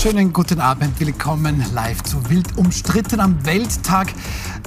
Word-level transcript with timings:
Schönen 0.00 0.32
guten 0.32 0.60
Abend, 0.60 0.98
willkommen 0.98 1.62
live 1.74 2.02
zu 2.04 2.30
Wild 2.30 2.56
umstritten 2.56 3.20
am 3.20 3.44
Welttag 3.44 4.14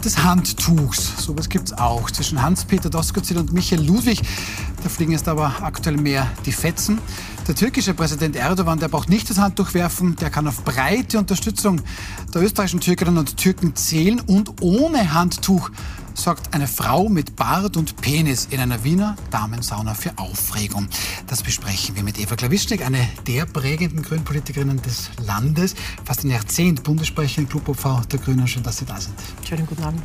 des 0.05 0.23
Handtuchs. 0.23 1.25
Sowas 1.25 1.49
gibt 1.49 1.69
es 1.69 1.73
auch 1.75 2.11
zwischen 2.11 2.39
Hans-Peter 2.39 2.91
Doskozil 2.91 3.39
und 3.39 3.51
Michael 3.51 3.83
Ludwig. 3.83 4.21
Da 4.83 4.89
fliegen 4.89 5.11
jetzt 5.11 5.27
aber 5.27 5.63
aktuell 5.63 5.97
mehr 5.97 6.29
die 6.45 6.51
Fetzen. 6.51 6.99
Der 7.47 7.55
türkische 7.55 7.95
Präsident 7.95 8.35
Erdogan, 8.35 8.77
der 8.77 8.89
braucht 8.89 9.09
nicht 9.09 9.27
das 9.27 9.39
Handtuch 9.39 9.73
werfen, 9.73 10.15
der 10.17 10.29
kann 10.29 10.47
auf 10.47 10.63
breite 10.63 11.17
Unterstützung 11.17 11.81
der 12.31 12.43
österreichischen 12.43 12.81
Türkerinnen 12.81 13.17
und 13.17 13.35
Türken 13.35 13.75
zählen 13.75 14.19
und 14.19 14.61
ohne 14.61 15.15
Handtuch 15.15 15.71
sorgt 16.13 16.53
eine 16.53 16.67
Frau 16.67 17.09
mit 17.09 17.35
Bart 17.35 17.77
und 17.77 17.97
Penis 17.97 18.47
in 18.51 18.59
einer 18.59 18.83
Wiener 18.83 19.15
Damensauna 19.31 19.93
für 19.93 20.17
Aufregung. 20.17 20.87
Das 21.27 21.43
besprechen 21.43 21.95
wir 21.95 22.03
mit 22.03 22.19
Eva 22.19 22.35
Klawischnik, 22.35 22.85
eine 22.85 23.07
der 23.27 23.45
prägenden 23.45 24.01
Grünpolitikerinnen 24.03 24.81
des 24.81 25.09
Landes, 25.25 25.75
fast 26.05 26.23
ein 26.23 26.29
Jahrzehnt 26.29 26.83
Bundessprecherin, 26.83 27.49
Clubobfrau 27.49 28.01
der 28.11 28.19
Grünen. 28.19 28.47
Schön, 28.47 28.63
dass 28.63 28.77
Sie 28.77 28.85
da 28.85 28.99
sind. 28.99 29.15
Schönen 29.47 29.65
guten 29.65 29.83
Abend. 29.83 30.01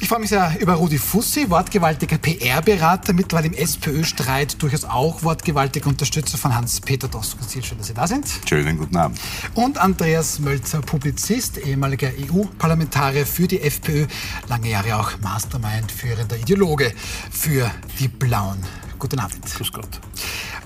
Ich 0.00 0.08
freue 0.08 0.20
mich 0.20 0.30
sehr 0.30 0.56
über 0.60 0.74
Rudi 0.74 0.96
Fussi, 0.96 1.50
wortgewaltiger 1.50 2.18
PR-Berater, 2.18 3.12
mittlerweile 3.12 3.48
im 3.48 3.54
SPÖ-Streit 3.54 4.62
durchaus 4.62 4.84
auch 4.84 5.24
wortgewaltiger 5.24 5.88
Unterstützer 5.88 6.38
von 6.38 6.54
Hans-Peter 6.54 7.08
Doskozil. 7.08 7.64
Schön, 7.64 7.78
dass 7.78 7.88
Sie 7.88 7.94
da 7.94 8.06
sind. 8.06 8.26
Schönen 8.48 8.78
guten 8.78 8.96
Abend. 8.96 9.18
Und 9.54 9.76
Andreas 9.78 10.38
Mölzer, 10.38 10.82
Publizist, 10.82 11.58
ehemaliger 11.58 12.10
EU-Parlamentarier 12.10 13.26
für 13.26 13.48
die 13.48 13.60
FPÖ, 13.60 14.06
lange 14.48 14.70
Jahre 14.70 14.96
auch 14.96 15.18
Mastermind, 15.20 15.90
führender 15.90 16.36
Ideologe 16.36 16.92
für 17.32 17.68
die 17.98 18.08
Blauen. 18.08 18.58
Guten 18.98 19.20
Abend. 19.20 19.44
Grüß 19.44 19.72
Gott. 19.72 20.00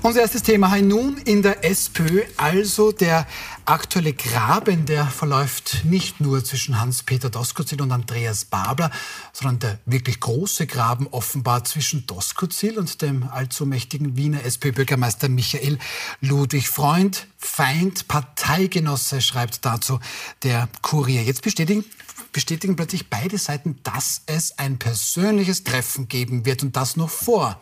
Unser 0.01 0.23
erstes 0.23 0.43
Thema 0.43 0.77
nun 0.79 1.19
in 1.19 1.43
der 1.43 1.65
SPÖ, 1.65 2.23
also 2.37 2.91
der 2.91 3.27
aktuelle 3.67 4.15
Graben, 4.15 4.87
der 4.87 5.07
verläuft 5.07 5.84
nicht 5.84 6.20
nur 6.20 6.42
zwischen 6.45 6.81
Hans-Peter 6.81 7.31
Doskozil 7.31 7.81
und 7.83 7.92
Andreas 7.92 8.47
Babler, 8.47 8.91
sondern 9.33 9.59
der 9.61 9.79
wirklich 9.87 10.19
große 10.19 10.67
Graben 10.67 11.07
offenbar 11.09 11.65
zwischen 11.65 12.07
Doskozil 12.07 12.79
und 12.79 13.03
dem 13.03 13.29
allzu 13.29 13.67
mächtigen 13.67 14.17
Wiener 14.17 14.45
SPÖ-Bürgermeister 14.45 15.29
Michael 15.29 15.79
Ludwig. 16.20 16.69
Freund, 16.69 17.27
Feind, 17.37 18.09
Parteigenosse, 18.09 19.20
schreibt 19.20 19.64
dazu 19.64 20.01
der 20.42 20.69
Kurier. 20.81 21.23
Jetzt 21.23 21.42
bestätigen 21.42 21.85
bestätigen 22.33 22.77
plötzlich 22.77 23.11
beide 23.11 23.37
Seiten, 23.37 23.79
dass 23.83 24.23
es 24.27 24.59
ein 24.59 24.79
persönliches 24.79 25.64
Treffen 25.64 26.09
geben 26.09 26.47
wird 26.47 26.62
und 26.62 26.77
das 26.77 26.97
noch 26.97 27.11
vor 27.11 27.61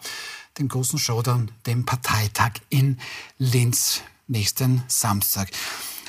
dem 0.60 0.68
großen 0.68 0.98
Showdown, 0.98 1.50
dem 1.66 1.84
Parteitag 1.84 2.52
in 2.68 2.98
Linz 3.38 4.02
nächsten 4.28 4.84
Samstag. 4.86 5.50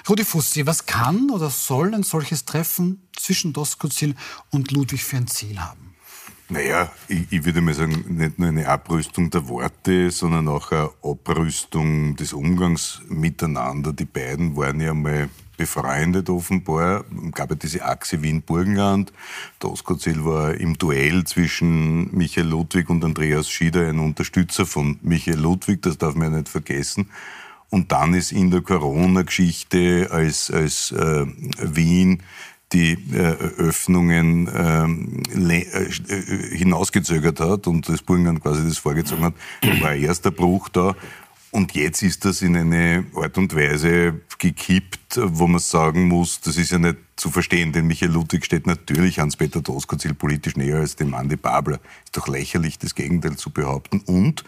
Rudi 0.08 0.26
Fussi, 0.26 0.66
was 0.68 0.86
kann 0.86 1.32
oder 1.32 1.50
soll 1.50 1.94
ein 1.96 2.04
solches 2.04 2.46
Treffen 2.46 3.08
zwischen 3.16 3.54
Doskozil 3.54 4.16
und 4.50 4.72
Ludwig 4.72 5.04
für 5.04 5.18
ein 5.18 5.28
Ziel 5.28 5.60
haben? 5.60 5.91
Naja, 6.52 6.92
ich, 7.08 7.32
ich 7.32 7.46
würde 7.46 7.62
mal 7.62 7.74
sagen, 7.74 8.04
nicht 8.10 8.38
nur 8.38 8.50
eine 8.50 8.68
Abrüstung 8.68 9.30
der 9.30 9.48
Worte, 9.48 10.12
sondern 10.12 10.50
auch 10.50 10.70
eine 10.74 10.90
Abrüstung 11.02 12.18
des 12.18 12.34
Umgangs 12.34 13.02
miteinander. 13.08 13.94
Die 13.94 14.04
beiden 14.04 14.58
waren 14.58 14.82
ja 14.82 14.94
mal 14.94 15.30
befreundet 15.56 16.30
offenbar. 16.30 17.06
Es 17.26 17.32
gab 17.32 17.52
ja 17.52 17.56
diese 17.56 17.86
Achse 17.86 18.22
Wien-Burgenland. 18.22 19.14
Doskozil 19.60 20.26
war 20.26 20.54
im 20.56 20.78
Duell 20.78 21.24
zwischen 21.24 22.14
Michael 22.14 22.48
Ludwig 22.48 22.90
und 22.90 23.06
Andreas 23.06 23.50
Schieder 23.50 23.88
ein 23.88 24.00
Unterstützer 24.00 24.66
von 24.66 25.00
Michael 25.04 25.40
Ludwig, 25.40 25.82
das 25.84 25.98
darf 25.98 26.16
man 26.16 26.34
ja 26.34 26.40
nicht 26.40 26.50
vergessen. 26.50 27.10
Und 27.70 27.94
dann 27.94 28.14
ist 28.14 28.34
in 28.34 28.52
der 28.52 28.60
Corona-Geschichte 28.60 30.10
als, 30.12 30.52
als 30.52 30.92
äh, 30.92 31.26
Wien 31.62 32.22
die 32.74 32.94
äh, 33.14 33.36
Öffnungen 33.58 34.50
ähm, 34.54 35.24
äh, 35.34 36.56
hinausgezögert 36.56 37.40
hat 37.40 37.68
und 37.68 37.90
das 37.90 38.02
Burgenland 38.02 38.42
quasi 38.42 38.64
das 38.64 38.78
vorgezogen 38.78 39.26
hat, 39.26 39.34
war 39.82 39.94
erster 39.94 40.32
Bruch 40.32 40.70
da. 40.70 40.96
Und 41.52 41.74
jetzt 41.74 42.02
ist 42.02 42.24
das 42.24 42.42
in 42.42 42.56
eine 42.56 43.04
Art 43.14 43.38
und 43.38 43.54
Weise 43.54 44.22
gekippt, 44.40 45.20
wo 45.22 45.48
man 45.48 45.60
sagen 45.60 46.08
muss, 46.08 46.40
das 46.40 46.56
ist 46.56 46.72
ja 46.72 46.80
nicht 46.80 46.98
zu 47.18 47.30
verstehen, 47.30 47.74
denn 47.74 47.88
Michael 47.88 48.12
Ludwig 48.12 48.46
steht 48.46 48.66
natürlich 48.66 49.20
Hans-Peter 49.20 49.62
Doskozil 49.62 50.14
politisch 50.14 50.56
näher 50.56 50.78
als 50.78 50.96
dem 50.96 51.14
Andi 51.14 51.36
Babler. 51.36 51.82
Ist 52.06 52.16
doch 52.16 52.30
lächerlich, 52.30 52.80
das 52.80 52.96
Gegenteil 52.96 53.36
zu 53.36 53.50
behaupten. 53.50 54.00
Und 54.00 54.46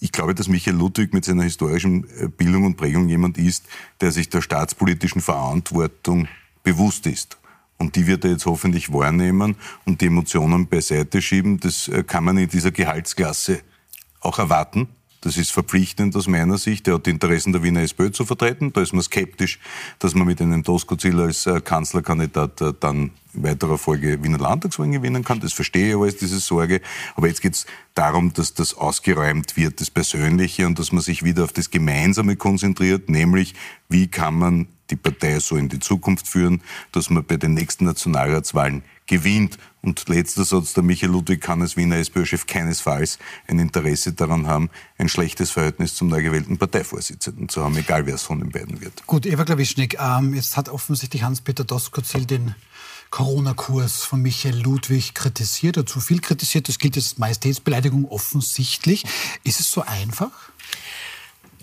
ich 0.00 0.10
glaube, 0.10 0.34
dass 0.34 0.48
Michael 0.48 0.76
Ludwig 0.76 1.12
mit 1.12 1.26
seiner 1.26 1.42
historischen 1.42 2.06
äh, 2.18 2.28
Bildung 2.28 2.64
und 2.64 2.76
Prägung 2.76 3.08
jemand 3.08 3.36
ist, 3.36 3.66
der 4.00 4.10
sich 4.10 4.30
der 4.30 4.40
staatspolitischen 4.40 5.20
Verantwortung 5.20 6.28
bewusst 6.66 7.06
ist. 7.06 7.38
Und 7.78 7.94
die 7.94 8.06
wird 8.06 8.24
er 8.24 8.32
jetzt 8.32 8.46
hoffentlich 8.46 8.92
wahrnehmen 8.92 9.56
und 9.84 10.00
die 10.00 10.06
Emotionen 10.06 10.66
beiseite 10.66 11.22
schieben. 11.22 11.60
Das 11.60 11.88
äh, 11.88 12.02
kann 12.02 12.24
man 12.24 12.36
in 12.38 12.48
dieser 12.48 12.72
Gehaltsklasse 12.72 13.60
auch 14.20 14.38
erwarten. 14.40 14.88
Das 15.20 15.36
ist 15.36 15.52
verpflichtend 15.52 16.16
aus 16.16 16.26
meiner 16.26 16.58
Sicht. 16.58 16.88
Er 16.88 16.94
hat 16.94 17.06
die 17.06 17.10
Interessen 17.10 17.52
der 17.52 17.62
Wiener 17.62 17.82
SPÖ 17.82 18.10
zu 18.10 18.24
vertreten. 18.24 18.72
Da 18.72 18.80
ist 18.80 18.92
man 18.92 19.02
skeptisch, 19.02 19.60
dass 20.00 20.14
man 20.14 20.26
mit 20.26 20.40
einem 20.40 20.64
Tosco-Ziel 20.64 21.20
als 21.20 21.46
äh, 21.46 21.60
Kanzlerkandidat 21.60 22.60
äh, 22.60 22.72
dann 22.80 23.12
weiterer 23.42 23.78
Folge 23.78 24.22
Wiener 24.22 24.38
Landtagswahlen 24.38 24.92
gewinnen 24.92 25.24
kann. 25.24 25.40
Das 25.40 25.52
verstehe 25.52 25.90
ich 25.90 25.96
alles, 25.96 26.16
diese 26.16 26.38
Sorge. 26.38 26.80
Aber 27.14 27.28
jetzt 27.28 27.42
geht 27.42 27.54
es 27.54 27.66
darum, 27.94 28.32
dass 28.32 28.54
das 28.54 28.74
ausgeräumt 28.74 29.56
wird, 29.56 29.80
das 29.80 29.90
Persönliche, 29.90 30.66
und 30.66 30.78
dass 30.78 30.92
man 30.92 31.02
sich 31.02 31.22
wieder 31.22 31.44
auf 31.44 31.52
das 31.52 31.70
Gemeinsame 31.70 32.36
konzentriert, 32.36 33.08
nämlich 33.08 33.54
wie 33.88 34.08
kann 34.08 34.34
man 34.34 34.68
die 34.90 34.96
Partei 34.96 35.38
so 35.40 35.56
in 35.56 35.68
die 35.68 35.80
Zukunft 35.80 36.28
führen, 36.28 36.62
dass 36.92 37.10
man 37.10 37.24
bei 37.24 37.36
den 37.36 37.54
nächsten 37.54 37.84
Nationalratswahlen 37.84 38.82
gewinnt. 39.06 39.58
Und 39.82 40.08
letzter 40.08 40.44
Satz, 40.44 40.74
der 40.74 40.82
Michael 40.82 41.12
Ludwig 41.12 41.40
kann 41.40 41.62
als 41.62 41.76
Wiener 41.76 41.96
SPÖ-Chef 41.96 42.46
keinesfalls 42.46 43.18
ein 43.46 43.58
Interesse 43.58 44.12
daran 44.12 44.46
haben, 44.46 44.68
ein 44.98 45.08
schlechtes 45.08 45.52
Verhältnis 45.52 45.94
zum 45.94 46.08
neu 46.08 46.22
gewählten 46.22 46.58
Parteivorsitzenden 46.58 47.48
zu 47.48 47.62
haben, 47.62 47.76
egal 47.76 48.06
wer 48.06 48.14
es 48.14 48.22
von 48.22 48.40
den 48.40 48.50
beiden 48.50 48.80
wird. 48.80 49.06
Gut, 49.06 49.26
Eva 49.26 49.44
Klawischnik, 49.44 49.96
ähm, 50.00 50.34
jetzt 50.34 50.56
hat 50.56 50.68
offensichtlich 50.68 51.22
Hans-Peter 51.22 51.64
Doskozil 51.64 52.26
den 52.26 52.54
Corona-Kurs 53.10 54.04
von 54.04 54.22
Michael 54.22 54.60
Ludwig 54.60 55.14
kritisiert 55.14 55.78
oder 55.78 55.86
zu 55.86 56.00
viel 56.00 56.20
kritisiert. 56.20 56.68
Das 56.68 56.78
gilt 56.78 56.96
als 56.96 57.18
Majestätsbeleidigung 57.18 58.06
offensichtlich. 58.06 59.04
Ist 59.44 59.60
es 59.60 59.70
so 59.70 59.82
einfach? 59.82 60.30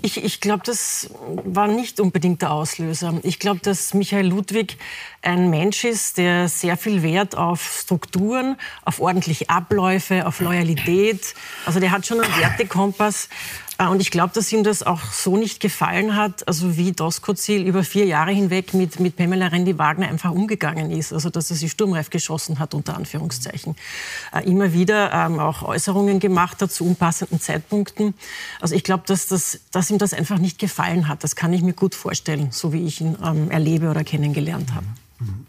Ich, 0.06 0.22
ich 0.22 0.42
glaube, 0.42 0.64
das 0.66 1.10
war 1.46 1.70
nicht 1.70 2.02
unbedingt 2.02 2.42
der 2.42 2.52
Auslöser. 2.52 3.22
Ich 3.24 3.40
glaube, 3.40 3.62
dass 3.62 3.94
Michael 3.94 4.28
Ludwig 4.28 4.78
ein 5.22 5.50
Mensch 5.50 5.86
ist, 5.86 6.18
der 6.18 6.50
sehr 6.50 6.76
viel 6.76 7.04
Wert 7.04 7.38
auf 7.38 7.80
Strukturen, 7.84 8.58
auf 8.84 9.00
ordentliche 9.00 9.50
Abläufe, 9.50 10.28
auf 10.28 10.42
Loyalität. 10.42 11.36
Also 11.66 11.80
der 11.80 11.92
hat 11.92 12.06
schon 12.06 12.20
einen 12.20 12.36
Wertekompass. 12.36 13.30
Äh, 13.84 13.88
und 13.88 14.02
ich 14.02 14.12
glaube, 14.12 14.34
dass 14.34 14.52
ihm 14.52 14.64
das 14.64 14.84
auch 14.84 15.02
so 15.12 15.38
nicht 15.38 15.60
gefallen 15.60 16.16
hat, 16.16 16.48
also 16.48 16.78
wie 16.78 16.92
Doskozil 16.92 17.66
über 17.66 17.84
vier 17.84 18.06
Jahre 18.06 18.32
hinweg 18.32 18.74
mit, 18.74 19.00
mit 19.00 19.16
Pamela 19.16 19.48
Rendi-Wagner 19.48 20.08
einfach 20.08 20.32
umgegangen 20.32 20.92
ist. 20.92 21.14
Also 21.14 21.30
dass 21.30 21.50
er 21.50 21.56
sie 21.56 21.70
sturmreif 21.70 22.10
geschossen 22.10 22.60
hat, 22.60 22.74
unter 22.74 22.96
Anführungszeichen. 22.96 23.76
Äh, 24.34 24.50
immer 24.50 24.74
wieder 24.74 25.12
ähm, 25.12 25.40
auch 25.40 25.64
Äußerungen 25.64 26.20
gemacht 26.20 26.62
hat 26.62 26.72
zu 26.72 26.86
unpassenden 26.86 27.40
Zeitpunkten. 27.40 28.14
Also 28.60 28.76
ich 28.76 28.84
glaube, 28.84 29.04
dass, 29.08 29.28
das, 29.28 29.60
dass 29.72 29.90
ihm 29.90 29.98
das 29.98 30.14
einfach 30.14 30.38
nicht 30.38 30.60
gefallen 30.60 31.08
hat. 31.08 31.24
Das 31.24 31.36
kann 31.36 31.54
ich 31.54 31.62
mir 31.62 31.74
gut 31.74 31.96
vorstellen, 31.96 32.50
so 32.52 32.74
wie 32.74 32.86
ich 32.86 33.02
ihn 33.02 33.18
ähm, 33.24 33.52
erlebe 33.52 33.90
oder 33.90 34.04
kennengelernt 34.04 34.74
habe. 34.74 34.86
Mhm. 35.20 35.46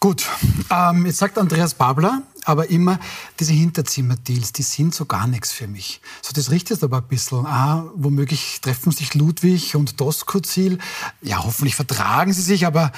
Gut, 0.00 0.26
ähm, 0.70 1.06
jetzt 1.06 1.18
sagt 1.18 1.38
Andreas 1.38 1.74
Babler, 1.74 2.22
aber 2.44 2.70
immer 2.70 3.00
diese 3.40 3.52
Hinterzimmerdeals, 3.52 4.52
die 4.52 4.62
sind 4.62 4.94
so 4.94 5.06
gar 5.06 5.26
nichts 5.26 5.50
für 5.50 5.66
mich. 5.66 6.00
So, 6.22 6.30
das 6.32 6.52
richtet 6.52 6.84
aber 6.84 6.98
ein 6.98 7.08
bisschen. 7.08 7.44
Ah, 7.44 7.84
womöglich 7.96 8.60
treffen 8.60 8.92
sich 8.92 9.14
Ludwig 9.14 9.74
und 9.74 10.00
Doskozil. 10.00 10.78
Ja, 11.20 11.42
hoffentlich 11.42 11.74
vertragen 11.74 12.32
sie 12.32 12.42
sich, 12.42 12.64
aber 12.64 12.92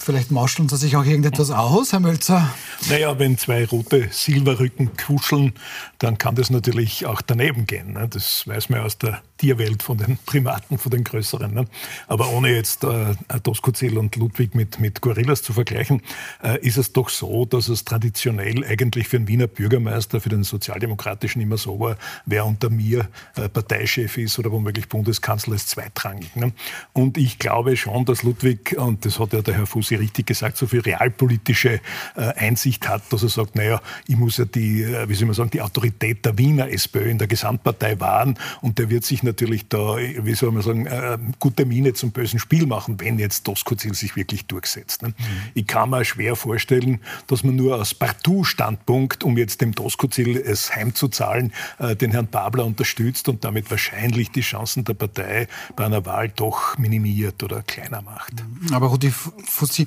Vielleicht 0.00 0.30
mauscheln 0.30 0.68
Sie 0.68 0.76
sich 0.76 0.96
auch 0.96 1.04
irgendetwas 1.04 1.50
aus, 1.50 1.92
Herr 1.92 2.00
Mölzer? 2.00 2.52
Naja, 2.90 3.18
wenn 3.18 3.38
zwei 3.38 3.64
rote 3.64 4.10
Silberrücken 4.12 4.90
kuscheln, 4.98 5.54
dann 5.98 6.18
kann 6.18 6.34
das 6.34 6.50
natürlich 6.50 7.06
auch 7.06 7.22
daneben 7.22 7.66
gehen. 7.66 7.94
Ne? 7.94 8.06
Das 8.06 8.46
weiß 8.46 8.68
man 8.68 8.80
aus 8.80 8.98
der 8.98 9.22
Tierwelt 9.38 9.82
von 9.82 9.96
den 9.96 10.18
Primaten, 10.26 10.78
von 10.78 10.90
den 10.90 11.04
größeren. 11.04 11.54
Ne? 11.54 11.64
Aber 12.08 12.30
ohne 12.32 12.54
jetzt 12.54 12.84
äh, 12.84 13.14
Doskozil 13.42 13.96
und 13.96 14.16
Ludwig 14.16 14.54
mit, 14.54 14.80
mit 14.80 15.00
Gorillas 15.00 15.42
zu 15.42 15.52
vergleichen, 15.52 16.02
äh, 16.42 16.58
ist 16.60 16.76
es 16.76 16.92
doch 16.92 17.08
so, 17.08 17.44
dass 17.46 17.68
es 17.68 17.84
traditionell 17.84 18.64
eigentlich 18.64 19.08
für 19.08 19.16
einen 19.16 19.28
Wiener 19.28 19.46
Bürgermeister, 19.46 20.20
für 20.20 20.28
den 20.28 20.42
Sozialdemokratischen 20.42 21.40
immer 21.40 21.56
so 21.56 21.78
war, 21.80 21.96
wer 22.26 22.44
unter 22.44 22.68
mir 22.68 23.08
äh, 23.36 23.48
Parteichef 23.48 24.18
ist 24.18 24.38
oder 24.38 24.50
womöglich 24.50 24.88
Bundeskanzler 24.88 25.54
ist 25.54 25.70
zweitrangig. 25.70 26.34
Ne? 26.36 26.52
Und 26.92 27.16
ich 27.16 27.38
glaube 27.38 27.76
schon, 27.76 28.04
dass 28.04 28.24
Ludwig, 28.24 28.76
und 28.76 29.04
das 29.04 29.18
hat 29.20 29.32
ja 29.32 29.40
der 29.40 29.54
Herr 29.54 29.66
Fussi 29.66 29.94
richtig 29.94 30.26
gesagt, 30.26 30.56
so 30.56 30.66
viel 30.66 30.80
realpolitische 30.80 31.80
äh, 32.16 32.20
Einsicht 32.36 32.88
hat, 32.88 33.12
dass 33.12 33.22
er 33.22 33.28
sagt, 33.28 33.54
naja, 33.54 33.80
ich 34.08 34.16
muss 34.16 34.38
ja 34.38 34.44
die, 34.44 34.82
äh, 34.82 35.08
wie 35.08 35.14
soll 35.14 35.26
man 35.26 35.34
sagen, 35.34 35.50
die 35.50 35.62
Autorität 35.62 36.24
der 36.24 36.36
Wiener 36.38 36.68
SPÖ 36.70 37.08
in 37.08 37.18
der 37.18 37.28
Gesamtpartei 37.28 38.00
wahren 38.00 38.36
und 38.62 38.78
der 38.78 38.90
wird 38.90 39.04
sich 39.04 39.22
natürlich 39.28 39.68
da, 39.68 39.96
wie 39.96 40.34
soll 40.34 40.52
man 40.52 40.62
sagen, 40.62 40.86
äh, 40.86 41.18
gute 41.38 41.64
Miene 41.66 41.92
zum 41.94 42.10
bösen 42.10 42.38
Spiel 42.38 42.66
machen, 42.66 43.00
wenn 43.00 43.18
jetzt 43.18 43.46
Doskozil 43.46 43.94
sich 43.94 44.16
wirklich 44.16 44.46
durchsetzt. 44.46 45.02
Ne? 45.02 45.08
Mhm. 45.08 45.14
Ich 45.54 45.66
kann 45.66 45.90
mir 45.90 46.04
schwer 46.04 46.36
vorstellen, 46.36 47.00
dass 47.26 47.44
man 47.44 47.56
nur 47.56 47.76
aus 47.76 47.94
Partout-Standpunkt, 47.94 49.24
um 49.24 49.36
jetzt 49.36 49.60
dem 49.60 49.72
Doskozil 49.72 50.36
es 50.36 50.74
heimzuzahlen, 50.74 51.52
äh, 51.78 51.94
den 51.94 52.10
Herrn 52.10 52.28
Babler 52.28 52.64
unterstützt 52.64 53.28
und 53.28 53.44
damit 53.44 53.70
wahrscheinlich 53.70 54.30
die 54.30 54.40
Chancen 54.40 54.84
der 54.84 54.94
Partei 54.94 55.48
bei 55.76 55.84
einer 55.84 56.04
Wahl 56.06 56.28
doch 56.28 56.78
minimiert 56.78 57.42
oder 57.42 57.62
kleiner 57.62 58.02
macht. 58.02 58.32
Aber 58.72 58.88
Rudi 58.88 59.10
Fussi, 59.10 59.86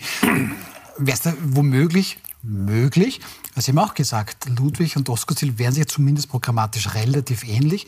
wäre 0.97 1.15
es 1.15 1.21
da 1.21 1.33
womöglich 1.43 2.19
möglich. 2.43 3.21
Also 3.55 3.71
Sie 3.71 3.77
haben 3.77 3.85
auch 3.85 3.93
gesagt, 3.93 4.47
Ludwig 4.57 4.95
und 4.97 5.07
Doskozil 5.07 5.57
wären 5.59 5.73
sich 5.73 5.87
zumindest 5.87 6.29
programmatisch 6.29 6.93
relativ 6.95 7.47
ähnlich 7.47 7.87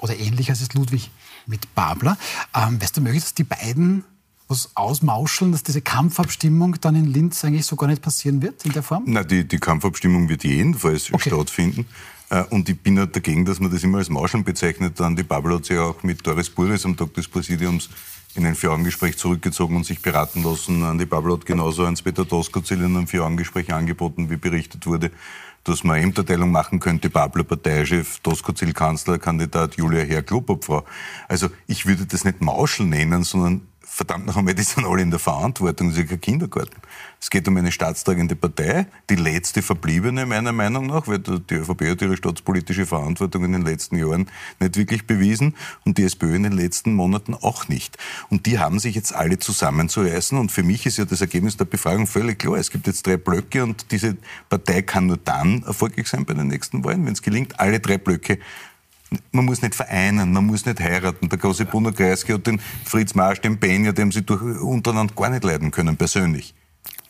oder 0.00 0.18
ähnlicher 0.18 0.52
als 0.52 0.60
es 0.60 0.74
Ludwig 0.74 1.10
mit 1.46 1.74
Babler. 1.74 2.16
Ähm, 2.54 2.78
es 2.80 2.92
da 2.92 3.00
möglich, 3.00 3.22
dass 3.22 3.34
die 3.34 3.44
beiden 3.44 4.04
was 4.48 4.70
ausmauscheln, 4.74 5.52
dass 5.52 5.62
diese 5.62 5.80
Kampfabstimmung 5.80 6.76
dann 6.80 6.96
in 6.96 7.06
Linz 7.06 7.44
eigentlich 7.44 7.66
so 7.66 7.76
gar 7.76 7.86
nicht 7.86 8.02
passieren 8.02 8.42
wird 8.42 8.64
in 8.64 8.72
der 8.72 8.82
Form? 8.82 9.04
Nein, 9.06 9.26
die, 9.28 9.46
die 9.46 9.58
Kampfabstimmung 9.58 10.28
wird 10.28 10.42
jedenfalls 10.42 11.12
okay. 11.12 11.30
stattfinden. 11.30 11.86
Äh, 12.30 12.42
und 12.44 12.68
ich 12.68 12.78
bin 12.80 12.98
halt 12.98 13.14
dagegen, 13.14 13.44
dass 13.44 13.60
man 13.60 13.70
das 13.70 13.84
immer 13.84 13.98
als 13.98 14.10
Mauscheln 14.10 14.42
bezeichnet. 14.42 14.98
Dann 14.98 15.14
die 15.14 15.22
Babel 15.22 15.54
hat 15.54 15.66
sich 15.66 15.78
auch 15.78 16.02
mit 16.02 16.26
Doris 16.26 16.50
Buris 16.50 16.84
am 16.84 16.96
Tag 16.96 17.14
des 17.14 17.28
Präsidiums 17.28 17.90
in 18.34 18.46
ein 18.46 18.54
Vier-Augen-Gespräch 18.54 19.16
zurückgezogen 19.16 19.76
und 19.76 19.84
sich 19.84 20.02
beraten 20.02 20.42
lassen. 20.42 20.84
Andi 20.84 21.04
Babel 21.04 21.32
hat 21.32 21.46
genauso 21.46 21.86
Hans-Peter 21.86 22.24
Doskozil 22.24 22.78
in 22.78 22.96
einem 22.96 23.06
Vier-Augen-Gespräch 23.06 23.72
angeboten, 23.72 24.30
wie 24.30 24.36
berichtet 24.36 24.86
wurde, 24.86 25.10
dass 25.64 25.84
man 25.84 25.98
Ämterteilung 25.98 26.50
machen 26.50 26.80
könnte, 26.80 27.10
Babler 27.10 27.44
Parteichef, 27.44 28.18
Doskozil 28.20 28.72
Kanzlerkandidat, 28.72 29.76
Julia 29.76 30.02
Herr 30.02 30.22
Klubobfrau. 30.22 30.84
Also 31.28 31.48
ich 31.66 31.86
würde 31.86 32.06
das 32.06 32.24
nicht 32.24 32.40
Mauschel 32.40 32.86
nennen, 32.86 33.22
sondern 33.22 33.62
verdammt 33.92 34.26
noch 34.26 34.36
einmal, 34.36 34.54
die 34.54 34.62
sind 34.62 34.86
alle 34.86 35.02
in 35.02 35.10
der 35.10 35.18
Verantwortung, 35.18 35.88
das 35.88 35.98
ist 35.98 36.04
ja 36.04 36.08
kein 36.08 36.20
Kindergarten. 36.20 36.76
Es 37.20 37.28
geht 37.28 37.46
um 37.48 37.56
eine 37.56 37.72
staatstragende 37.72 38.36
Partei, 38.36 38.86
die 39.10 39.16
letzte 39.16 39.62
verbliebene 39.62 40.26
meiner 40.26 40.52
Meinung 40.52 40.86
nach, 40.86 41.08
weil 41.08 41.18
die 41.18 41.54
ÖVP 41.54 41.90
hat 41.90 42.00
ihre 42.00 42.16
staatspolitische 42.16 42.86
Verantwortung 42.86 43.44
in 43.44 43.52
den 43.52 43.62
letzten 43.62 43.96
Jahren 43.96 44.30
nicht 44.60 44.76
wirklich 44.76 45.06
bewiesen 45.06 45.56
und 45.84 45.98
die 45.98 46.04
SPÖ 46.04 46.36
in 46.36 46.44
den 46.44 46.52
letzten 46.52 46.94
Monaten 46.94 47.34
auch 47.34 47.68
nicht. 47.68 47.98
Und 48.30 48.46
die 48.46 48.60
haben 48.60 48.78
sich 48.78 48.94
jetzt 48.94 49.12
alle 49.12 49.38
zusammenzureißen 49.38 50.38
und 50.38 50.52
für 50.52 50.62
mich 50.62 50.86
ist 50.86 50.96
ja 50.96 51.04
das 51.04 51.20
Ergebnis 51.20 51.56
der 51.56 51.64
Befragung 51.64 52.06
völlig 52.06 52.38
klar. 52.38 52.56
Es 52.56 52.70
gibt 52.70 52.86
jetzt 52.86 53.06
drei 53.06 53.16
Blöcke 53.16 53.64
und 53.64 53.90
diese 53.90 54.16
Partei 54.48 54.82
kann 54.82 55.06
nur 55.06 55.18
dann 55.18 55.64
erfolgreich 55.64 56.06
sein 56.06 56.24
bei 56.24 56.34
den 56.34 56.46
nächsten 56.46 56.84
Wahlen, 56.84 57.04
wenn 57.04 57.12
es 57.12 57.22
gelingt, 57.22 57.58
alle 57.58 57.80
drei 57.80 57.98
Blöcke 57.98 58.38
man 59.32 59.44
muss 59.44 59.62
nicht 59.62 59.74
vereinen, 59.74 60.32
man 60.32 60.46
muss 60.46 60.66
nicht 60.66 60.80
heiraten. 60.80 61.28
Der 61.28 61.38
große 61.38 61.64
Bruno 61.64 61.92
Kreisky 61.92 62.32
hat 62.32 62.46
den 62.46 62.60
Fritz 62.84 63.14
Marsch, 63.14 63.40
den 63.40 63.58
Benja, 63.58 63.92
dem 63.92 64.12
sie 64.12 64.22
durch, 64.22 64.42
untereinander 64.60 65.14
gar 65.14 65.30
nicht 65.30 65.44
leiden 65.44 65.70
können, 65.70 65.96
persönlich 65.96 66.54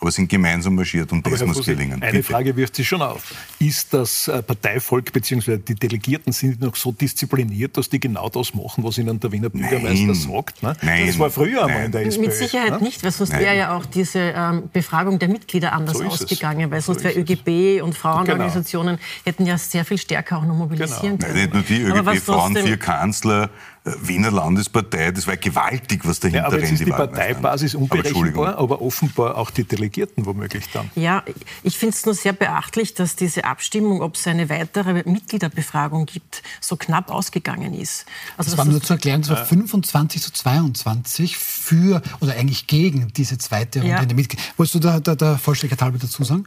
aber 0.00 0.10
sind 0.10 0.28
gemeinsam 0.28 0.74
marschiert 0.74 1.12
und 1.12 1.26
das 1.26 1.44
muss 1.44 1.58
Fussi, 1.58 1.74
gelingen. 1.74 2.02
Eine 2.02 2.12
Bitte. 2.12 2.24
Frage 2.24 2.56
wirft 2.56 2.74
sich 2.74 2.88
schon 2.88 3.02
auf. 3.02 3.34
Ist 3.58 3.92
das 3.92 4.28
äh, 4.28 4.42
Parteivolk 4.42 5.12
bzw. 5.12 5.58
die 5.58 5.74
Delegierten 5.74 6.32
sind 6.32 6.60
noch 6.62 6.74
so 6.74 6.90
diszipliniert, 6.90 7.76
dass 7.76 7.90
die 7.90 8.00
genau 8.00 8.30
das 8.30 8.54
machen, 8.54 8.82
was 8.82 8.96
ihnen 8.96 9.20
der 9.20 9.30
Wiener 9.30 9.50
Bürgermeister 9.50 10.06
Nein. 10.06 10.14
sagt? 10.14 10.62
Ne? 10.62 10.74
Nein. 10.80 11.06
Das 11.06 11.18
war 11.18 11.30
früher 11.30 11.66
einmal 11.66 11.84
in 11.84 11.92
der 11.92 12.06
SPÖ. 12.06 12.22
Mit 12.22 12.32
Sicherheit 12.32 12.80
ne? 12.80 12.86
nicht, 12.86 13.04
weil 13.04 13.10
sonst 13.10 13.32
wäre 13.32 13.56
ja 13.56 13.76
auch 13.76 13.84
diese 13.84 14.32
ähm, 14.34 14.70
Befragung 14.72 15.18
der 15.18 15.28
Mitglieder 15.28 15.74
anders 15.74 15.98
so 15.98 16.04
ausgegangen, 16.04 16.70
weil 16.70 16.80
sonst 16.80 17.00
so 17.00 17.04
wäre 17.04 17.18
ÖGB 17.18 17.82
und 17.82 17.94
Frauenorganisationen 17.94 18.96
genau. 18.96 19.08
hätten 19.24 19.44
ja 19.44 19.58
sehr 19.58 19.84
viel 19.84 19.98
stärker 19.98 20.38
auch 20.38 20.46
noch 20.46 20.56
mobilisieren 20.56 21.18
genau. 21.18 21.32
können. 21.32 21.50
Nein, 21.52 21.62
nicht 21.62 21.70
nur 21.70 22.02
die 22.02 22.12
ÖGB, 22.12 22.24
Frauen, 22.24 22.56
vier 22.56 22.78
Kanzler, 22.78 23.50
Wiener 23.84 24.30
Landespartei, 24.30 25.10
das 25.10 25.26
war 25.26 25.38
gewaltig, 25.38 26.02
was 26.04 26.20
dahinter 26.20 26.40
ja, 26.40 26.46
aber 26.46 26.60
jetzt 26.60 26.72
ist 26.72 26.84
die 26.84 26.90
Parteibasis 26.90 27.74
unberechenbar, 27.74 28.58
aber, 28.58 28.58
aber, 28.58 28.82
offenbar 28.82 29.38
auch 29.38 29.50
die 29.50 29.64
Delegierten 29.64 30.26
womöglich 30.26 30.66
dann. 30.72 30.90
Ja, 30.94 31.22
ich 31.62 31.78
finde 31.78 31.96
es 31.96 32.04
nur 32.04 32.14
sehr 32.14 32.34
beachtlich, 32.34 32.92
dass 32.92 33.16
diese 33.16 33.44
Abstimmung, 33.44 34.02
ob 34.02 34.16
es 34.16 34.26
eine 34.26 34.50
weitere 34.50 35.02
Mitgliederbefragung 35.08 36.04
gibt, 36.04 36.42
so 36.60 36.76
knapp 36.76 37.10
ausgegangen 37.10 37.72
ist. 37.72 38.04
Also 38.36 38.50
das, 38.50 38.56
das 38.56 38.58
war 38.58 38.64
nur 38.66 38.82
zu 38.82 38.92
erklären, 38.92 39.22
es 39.22 39.30
war 39.30 39.44
25 39.44 40.22
zu 40.22 40.32
22 40.32 41.38
für 41.38 42.02
oder 42.20 42.34
eigentlich 42.34 42.66
gegen 42.66 43.12
diese 43.14 43.38
zweite 43.38 43.80
Runde 43.80 43.94
ja. 43.94 44.02
in 44.02 44.08
der 44.08 44.16
Mitglieder. 44.16 44.42
Wolltest 44.58 44.74
du 44.74 44.78
da, 44.80 45.00
da, 45.00 45.14
da 45.14 45.40
halber 45.80 45.98
dazu 45.98 46.22
sagen? 46.22 46.44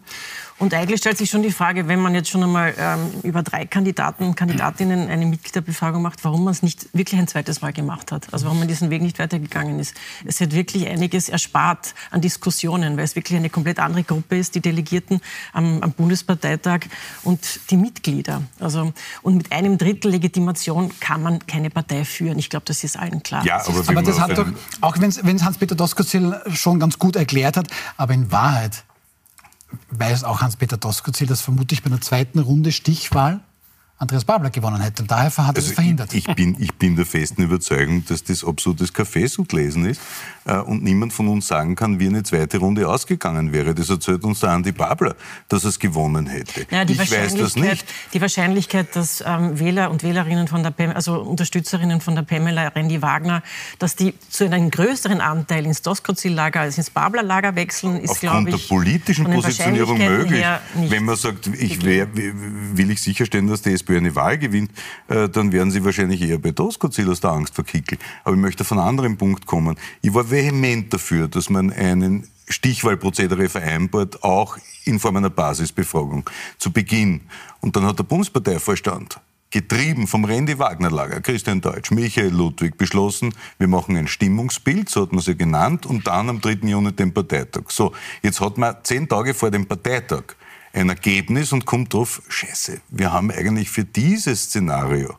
Und 0.59 0.73
eigentlich 0.73 1.00
stellt 1.00 1.17
sich 1.17 1.29
schon 1.29 1.44
die 1.44 1.51
Frage, 1.51 1.88
wenn 1.88 2.00
man 2.00 2.13
jetzt 2.15 2.29
schon 2.29 2.44
einmal 2.44 2.73
ähm, 2.77 3.11
über 3.23 3.44
drei 3.44 3.65
Kandidaten 3.65 4.25
und 4.25 4.35
Kandidatinnen 4.35 5.09
eine 5.09 5.25
Mitgliederbefragung 5.25 6.01
macht, 6.01 6.23
warum 6.23 6.44
man 6.44 6.51
es 6.51 6.61
nicht 6.61 6.88
wirklich 6.94 7.19
ein 7.19 7.27
zweites 7.27 7.61
Mal 7.61 7.73
gemacht 7.73 8.11
hat. 8.11 8.31
Also 8.31 8.45
warum 8.45 8.59
man 8.59 8.67
diesen 8.67 8.89
Weg 8.89 9.01
nicht 9.01 9.19
weitergegangen 9.19 9.79
ist. 9.79 9.95
Es 10.25 10.39
hat 10.41 10.53
wirklich 10.53 10.88
einiges 10.88 11.29
erspart 11.29 11.95
an 12.11 12.21
Diskussionen, 12.21 12.97
weil 12.97 13.03
es 13.03 13.15
wirklich 13.15 13.38
eine 13.38 13.50
komplett 13.50 13.79
andere 13.79 14.03
Gruppe 14.03 14.38
ist, 14.38 14.55
die 14.55 14.61
Delegierten 14.61 15.21
am, 15.53 15.81
am 15.81 15.91
Bundesparteitag 15.91 16.81
und 17.23 17.39
die 17.69 17.77
Mitglieder. 17.77 18.44
Also, 18.59 18.94
und 19.21 19.35
mit 19.35 19.51
einem 19.51 19.77
Drittel 19.77 20.11
Legitimation 20.11 20.91
kann 20.99 21.23
man 21.23 21.45
keine 21.45 21.69
Partei 21.69 22.06
führen. 22.06 22.38
Ich 22.39 22.49
glaube, 22.49 22.65
das 22.65 22.83
ist 22.83 22.97
allen 22.97 23.23
klar. 23.23 23.45
Ja, 23.45 23.65
aber, 23.65 23.83
aber 23.88 24.03
das 24.03 24.19
hat 24.19 24.38
doch, 24.38 24.47
auch 24.81 24.97
wenn 24.99 25.09
es 25.09 25.44
Hans-Peter 25.44 25.75
Doskozil 25.75 26.39
schon 26.53 26.79
ganz 26.79 26.99
gut 26.99 27.15
erklärt 27.15 27.57
hat, 27.57 27.67
aber 27.97 28.13
in 28.13 28.31
Wahrheit 28.31 28.83
weiß 29.91 30.23
auch 30.23 30.41
Hans-Peter 30.41 30.77
Doskozil, 30.77 31.27
dass 31.27 31.41
vermutlich 31.41 31.83
bei 31.83 31.87
einer 31.87 32.01
zweiten 32.01 32.39
Runde 32.39 32.71
Stichwahl 32.71 33.41
Andreas 34.00 34.25
Babler 34.25 34.50
gewonnen 34.50 34.81
hätte. 34.81 35.04
Und 35.04 35.12
daher 35.12 35.25
hat 35.25 35.38
er 35.38 35.48
also 35.48 35.60
es 35.62 35.72
verhindert. 35.72 36.13
Ich, 36.13 36.28
ich, 36.28 36.36
bin, 36.36 36.57
ich 36.60 36.74
bin 36.74 36.95
der 36.95 37.06
festen 37.06 37.44
Überzeugung, 37.44 38.04
dass 38.06 38.24
das 38.24 38.44
absolutes 38.44 38.92
Kaffeesud-Lesen 38.92 39.86
ist 39.86 40.01
äh, 40.45 40.57
und 40.57 40.84
niemand 40.84 41.13
von 41.13 41.28
uns 41.28 41.48
sagen 41.48 41.75
kann, 41.75 42.00
wie 42.00 42.07
eine 42.07 42.24
zweite 42.24 42.57
Runde 42.57 42.90
ausgegangen 42.90 43.54
wäre. 43.54 43.74
Das 43.74 43.90
erzählt 43.90 44.24
uns 44.24 44.42
der 44.42 44.50
Andi 44.50 44.72
Babler, 44.72 45.16
dass 45.48 45.63
er 45.63 45.69
es 45.69 45.80
gewonnen 45.80 46.28
hätte. 46.28 46.66
Ja, 46.72 46.84
ich 46.84 47.00
weiß 47.00 47.36
das 47.36 47.56
nicht. 47.56 47.86
Die 48.13 48.19
Wahrscheinlichkeit, 48.19 48.95
dass 48.95 49.24
ähm, 49.25 49.60
Wähler 49.60 49.90
und 49.92 50.04
Wählerinnen 50.04 50.48
von 50.48 50.63
der 50.63 50.72
Pam 50.72 50.92
also 50.92 51.22
Unterstützerinnen 51.22 52.01
von 52.01 52.16
der 52.16 52.24
Pamela 52.24 52.69
Rendi 52.69 53.01
Wagner, 53.01 53.42
dass 53.80 53.95
die 53.95 54.16
zu 54.30 54.45
einem 54.45 54.72
größeren 54.72 55.22
Anteil 55.22 55.66
ins 55.66 55.81
Doskozil-Lager 55.81 56.62
als 56.62 56.78
ins 56.78 56.90
Babler-Lager 56.90 57.56
wechseln, 57.56 57.98
ist, 57.98 58.19
glaube 58.19 58.50
ich, 58.50 58.56
Aufgrund 58.56 58.69
der 58.69 58.75
politischen 58.75 59.25
Positionierung 59.25 59.98
möglich. 59.98 60.44
Wenn 60.75 61.06
man 61.06 61.16
sagt, 61.16 61.48
ich 61.48 61.86
wär, 61.86 62.07
will 62.13 62.90
ich 62.90 63.01
sicherstellen, 63.01 63.48
dass 63.48 63.62
die 63.62 63.69
SPÖ 63.83 63.97
eine 63.97 64.16
Wahl 64.16 64.37
gewinnt, 64.37 64.71
äh, 65.07 65.30
dann 65.30 65.52
werden 65.52 65.71
sie 65.71 65.83
wahrscheinlich 65.83 66.21
eher 66.21 66.37
bei 66.37 66.52
Doskozil 66.52 67.09
aus 67.09 67.19
der 67.19 67.31
Angst 67.31 67.56
vor 67.56 67.66
Kickel. 67.66 67.97
Aber 68.23 68.35
ich 68.35 68.42
möchte 68.42 68.63
von 68.63 68.80
einem 68.80 68.87
anderen 68.87 69.18
Punkt 69.18 69.45
kommen. 69.45 69.78
Ich 70.02 70.13
war 70.13 70.30
vehement 70.30 70.94
dafür, 70.94 71.28
dass 71.28 71.49
man 71.49 71.71
einen 71.71 72.28
Stichwahlprozedere 72.47 73.49
vereinbart, 73.49 74.23
auch 74.23 74.57
in 74.85 74.99
Form 74.99 75.18
einer 75.18 75.30
Basisbefragung 75.30 76.30
zu 76.57 76.71
Beginn. 76.71 77.21
Und 77.61 77.75
dann 77.75 77.85
hat 77.85 77.99
der 77.99 78.04
Bundesparteivorstand 78.04 79.19
getrieben 79.49 80.07
vom 80.07 80.25
Randy 80.25 80.57
Wagner 80.57 80.90
Lager, 80.90 81.21
Christian 81.21 81.61
Deutsch, 81.61 81.92
Michael 81.92 82.33
Ludwig, 82.33 82.75
beschlossen, 82.75 83.35
wir 83.59 83.68
machen 83.68 83.95
ein 83.95 84.07
Stimmungsbild, 84.07 84.90
so 84.90 85.04
hat 85.04 85.11
man 85.11 85.21
sie 85.21 85.37
genannt, 85.37 85.85
und 85.85 86.07
dann 86.07 86.28
am 86.30 86.42
3. 86.42 86.68
Juni 86.68 86.92
den 86.92 87.13
Parteitag. 87.13 87.69
So, 87.69 87.94
jetzt 88.23 88.42
hat 88.42 88.57
man 88.57 88.78
zehn 88.83 89.07
Tage 89.07 89.35
vor 89.35 89.52
dem 89.52 89.68
Parteitag 89.68 90.35
ein 90.73 90.89
Ergebnis 90.89 91.53
und 91.53 91.65
kommt 91.65 91.94
drauf, 91.94 92.21
scheiße, 92.27 92.81
wir 92.89 93.13
haben 93.13 93.31
eigentlich 93.31 93.69
für 93.69 93.85
dieses 93.85 94.45
Szenario 94.45 95.15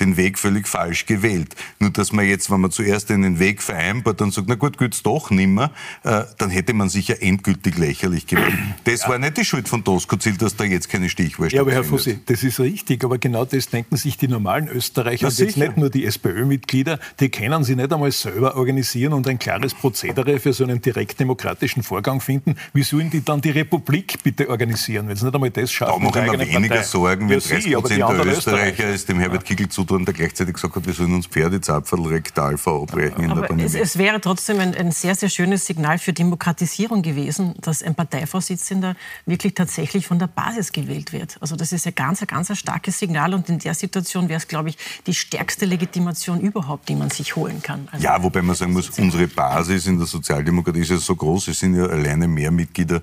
den 0.00 0.16
Weg 0.16 0.38
völlig 0.38 0.68
falsch 0.68 1.06
gewählt. 1.06 1.54
Nur 1.78 1.90
dass 1.90 2.12
man 2.12 2.26
jetzt, 2.26 2.50
wenn 2.50 2.60
man 2.60 2.70
zuerst 2.70 3.10
einen 3.10 3.38
Weg 3.38 3.62
vereinbart 3.62 4.20
und 4.20 4.32
sagt, 4.32 4.48
na 4.48 4.54
gut, 4.54 4.78
gibt's 4.78 5.02
doch 5.02 5.30
nimmer, 5.30 5.70
äh, 6.04 6.24
dann 6.38 6.50
hätte 6.50 6.74
man 6.74 6.88
sich 6.88 7.08
ja 7.08 7.16
endgültig 7.16 7.78
lächerlich 7.78 8.26
gemacht. 8.26 8.52
Das 8.84 9.02
ja. 9.02 9.08
war 9.08 9.18
nicht 9.18 9.36
die 9.36 9.44
Schuld 9.44 9.68
von 9.68 9.82
Doskozil, 9.82 10.36
dass 10.36 10.56
da 10.56 10.64
jetzt 10.64 10.88
keine 10.88 11.08
Stichwahl 11.08 11.48
Ja, 11.48 11.62
aber 11.62 11.72
Herr 11.72 11.84
Fussi, 11.84 12.18
das 12.26 12.42
ist 12.42 12.60
richtig, 12.60 13.04
aber 13.04 13.18
genau 13.18 13.44
das 13.44 13.68
denken 13.68 13.96
sich 13.96 14.16
die 14.16 14.28
normalen 14.28 14.68
Österreicher, 14.68 15.28
und 15.28 15.38
jetzt 15.38 15.56
nicht 15.56 15.76
nur 15.76 15.90
die 15.90 16.04
SPÖ-Mitglieder, 16.04 16.98
die 17.20 17.28
können 17.28 17.64
sie 17.64 17.76
nicht 17.76 17.92
einmal 17.92 18.12
selber 18.12 18.56
organisieren 18.56 19.12
und 19.12 19.26
ein 19.28 19.38
klares 19.38 19.74
Prozedere 19.74 20.38
für 20.38 20.52
so 20.52 20.64
einen 20.64 20.80
direktdemokratischen 20.80 21.82
Vorgang 21.82 22.20
finden. 22.20 22.56
Wie 22.72 22.82
sollen 22.82 23.10
die 23.10 23.24
dann 23.24 23.40
die 23.40 23.50
Republik 23.50 24.22
bitte 24.22 24.48
organisieren, 24.48 25.08
wenn 25.08 25.16
sie 25.16 25.24
nicht 25.24 25.34
einmal 25.34 25.50
das 25.50 25.72
schaffen? 25.72 26.02
Da 26.02 26.04
machen 26.04 26.24
wir 26.26 26.38
weniger 26.40 26.68
Partei. 26.68 26.82
Sorgen, 26.82 27.28
wenn 27.28 27.40
ja, 27.40 27.48
30 27.48 27.72
Prozent 27.74 28.00
der 28.00 28.26
Österreicher 28.26 28.84
es 28.88 29.06
dem 29.06 29.18
Herbert 29.18 29.44
Kickl 29.44 29.68
zu 29.68 29.85
dran, 29.86 30.04
der 30.04 30.14
gleichzeitig 30.14 30.54
gesagt 30.54 30.76
hat, 30.76 30.86
wir 30.86 30.92
sollen 30.92 31.14
uns 31.14 31.26
Pferdezapferl 31.26 32.06
rektal 32.06 32.58
verabreichen 32.58 33.22
in 33.22 33.34
der. 33.34 33.64
Es, 33.64 33.74
es 33.74 33.98
wäre 33.98 34.20
trotzdem 34.20 34.60
ein, 34.60 34.74
ein, 34.74 34.92
sehr, 34.92 35.14
sehr 35.14 35.28
schönes 35.28 35.66
Signal 35.66 35.98
für 35.98 36.12
Demokratisierung 36.12 37.02
gewesen, 37.02 37.54
dass 37.60 37.82
ein 37.82 37.94
Parteivorsitzender 37.94 38.96
wirklich 39.24 39.54
tatsächlich 39.54 40.06
von 40.06 40.18
der 40.18 40.26
Basis 40.26 40.72
gewählt 40.72 41.12
wird. 41.12 41.36
Also 41.40 41.56
das 41.56 41.72
ist 41.72 41.86
ein 41.86 41.94
ganz, 41.94 42.20
ein 42.20 42.26
ganz 42.26 42.50
ein 42.50 42.56
starkes 42.56 42.98
Signal 42.98 43.34
und 43.34 43.48
in 43.48 43.58
der 43.58 43.74
Situation 43.74 44.28
wäre 44.28 44.38
es, 44.38 44.48
glaube 44.48 44.68
ich, 44.70 44.78
die 45.06 45.14
stärkste 45.14 45.66
Legitimation 45.66 46.40
überhaupt, 46.40 46.88
die 46.88 46.94
man 46.94 47.10
sich 47.10 47.36
holen 47.36 47.62
kann. 47.62 47.88
Also 47.92 48.04
ja, 48.04 48.22
wobei 48.22 48.42
man 48.42 48.54
sagen 48.54 48.72
muss, 48.72 48.90
unsere 48.98 49.26
Basis 49.26 49.86
in 49.86 49.98
der 49.98 50.06
Sozialdemokratie 50.06 50.80
ist 50.80 50.90
ja 50.90 50.98
so 50.98 51.14
groß, 51.14 51.48
es 51.48 51.60
sind 51.60 51.74
ja 51.74 51.86
alleine 51.86 52.28
mehr 52.28 52.50
Mitglieder 52.50 53.02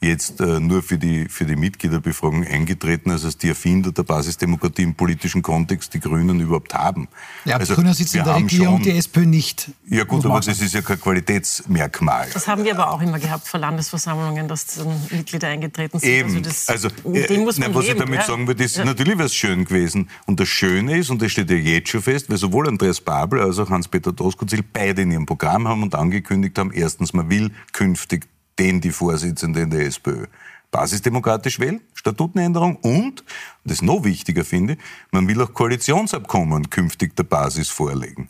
jetzt 0.00 0.40
äh, 0.40 0.60
nur 0.60 0.82
für 0.82 0.96
die, 0.96 1.28
für 1.28 1.44
die 1.44 1.56
Mitgliederbefragung 1.56 2.46
eingetreten, 2.46 3.10
als 3.10 3.24
es 3.24 3.36
die 3.36 3.48
Erfinder 3.48 3.92
der 3.92 4.02
Basisdemokratie 4.02 4.82
im 4.82 4.94
politischen 4.94 5.42
Kontext, 5.42 5.92
die 5.92 6.00
Grünen, 6.00 6.40
überhaupt 6.40 6.72
haben. 6.72 7.08
Ja, 7.44 7.56
also, 7.56 7.74
Grüne 7.74 7.92
sitzen 7.92 8.18
in 8.18 8.24
der 8.24 8.36
Regierung, 8.36 8.76
schon, 8.76 8.82
die 8.82 8.96
SPÖ 8.96 9.26
nicht. 9.26 9.70
Ja 9.88 10.04
gut, 10.04 10.24
aber 10.24 10.40
das 10.40 10.60
ist 10.60 10.72
ja 10.72 10.80
kein 10.80 10.98
Qualitätsmerkmal. 10.98 12.28
Das 12.32 12.48
haben 12.48 12.64
wir 12.64 12.72
aber 12.72 12.90
auch 12.90 13.02
immer 13.02 13.18
gehabt 13.18 13.46
vor 13.46 13.60
Landesversammlungen, 13.60 14.48
dass 14.48 14.66
dann 14.66 14.88
Mitglieder 15.10 15.48
eingetreten 15.48 15.98
sind. 15.98 16.08
Eben, 16.08 16.28
also, 16.36 16.40
das, 16.40 16.68
also 16.68 16.88
äh, 17.12 17.38
muss 17.38 17.58
man 17.58 17.68
nein, 17.68 17.74
was 17.74 17.86
leben, 17.86 17.98
ich 17.98 18.04
damit 18.04 18.20
ja? 18.20 18.26
sagen 18.26 18.48
will, 18.48 18.60
ist 18.60 18.76
ja. 18.76 18.84
natürlich 18.84 19.18
wäre 19.18 19.26
es 19.26 19.34
schön 19.34 19.66
gewesen. 19.66 20.08
Und 20.24 20.40
das 20.40 20.48
Schöne 20.48 20.96
ist, 20.96 21.10
und 21.10 21.20
das 21.20 21.32
steht 21.32 21.50
ja 21.50 21.56
jetzt 21.56 21.90
schon 21.90 22.02
fest, 22.02 22.30
weil 22.30 22.38
sowohl 22.38 22.68
Andreas 22.68 23.00
Babel 23.02 23.40
als 23.40 23.58
auch 23.58 23.68
Hans-Peter 23.68 24.12
Doskozil 24.12 24.64
beide 24.72 25.02
in 25.02 25.10
ihrem 25.10 25.26
Programm 25.26 25.68
haben 25.68 25.82
und 25.82 25.94
angekündigt 25.94 26.58
haben, 26.58 26.72
erstens, 26.72 27.12
man 27.12 27.28
will 27.28 27.50
künftig 27.72 28.28
den 28.58 28.80
die 28.80 28.92
Vorsitzende 28.92 29.60
in 29.62 29.70
der 29.70 29.86
SPÖ 29.86 30.26
basisdemokratisch 30.70 31.58
wählen, 31.58 31.80
Statutenänderung 31.94 32.76
und, 32.76 33.24
das 33.64 33.74
ist 33.74 33.82
noch 33.82 34.04
wichtiger 34.04 34.44
finde, 34.44 34.76
man 35.10 35.26
will 35.28 35.40
auch 35.42 35.52
Koalitionsabkommen 35.52 36.70
künftig 36.70 37.16
der 37.16 37.24
Basis 37.24 37.68
vorlegen. 37.68 38.28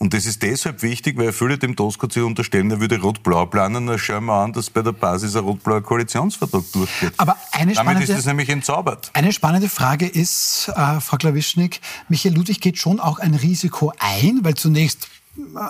Und 0.00 0.14
das 0.14 0.26
ist 0.26 0.42
deshalb 0.42 0.82
wichtig, 0.82 1.18
weil 1.18 1.32
viele 1.32 1.58
dem 1.58 1.74
Doskozil 1.74 2.22
unterstellen, 2.22 2.70
er 2.70 2.80
würde 2.80 3.00
Rot-Blau 3.00 3.46
planen, 3.46 3.88
dann 3.88 3.98
schauen 3.98 4.26
wir 4.26 4.34
an, 4.34 4.52
dass 4.52 4.70
bei 4.70 4.80
der 4.80 4.92
Basis 4.92 5.34
ein 5.34 5.42
rot-blauer 5.42 5.82
Koalitionsvertrag 5.82 6.62
durchgeht. 6.72 7.14
Aber 7.16 7.36
eine 7.50 7.74
spannende, 7.74 7.94
Damit 7.94 8.08
ist 8.08 8.16
das 8.16 8.26
nämlich 8.26 8.48
entzaubert. 8.48 9.10
Eine 9.14 9.32
spannende 9.32 9.68
Frage 9.68 10.06
ist, 10.06 10.70
äh, 10.76 11.00
Frau 11.00 11.16
Klawischnik, 11.16 11.80
Michael 12.08 12.36
Ludwig 12.36 12.60
geht 12.60 12.78
schon 12.78 13.00
auch 13.00 13.18
ein 13.18 13.34
Risiko 13.34 13.92
ein, 13.98 14.38
weil 14.42 14.54
zunächst 14.54 15.08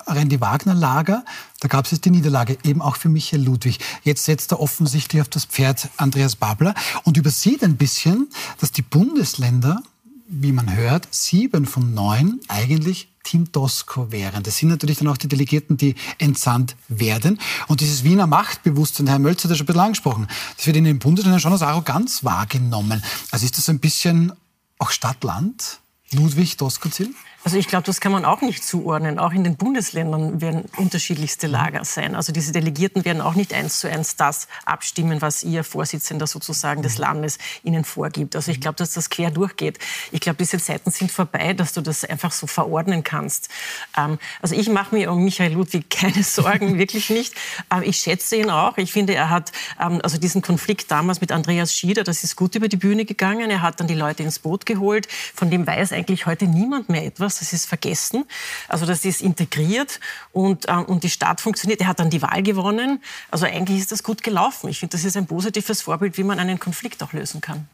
Randy 0.07 0.41
Wagner 0.41 0.75
Lager, 0.75 1.25
da 1.61 1.69
gab 1.69 1.85
es 1.85 1.93
jetzt 1.93 2.05
die 2.05 2.11
Niederlage, 2.11 2.59
eben 2.65 2.83
auch 2.83 2.97
für 2.97 3.09
Michael 3.09 3.43
Ludwig. 3.43 3.79
Jetzt 4.03 4.25
setzt 4.25 4.53
er 4.53 4.61
offensichtlich 4.61 5.21
auf 5.21 5.29
das 5.29 5.45
Pferd 5.45 5.89
Andreas 5.97 6.37
Babler 6.37 6.75
und 7.05 7.17
übersieht 7.17 7.63
ein 7.63 7.77
bisschen, 7.77 8.29
dass 8.61 8.73
die 8.73 8.83
Bundesländer, 8.83 9.83
wie 10.29 10.53
man 10.53 10.75
hört, 10.75 11.09
sieben 11.11 11.67
von 11.67 11.95
neun 11.95 12.41
eigentlich 12.49 13.09
Team 13.25 13.53
Tosco 13.53 14.11
wären. 14.11 14.43
Das 14.43 14.57
sind 14.57 14.69
natürlich 14.71 14.99
dann 14.99 15.09
auch 15.09 15.19
die 15.19 15.29
Delegierten, 15.29 15.77
die 15.77 15.97
entsandt 16.19 16.77
werden. 16.89 17.39
Und 17.67 17.81
dieses 17.81 18.05
Wiener 18.05 18.27
Machtbewusstsein, 18.27 19.07
Herr 19.07 19.19
Mölzer 19.19 19.45
hat 19.45 19.51
das 19.51 19.59
schon 19.59 19.65
ein 19.65 19.67
bisschen 19.67 19.81
angesprochen, 19.81 20.29
das 20.57 20.67
wird 20.67 20.77
in 20.77 20.85
den 20.85 20.99
Bundesländern 20.99 21.41
schon 21.41 21.53
als 21.53 21.63
Arroganz 21.63 22.25
wahrgenommen. 22.25 23.03
Also 23.31 23.45
ist 23.45 23.59
das 23.59 23.69
ein 23.69 23.81
bisschen 23.81 24.33
auch 24.79 24.91
Stadt-Land? 24.91 25.81
Ludwig 26.13 26.57
Doskozil? 26.57 27.15
Also 27.45 27.57
ich 27.57 27.69
glaube, 27.69 27.85
das 27.85 28.01
kann 28.01 28.11
man 28.11 28.25
auch 28.25 28.41
nicht 28.41 28.65
zuordnen. 28.65 29.19
Auch 29.19 29.33
in 29.33 29.45
den 29.45 29.57
Bundesländern 29.57 30.41
werden 30.41 30.65
unterschiedlichste 30.77 31.47
Lager 31.47 31.85
sein. 31.85 32.17
Also 32.17 32.33
diese 32.33 32.51
Delegierten 32.51 33.05
werden 33.05 33.23
auch 33.23 33.35
nicht 33.35 33.55
eins 33.55 33.79
zu 33.79 33.89
eins 33.89 34.17
das 34.17 34.49
abstimmen, 34.67 35.23
was 35.23 35.45
ihr 35.45 35.63
Vorsitzender 35.63 36.27
sozusagen 36.27 36.83
des 36.83 36.99
Landes 36.99 37.39
ihnen 37.63 37.85
vorgibt. 37.85 38.35
Also 38.35 38.51
ich 38.51 38.61
glaube, 38.61 38.77
dass 38.77 38.93
das 38.93 39.09
quer 39.09 39.31
durchgeht. 39.31 39.79
Ich 40.11 40.21
glaube, 40.21 40.37
diese 40.37 40.59
Zeiten 40.59 40.91
sind 40.91 41.13
vorbei, 41.13 41.55
dass 41.55 41.73
du 41.73 41.81
das 41.81 42.05
einfach 42.05 42.33
so 42.33 42.49
verordnen 42.49 43.05
kannst. 43.05 43.49
Ähm, 43.97 44.19
also 44.43 44.57
ich 44.57 44.69
mache 44.69 44.95
mir 44.95 45.13
um 45.13 45.23
Michael 45.23 45.53
Ludwig 45.53 45.89
keine 45.91 46.25
Sorgen, 46.25 46.77
wirklich 46.77 47.09
nicht. 47.09 47.35
Aber 47.69 47.87
ich 47.87 47.99
schätze 47.99 48.35
ihn 48.35 48.51
auch. 48.51 48.79
Ich 48.79 48.93
finde, 48.93 49.15
er 49.15 49.31
hat 49.31 49.53
ähm, 49.81 50.01
also 50.03 50.19
diesen 50.19 50.43
Konflikt 50.43 50.91
damals 50.91 51.21
mit 51.21 51.31
Andreas 51.31 51.73
Schieder, 51.73 52.03
das 52.03 52.25
ist 52.25 52.35
gut 52.35 52.57
über 52.57 52.67
die 52.67 52.77
Bühne 52.77 53.05
gegangen. 53.05 53.49
Er 53.49 53.63
hat 53.63 53.79
dann 53.79 53.87
die 53.87 53.95
Leute 53.95 54.25
ins 54.25 54.41
Boot 54.41 54.67
geholt. 54.67 55.07
Von 55.35 55.51
dem 55.51 55.67
weiß 55.67 55.93
eigentlich 55.93 56.27
heute 56.27 56.47
niemand 56.47 56.89
mehr 56.89 57.07
etwas 57.07 57.38
das 57.41 57.53
ist 57.53 57.67
vergessen. 57.67 58.25
Also 58.69 58.87
das 58.87 59.05
ist 59.05 59.21
integriert 59.21 60.01
und, 60.33 60.69
äh, 60.69 60.73
und 60.73 61.05
die 61.05 61.11
Stadt 61.11 61.41
funktioniert. 61.41 61.81
Er 61.81 61.89
hat 61.89 62.01
dann 62.01 62.11
die 62.11 62.23
Wahl 62.23 62.43
gewonnen. 62.43 63.03
Also 63.31 63.47
eigentlich 63.47 63.79
ist 63.79 63.93
das 63.93 64.03
gut 64.03 64.23
gelaufen. 64.23 64.69
Ich 64.69 64.81
finde, 64.81 64.93
das 64.93 65.05
ist 65.05 65.17
ein 65.17 65.27
positives 65.27 65.83
Vorbild, 65.83 66.19
wie 66.19 66.25
man 66.25 66.39
einen 66.39 66.59
Konflikt 66.59 67.03
auch 67.03 67.13
lösen 67.13 67.41
kann. 67.41 67.69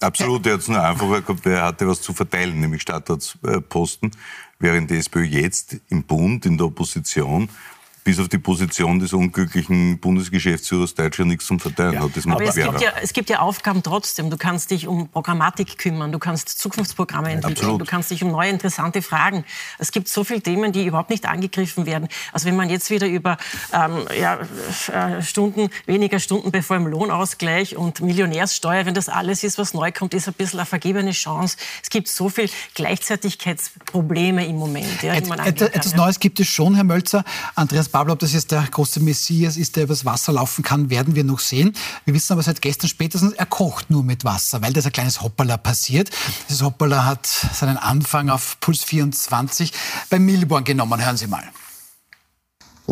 Absolut, 0.00 0.46
er 0.46 0.54
hat 0.54 0.60
es 0.60 0.68
nur 0.68 0.82
einfacher 0.82 1.20
gehabt, 1.20 1.44
er 1.44 1.62
hatte 1.62 1.86
was 1.86 2.00
zu 2.00 2.14
verteilen, 2.14 2.58
nämlich 2.58 2.80
Stadtratsposten, 2.80 4.12
während 4.58 4.90
die 4.90 4.96
SPÖ 4.96 5.24
jetzt 5.24 5.76
im 5.90 6.04
Bund, 6.04 6.46
in 6.46 6.56
der 6.56 6.68
Opposition 6.68 7.50
bis 8.04 8.18
auf 8.18 8.28
die 8.28 8.38
Position 8.38 8.98
des 8.98 9.12
unglücklichen 9.12 9.98
Bundesgeschäftsführers 9.98 10.94
Deutschland 10.94 11.30
nichts 11.30 11.46
zum 11.46 11.60
Verteilen 11.60 11.94
ja. 11.94 12.00
hat. 12.00 12.16
Das 12.16 12.26
Aber 12.26 12.42
es 12.42 12.54
gibt, 12.54 12.80
ja, 12.80 12.92
es 13.02 13.12
gibt 13.12 13.30
ja 13.30 13.40
Aufgaben 13.40 13.82
trotzdem. 13.82 14.30
Du 14.30 14.36
kannst 14.36 14.70
dich 14.70 14.86
um 14.86 15.08
Programmatik 15.08 15.78
kümmern, 15.78 16.10
du 16.12 16.18
kannst 16.18 16.48
Zukunftsprogramme 16.48 17.30
entwickeln, 17.30 17.56
Absolut. 17.58 17.80
du 17.80 17.84
kannst 17.84 18.10
dich 18.10 18.24
um 18.24 18.30
neue 18.30 18.50
interessante 18.50 19.02
Fragen. 19.02 19.44
Es 19.78 19.92
gibt 19.92 20.08
so 20.08 20.24
viele 20.24 20.40
Themen, 20.40 20.72
die 20.72 20.86
überhaupt 20.86 21.10
nicht 21.10 21.26
angegriffen 21.26 21.86
werden. 21.86 22.08
Also 22.32 22.46
wenn 22.46 22.56
man 22.56 22.70
jetzt 22.70 22.90
wieder 22.90 23.06
über 23.06 23.36
ähm, 23.72 24.06
ja, 24.18 24.38
äh, 24.92 25.22
Stunden, 25.22 25.70
weniger 25.86 26.18
Stunden 26.18 26.50
bevor 26.50 26.76
im 26.76 26.86
Lohnausgleich 26.86 27.76
und 27.76 28.00
Millionärssteuer, 28.00 28.86
wenn 28.86 28.94
das 28.94 29.08
alles 29.08 29.44
ist, 29.44 29.58
was 29.58 29.74
neu 29.74 29.92
kommt, 29.92 30.14
ist 30.14 30.26
ein 30.26 30.34
bisschen 30.34 30.58
eine 30.60 30.66
vergebene 30.66 31.10
Chance. 31.12 31.56
Es 31.82 31.90
gibt 31.90 32.08
so 32.08 32.28
viele 32.28 32.48
Gleichzeitigkeitsprobleme 32.74 34.46
im 34.46 34.56
Moment. 34.56 35.02
Ja, 35.02 35.14
Et, 35.14 35.60
etwas 35.60 35.94
Neues 35.94 36.18
gibt 36.18 36.40
es 36.40 36.48
schon, 36.48 36.74
Herr 36.74 36.84
Mölzer. 36.84 37.24
Andreas 37.54 37.89
Pablo, 37.90 38.12
ob 38.12 38.18
das 38.18 38.32
jetzt 38.32 38.52
der 38.52 38.62
große 38.62 39.00
Messias 39.00 39.56
ist, 39.56 39.76
der 39.76 39.84
übers 39.84 40.04
Wasser 40.04 40.32
laufen 40.32 40.62
kann, 40.62 40.90
werden 40.90 41.14
wir 41.14 41.24
noch 41.24 41.40
sehen. 41.40 41.74
Wir 42.04 42.14
wissen 42.14 42.32
aber 42.32 42.42
seit 42.42 42.62
gestern 42.62 42.88
spätestens, 42.88 43.32
er 43.32 43.46
kocht 43.46 43.90
nur 43.90 44.04
mit 44.04 44.24
Wasser, 44.24 44.62
weil 44.62 44.72
das 44.72 44.86
ein 44.86 44.92
kleines 44.92 45.22
Hoppala 45.22 45.56
passiert. 45.56 46.10
Dieses 46.48 46.62
Hoppala 46.62 47.04
hat 47.04 47.26
seinen 47.26 47.76
Anfang 47.76 48.30
auf 48.30 48.58
Puls 48.60 48.84
24 48.84 49.72
bei 50.08 50.18
Milborn 50.18 50.64
genommen. 50.64 51.04
Hören 51.04 51.16
Sie 51.16 51.26
mal. 51.26 51.44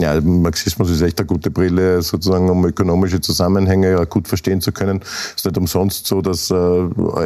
Ja, 0.01 0.21
Marxismus 0.21 0.91
ist 0.91 1.01
echt 1.01 1.19
eine 1.19 1.27
gute 1.27 1.51
Brille, 1.51 2.03
sozusagen, 2.03 2.49
um 2.49 2.65
ökonomische 2.65 3.21
Zusammenhänge 3.21 4.07
gut 4.07 4.29
verstehen 4.29 4.61
zu 4.61 4.71
können. 4.71 5.01
Es 5.03 5.39
ist 5.39 5.45
nicht 5.45 5.59
umsonst 5.59 6.07
so, 6.07 6.23
dass 6.23 6.53
äh, 6.53 6.55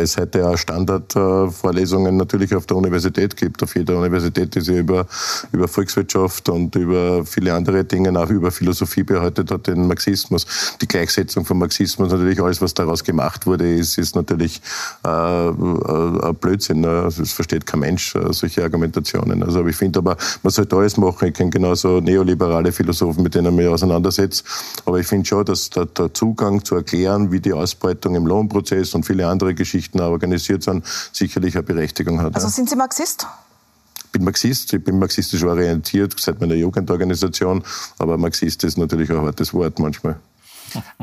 es 0.00 0.16
heute 0.16 0.48
auch 0.48 0.56
Standardvorlesungen 0.56 2.16
natürlich 2.16 2.54
auf 2.54 2.64
der 2.64 2.78
Universität 2.78 3.36
gibt. 3.36 3.62
Auf 3.62 3.76
jeder 3.76 3.98
Universität, 3.98 4.54
die 4.54 4.62
sich 4.62 4.78
über, 4.78 5.06
über 5.52 5.68
Volkswirtschaft 5.68 6.48
und 6.48 6.74
über 6.74 7.26
viele 7.26 7.52
andere 7.52 7.84
Dinge, 7.84 8.18
auch 8.18 8.30
über 8.30 8.50
Philosophie 8.50 9.02
behaltet 9.02 9.50
hat, 9.50 9.66
den 9.66 9.86
Marxismus. 9.86 10.46
Die 10.80 10.88
Gleichsetzung 10.88 11.44
von 11.44 11.58
Marxismus, 11.58 12.10
natürlich 12.10 12.40
alles, 12.40 12.62
was 12.62 12.72
daraus 12.72 13.04
gemacht 13.04 13.46
wurde, 13.46 13.70
ist, 13.70 13.98
ist 13.98 14.16
natürlich 14.16 14.62
äh, 15.06 15.48
äh, 15.48 16.32
Blödsinn. 16.40 16.80
Ne? 16.80 17.02
Also, 17.04 17.22
es 17.22 17.32
versteht 17.32 17.66
kein 17.66 17.80
Mensch 17.80 18.14
äh, 18.14 18.32
solche 18.32 18.62
Argumentationen. 18.62 19.42
Also 19.42 19.66
ich 19.66 19.76
finde 19.76 19.98
aber, 19.98 20.16
man 20.42 20.50
sollte 20.50 20.74
alles 20.74 20.96
machen. 20.96 21.28
Ich 21.28 21.34
kenne 21.34 21.50
genauso 21.50 22.00
neoliberal 22.00 22.61
alle 22.62 22.72
Philosophen, 22.72 23.22
mit 23.22 23.34
denen 23.34 23.52
ich 23.52 23.52
mich 23.52 23.66
auseinandersetze. 23.66 24.44
Aber 24.86 24.98
ich 24.98 25.06
finde 25.06 25.26
schon, 25.26 25.44
dass 25.44 25.70
der, 25.70 25.86
der, 25.86 26.14
Zugang 26.14 26.64
zu 26.64 26.76
erklären, 26.76 27.32
wie 27.32 27.40
die 27.40 27.52
Ausbeutung 27.52 28.14
im 28.14 28.26
Lohnprozess 28.26 28.94
und 28.94 29.04
viele 29.04 29.26
andere 29.26 29.54
Geschichten 29.54 30.00
organisiert 30.00 30.62
sind, 30.62 30.84
sicherlich 31.12 31.54
eine 31.54 31.64
Berechtigung 31.64 32.20
hat. 32.20 32.34
Also 32.34 32.48
sind 32.48 32.68
Sie 32.68 32.76
Marxist? 32.76 33.26
Ich 34.04 34.12
bin 34.12 34.24
Marxist, 34.24 34.72
ich 34.74 34.84
bin 34.84 34.98
marxistisch 34.98 35.42
orientiert 35.42 36.14
seit 36.18 36.38
meiner 36.40 36.54
Jugendorganisation, 36.54 37.64
aber 37.98 38.18
Marxist 38.18 38.62
ist 38.62 38.76
natürlich 38.76 39.10
ein 39.10 39.20
hartes 39.20 39.54
Wort 39.54 39.78
manchmal. 39.78 40.16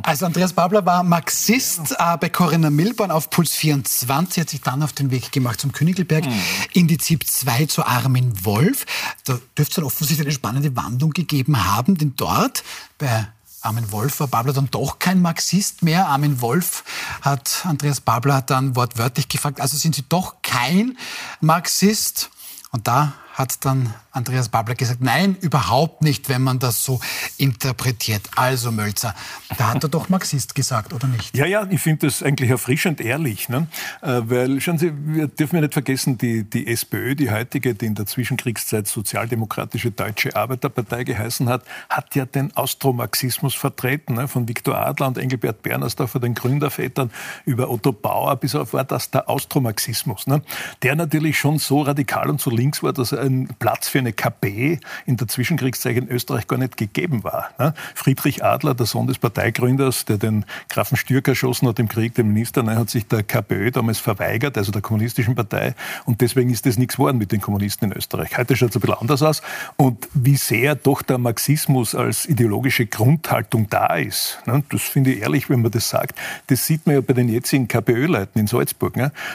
Also 0.02 0.26
Andreas 0.26 0.54
Babler 0.54 0.86
war 0.86 1.04
Marxist 1.04 1.96
äh, 1.98 2.18
bei 2.18 2.30
Corinna 2.30 2.70
Milborn 2.70 3.12
auf 3.12 3.30
Puls 3.30 3.54
24, 3.54 4.42
hat 4.42 4.50
sich 4.50 4.62
dann 4.62 4.84
auf 4.84 4.94
den 4.94 5.12
Weg 5.12 5.32
gemacht 5.32 5.60
zum 5.60 5.72
Königelberg, 5.72 6.26
mhm. 6.26 6.42
in 6.74 6.88
die 6.88 6.98
ZIP 6.98 7.28
2 7.28 7.66
zu 7.66 7.86
Armin 7.86 8.46
Wolf. 8.46 8.86
Da 9.26 9.34
dürfte 9.34 9.62
es 9.62 9.70
dann 9.70 9.86
offensichtlich 9.86 10.28
eine 10.28 10.34
spannende 10.34 10.76
Wandlung 10.76 11.12
gegeben 11.12 11.66
haben, 11.66 11.98
denn 11.98 12.14
dort 12.16 12.64
bei 12.98 13.28
Armin 13.62 13.92
Wolf 13.92 14.20
war 14.20 14.28
Babler 14.28 14.54
dann 14.54 14.70
doch 14.72 15.00
kein 15.00 15.22
Marxist 15.22 15.84
mehr. 15.84 16.08
Armin 16.08 16.42
Wolf 16.42 16.84
hat 17.22 17.66
Andreas 17.66 18.00
Babler 18.00 18.42
dann 18.42 18.76
wortwörtlich 18.76 19.28
gefragt, 19.28 19.60
also 19.60 19.78
sind 19.78 19.96
Sie 19.96 20.06
doch 20.08 20.42
kein 20.42 20.98
Marxist? 21.42 22.30
Und 22.72 22.88
da 22.88 23.14
hat 23.34 23.66
dann 23.66 23.94
Andreas 24.12 24.50
Babler 24.50 24.76
gesagt, 24.76 25.02
nein, 25.02 25.38
überhaupt 25.42 26.02
nicht, 26.02 26.30
wenn 26.30 26.42
man 26.42 26.58
das 26.60 26.84
so 26.84 27.00
interpretiert. 27.38 28.22
Also 28.36 28.72
Mölzer, 28.72 29.14
da 29.58 29.74
hat 29.74 29.84
er 29.84 29.90
doch 29.90 30.10
Marxist 30.10 30.56
gesagt, 30.56 30.94
oder 30.94 31.08
nicht? 31.08 31.38
Ja, 31.38 31.46
ja, 31.46 31.68
ich 31.70 31.80
finde 31.80 32.08
das 32.08 32.24
eigentlich 32.24 32.50
erfrischend 32.50 33.02
ehrlich. 33.02 33.50
Ne? 33.50 33.68
Äh, 34.02 34.22
weil, 34.26 34.62
schauen 34.62 34.80
Sie, 34.80 34.92
wir 34.96 35.28
dürfen 35.28 35.58
ja 35.58 35.62
nicht 35.62 35.74
vergessen, 35.74 36.18
die, 36.18 36.44
die 36.44 36.68
SPÖ, 36.68 37.16
die 37.16 37.30
heutige, 37.30 37.76
die 37.76 37.86
in 37.86 37.96
der 37.96 38.08
Zwischenkriegszeit 38.08 38.88
Sozialdemokratische 38.88 39.92
Deutsche 39.92 40.36
Arbeiterpartei 40.36 41.04
geheißen 41.04 41.48
hat, 41.48 41.64
hat 41.90 42.16
ja 42.16 42.26
den 42.26 42.56
Austromarxismus 42.56 43.54
vertreten. 43.54 44.16
Ne? 44.16 44.28
Von 44.28 44.48
Viktor 44.48 44.76
Adler 44.76 45.08
und 45.08 45.18
Engelbert 45.18 45.62
Bernersdorfer, 45.62 46.20
den 46.20 46.34
Gründervätern, 46.34 47.12
über 47.46 47.70
Otto 47.70 47.92
Bauer 47.92 48.36
bis 48.38 48.56
auf 48.56 48.74
war 48.74 48.84
das 48.84 49.12
der 49.12 49.30
Austromarxismus. 49.30 50.28
Ne? 50.28 50.42
Der 50.82 50.96
natürlich 50.96 51.38
schon 51.38 51.60
so 51.60 51.82
radikal 51.82 52.30
und 52.30 52.42
so 52.42 52.50
links 52.50 52.82
war, 52.82 52.94
dass 52.94 53.12
er 53.12 53.22
ein 53.22 53.50
Platz 53.60 53.88
für 53.88 53.99
eine 54.00 54.14
KP 54.14 54.80
in 55.06 55.18
der 55.18 55.28
Zwischenkriegszeit 55.28 55.98
in 55.98 56.08
Österreich 56.08 56.48
gar 56.48 56.58
nicht 56.58 56.78
gegeben 56.78 57.24
war. 57.24 57.52
Ne? 57.60 57.74
Friedrich 57.96 58.44
Adler, 58.44 58.74
der 58.74 58.86
Sohn 58.86 59.08
des 59.08 59.20
Parteigründers, 59.20 60.06
der 60.06 60.18
den 60.18 60.46
Grafen 60.70 60.98
Stürk 60.98 61.28
erschossen 61.28 61.68
hat 61.68 61.80
im 61.80 61.88
Krieg, 61.88 62.16
den 62.16 62.28
Minister, 62.28 62.64
ne, 62.64 62.76
hat 62.76 62.90
sich 62.90 63.08
der 63.08 63.24
KPÖ 63.24 63.72
damals 63.72 64.00
verweigert, 64.00 64.58
also 64.58 64.72
der 64.72 64.82
Kommunistischen 64.82 65.36
Partei. 65.36 65.76
Und 66.06 66.22
deswegen 66.22 66.50
ist 66.50 66.66
das 66.66 66.78
nichts 66.78 66.96
geworden 66.96 67.18
mit 67.18 67.32
den 67.32 67.42
Kommunisten 67.42 67.92
in 67.92 67.98
Österreich. 67.98 68.38
Heute 68.38 68.56
schaut 68.56 68.70
es 68.70 68.76
ein 68.78 68.82
bisschen 68.82 68.98
anders 69.00 69.22
aus. 69.22 69.42
Und 69.78 70.08
wie 70.14 70.38
sehr 70.38 70.76
doch 70.76 71.02
der 71.02 71.18
Marxismus 71.18 71.96
als 71.96 72.26
ideologische 72.26 72.86
Grundhaltung 72.86 73.68
da 73.70 73.96
ist, 73.96 74.40
ne? 74.46 74.64
das 74.70 74.82
finde 74.82 75.14
ich 75.14 75.22
ehrlich, 75.22 75.50
wenn 75.50 75.62
man 75.62 75.72
das 75.72 75.90
sagt, 75.90 76.18
das 76.48 76.66
sieht 76.66 76.86
man 76.86 76.96
ja 76.96 77.02
bei 77.02 77.14
den 77.14 77.30
jetzigen 77.30 77.68
KPÖ-Leuten 77.68 78.40
in 78.40 78.48
Salzburg, 78.48 78.94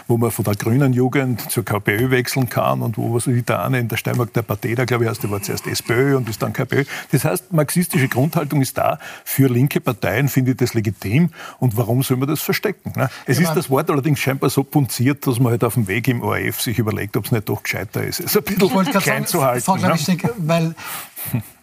wo 0.09 0.17
man 0.17 0.31
von 0.31 0.45
der 0.45 0.55
grünen 0.55 0.93
Jugend 0.93 1.51
zur 1.51 1.65
KPÖ 1.65 2.11
wechseln 2.11 2.49
kann 2.49 2.83
und 2.83 2.99
wo 2.99 3.15
was 3.15 3.27
wie 3.27 3.43
der 3.43 3.65
eine 3.65 3.79
in 3.79 3.89
der 3.89 3.97
Steiermark 3.97 4.33
der 4.33 4.43
Pateda, 4.55 4.85
glaube 4.85 5.05
ich, 5.05 5.11
heißt, 5.11 5.23
der 5.23 5.31
war 5.31 5.43
zuerst 5.43 5.67
SPÖ 5.67 6.17
und 6.17 6.29
ist 6.29 6.41
dann 6.43 6.53
KPÖ. 6.53 6.85
Das 7.11 7.25
heißt, 7.25 7.53
marxistische 7.53 8.09
Grundhaltung 8.09 8.63
ist 8.63 8.79
da. 8.79 8.99
Für 9.25 9.49
linke 9.49 9.81
Parteien 9.81 10.29
finde 10.29 10.53
ich 10.53 10.57
das 10.57 10.75
legitim. 10.75 11.31
Und 11.59 11.77
warum 11.77 12.03
soll 12.03 12.19
man 12.19 12.29
das 12.29 12.41
verstecken? 12.41 12.93
Ne? 12.97 13.09
Es 13.27 13.39
ja, 13.39 13.49
ist 13.49 13.55
das 13.55 13.69
Wort 13.69 13.91
allerdings 13.91 14.21
scheinbar 14.21 14.51
so 14.51 14.63
punziert, 14.63 15.27
dass 15.27 15.41
man 15.41 15.51
halt 15.51 15.65
auf 15.65 15.75
dem 15.75 15.89
Weg 15.89 16.07
im 16.09 16.23
ORF 16.23 16.61
sich 16.61 16.79
überlegt, 16.79 17.17
ob 17.17 17.27
es 17.27 17.33
nicht 17.33 17.49
doch 17.49 17.63
gescheiter 17.63 18.05
ist. 18.05 18.21
Es 18.21 18.37
ist 18.37 18.37
ein 18.37 18.45
bisschen 18.45 18.85
klein 18.85 19.03
sagen, 19.03 19.27
zu 19.27 19.45
halten. 19.45 19.65
Frau 19.65 19.77
ne? 19.77 19.95
weil 20.39 20.75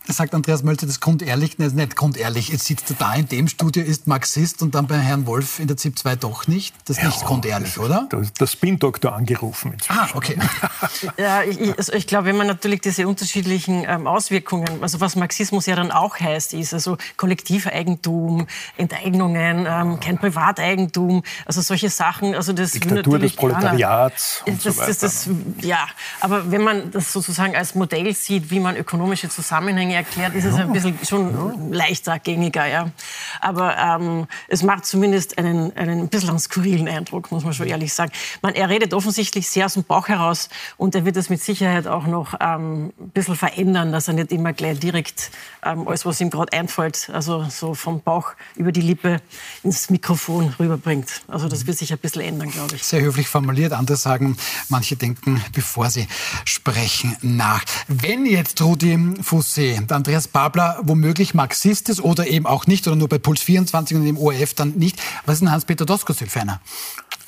sagt 0.07 0.33
Andreas 0.33 0.63
Mölzer, 0.63 0.87
das 0.87 0.99
grundehrlich, 0.99 1.57
ne, 1.57 1.67
nicht 1.67 1.95
grundehrlich. 1.95 2.49
Jetzt 2.49 2.65
sitzt 2.65 2.89
er 2.89 2.95
da 2.97 3.13
in 3.13 3.27
dem 3.27 3.47
Studio, 3.47 3.83
ist 3.83 4.07
Marxist 4.07 4.61
und 4.61 4.75
dann 4.75 4.87
bei 4.87 4.97
Herrn 4.97 5.25
Wolf 5.25 5.59
in 5.59 5.67
der 5.67 5.77
ZIP 5.77 5.97
2 5.99 6.15
doch 6.15 6.47
nicht. 6.47 6.75
Das 6.85 6.97
ist 6.97 7.03
ja, 7.03 7.09
nicht 7.09 7.23
grundehrlich, 7.23 7.75
das, 7.75 7.83
oder? 7.83 8.07
Da 8.09 8.19
ist 8.19 8.39
der 8.39 8.47
Spin-Doktor 8.47 9.13
angerufen. 9.13 9.73
Inzwischen. 9.73 9.99
Ah, 9.99 10.09
okay. 10.13 10.37
ja, 11.17 11.43
ich, 11.43 11.77
also 11.77 11.93
ich 11.93 12.07
glaube, 12.07 12.25
wenn 12.25 12.37
man 12.37 12.47
natürlich 12.47 12.81
diese 12.81 13.07
unterschiedlichen 13.07 13.85
ähm, 13.87 14.07
Auswirkungen, 14.07 14.81
also 14.81 14.99
was 14.99 15.15
Marxismus 15.15 15.65
ja 15.65 15.75
dann 15.75 15.91
auch 15.91 16.19
heißt, 16.19 16.53
ist 16.53 16.73
also 16.73 16.97
Kollektiveigentum, 17.17 18.47
Enteignungen, 18.77 19.65
ähm, 19.69 19.99
kein 19.99 20.17
Privateigentum, 20.17 21.23
also 21.45 21.61
solche 21.61 21.89
Sachen. 21.89 22.35
Also 22.35 22.53
das 22.53 22.71
Diktatur 22.71 23.19
des 23.19 23.35
Proletariats 23.35 24.43
und 24.45 24.65
das, 24.65 24.75
so 24.75 24.81
weiter. 24.81 24.87
Das, 24.87 24.99
das, 24.99 25.29
ja, 25.61 25.87
aber 26.19 26.51
wenn 26.51 26.61
man 26.61 26.91
das 26.91 27.13
sozusagen 27.13 27.55
als 27.55 27.75
Modell 27.75 28.13
sieht, 28.15 28.49
wie 28.49 28.59
man 28.59 28.75
ökonomische 28.75 29.29
Zusammenhänge 29.29 29.90
erklärt, 29.93 30.35
ist 30.35 30.45
es 30.45 30.55
ein 30.55 30.71
bisschen 30.71 30.97
schon 31.03 31.33
ja. 31.33 31.77
leichter 31.77 32.19
gängiger. 32.19 32.65
Ja. 32.65 32.91
Aber 33.39 33.77
ähm, 33.77 34.27
es 34.47 34.63
macht 34.63 34.85
zumindest 34.85 35.37
einen, 35.37 35.75
einen 35.75 36.01
ein 36.01 36.07
bisschen 36.09 36.37
skurrilen 36.39 36.87
Eindruck, 36.87 37.31
muss 37.31 37.43
man 37.43 37.53
schon 37.53 37.67
ehrlich 37.67 37.93
sagen. 37.93 38.11
Man, 38.41 38.55
er 38.55 38.69
redet 38.69 38.93
offensichtlich 38.93 39.49
sehr 39.49 39.65
aus 39.65 39.73
dem 39.73 39.83
Bauch 39.83 40.07
heraus 40.07 40.49
und 40.77 40.95
er 40.95 41.05
wird 41.05 41.17
es 41.17 41.29
mit 41.29 41.41
Sicherheit 41.41 41.87
auch 41.87 42.07
noch 42.07 42.35
ähm, 42.39 42.93
ein 42.99 43.09
bisschen 43.09 43.35
verändern, 43.35 43.91
dass 43.91 44.07
er 44.07 44.13
nicht 44.13 44.31
immer 44.31 44.53
gleich 44.53 44.79
direkt 44.79 45.31
ähm, 45.63 45.87
alles, 45.87 46.05
was 46.05 46.21
ihm 46.21 46.29
gerade 46.29 46.53
einfällt, 46.53 47.09
also 47.13 47.45
so 47.49 47.73
vom 47.73 48.01
Bauch 48.01 48.33
über 48.55 48.71
die 48.71 48.81
Lippe 48.81 49.21
ins 49.63 49.89
Mikrofon 49.89 50.53
rüberbringt. 50.59 51.21
Also 51.27 51.47
das 51.47 51.67
wird 51.67 51.77
sich 51.77 51.91
ein 51.91 51.99
bisschen 51.99 52.21
ändern, 52.21 52.51
glaube 52.51 52.75
ich. 52.75 52.83
Sehr 52.83 53.01
höflich 53.01 53.27
formuliert. 53.27 53.73
Andere 53.73 53.97
sagen, 53.97 54.37
manche 54.69 54.95
denken, 54.95 55.43
bevor 55.53 55.89
sie 55.89 56.07
sprechen, 56.45 57.15
nach. 57.21 57.63
Wenn 57.87 58.25
jetzt 58.25 58.61
Rudi 58.61 58.95
Fossé 59.21 59.80
der 59.87 59.97
Andreas 59.97 60.27
Babler 60.27 60.79
womöglich 60.83 61.33
Marxist 61.33 61.89
ist 61.89 62.01
oder 62.01 62.27
eben 62.27 62.45
auch 62.45 62.67
nicht 62.67 62.87
oder 62.87 62.95
nur 62.95 63.09
bei 63.09 63.17
Puls 63.17 63.41
24 63.41 63.97
und 63.97 64.05
im 64.05 64.17
ORF 64.17 64.53
dann 64.53 64.71
nicht. 64.77 65.01
Was 65.25 65.35
ist 65.35 65.39
denn 65.41 65.51
Hans-Peter 65.51 65.85
Doskozil 65.85 66.27
für 66.27 66.41
einer? 66.41 66.61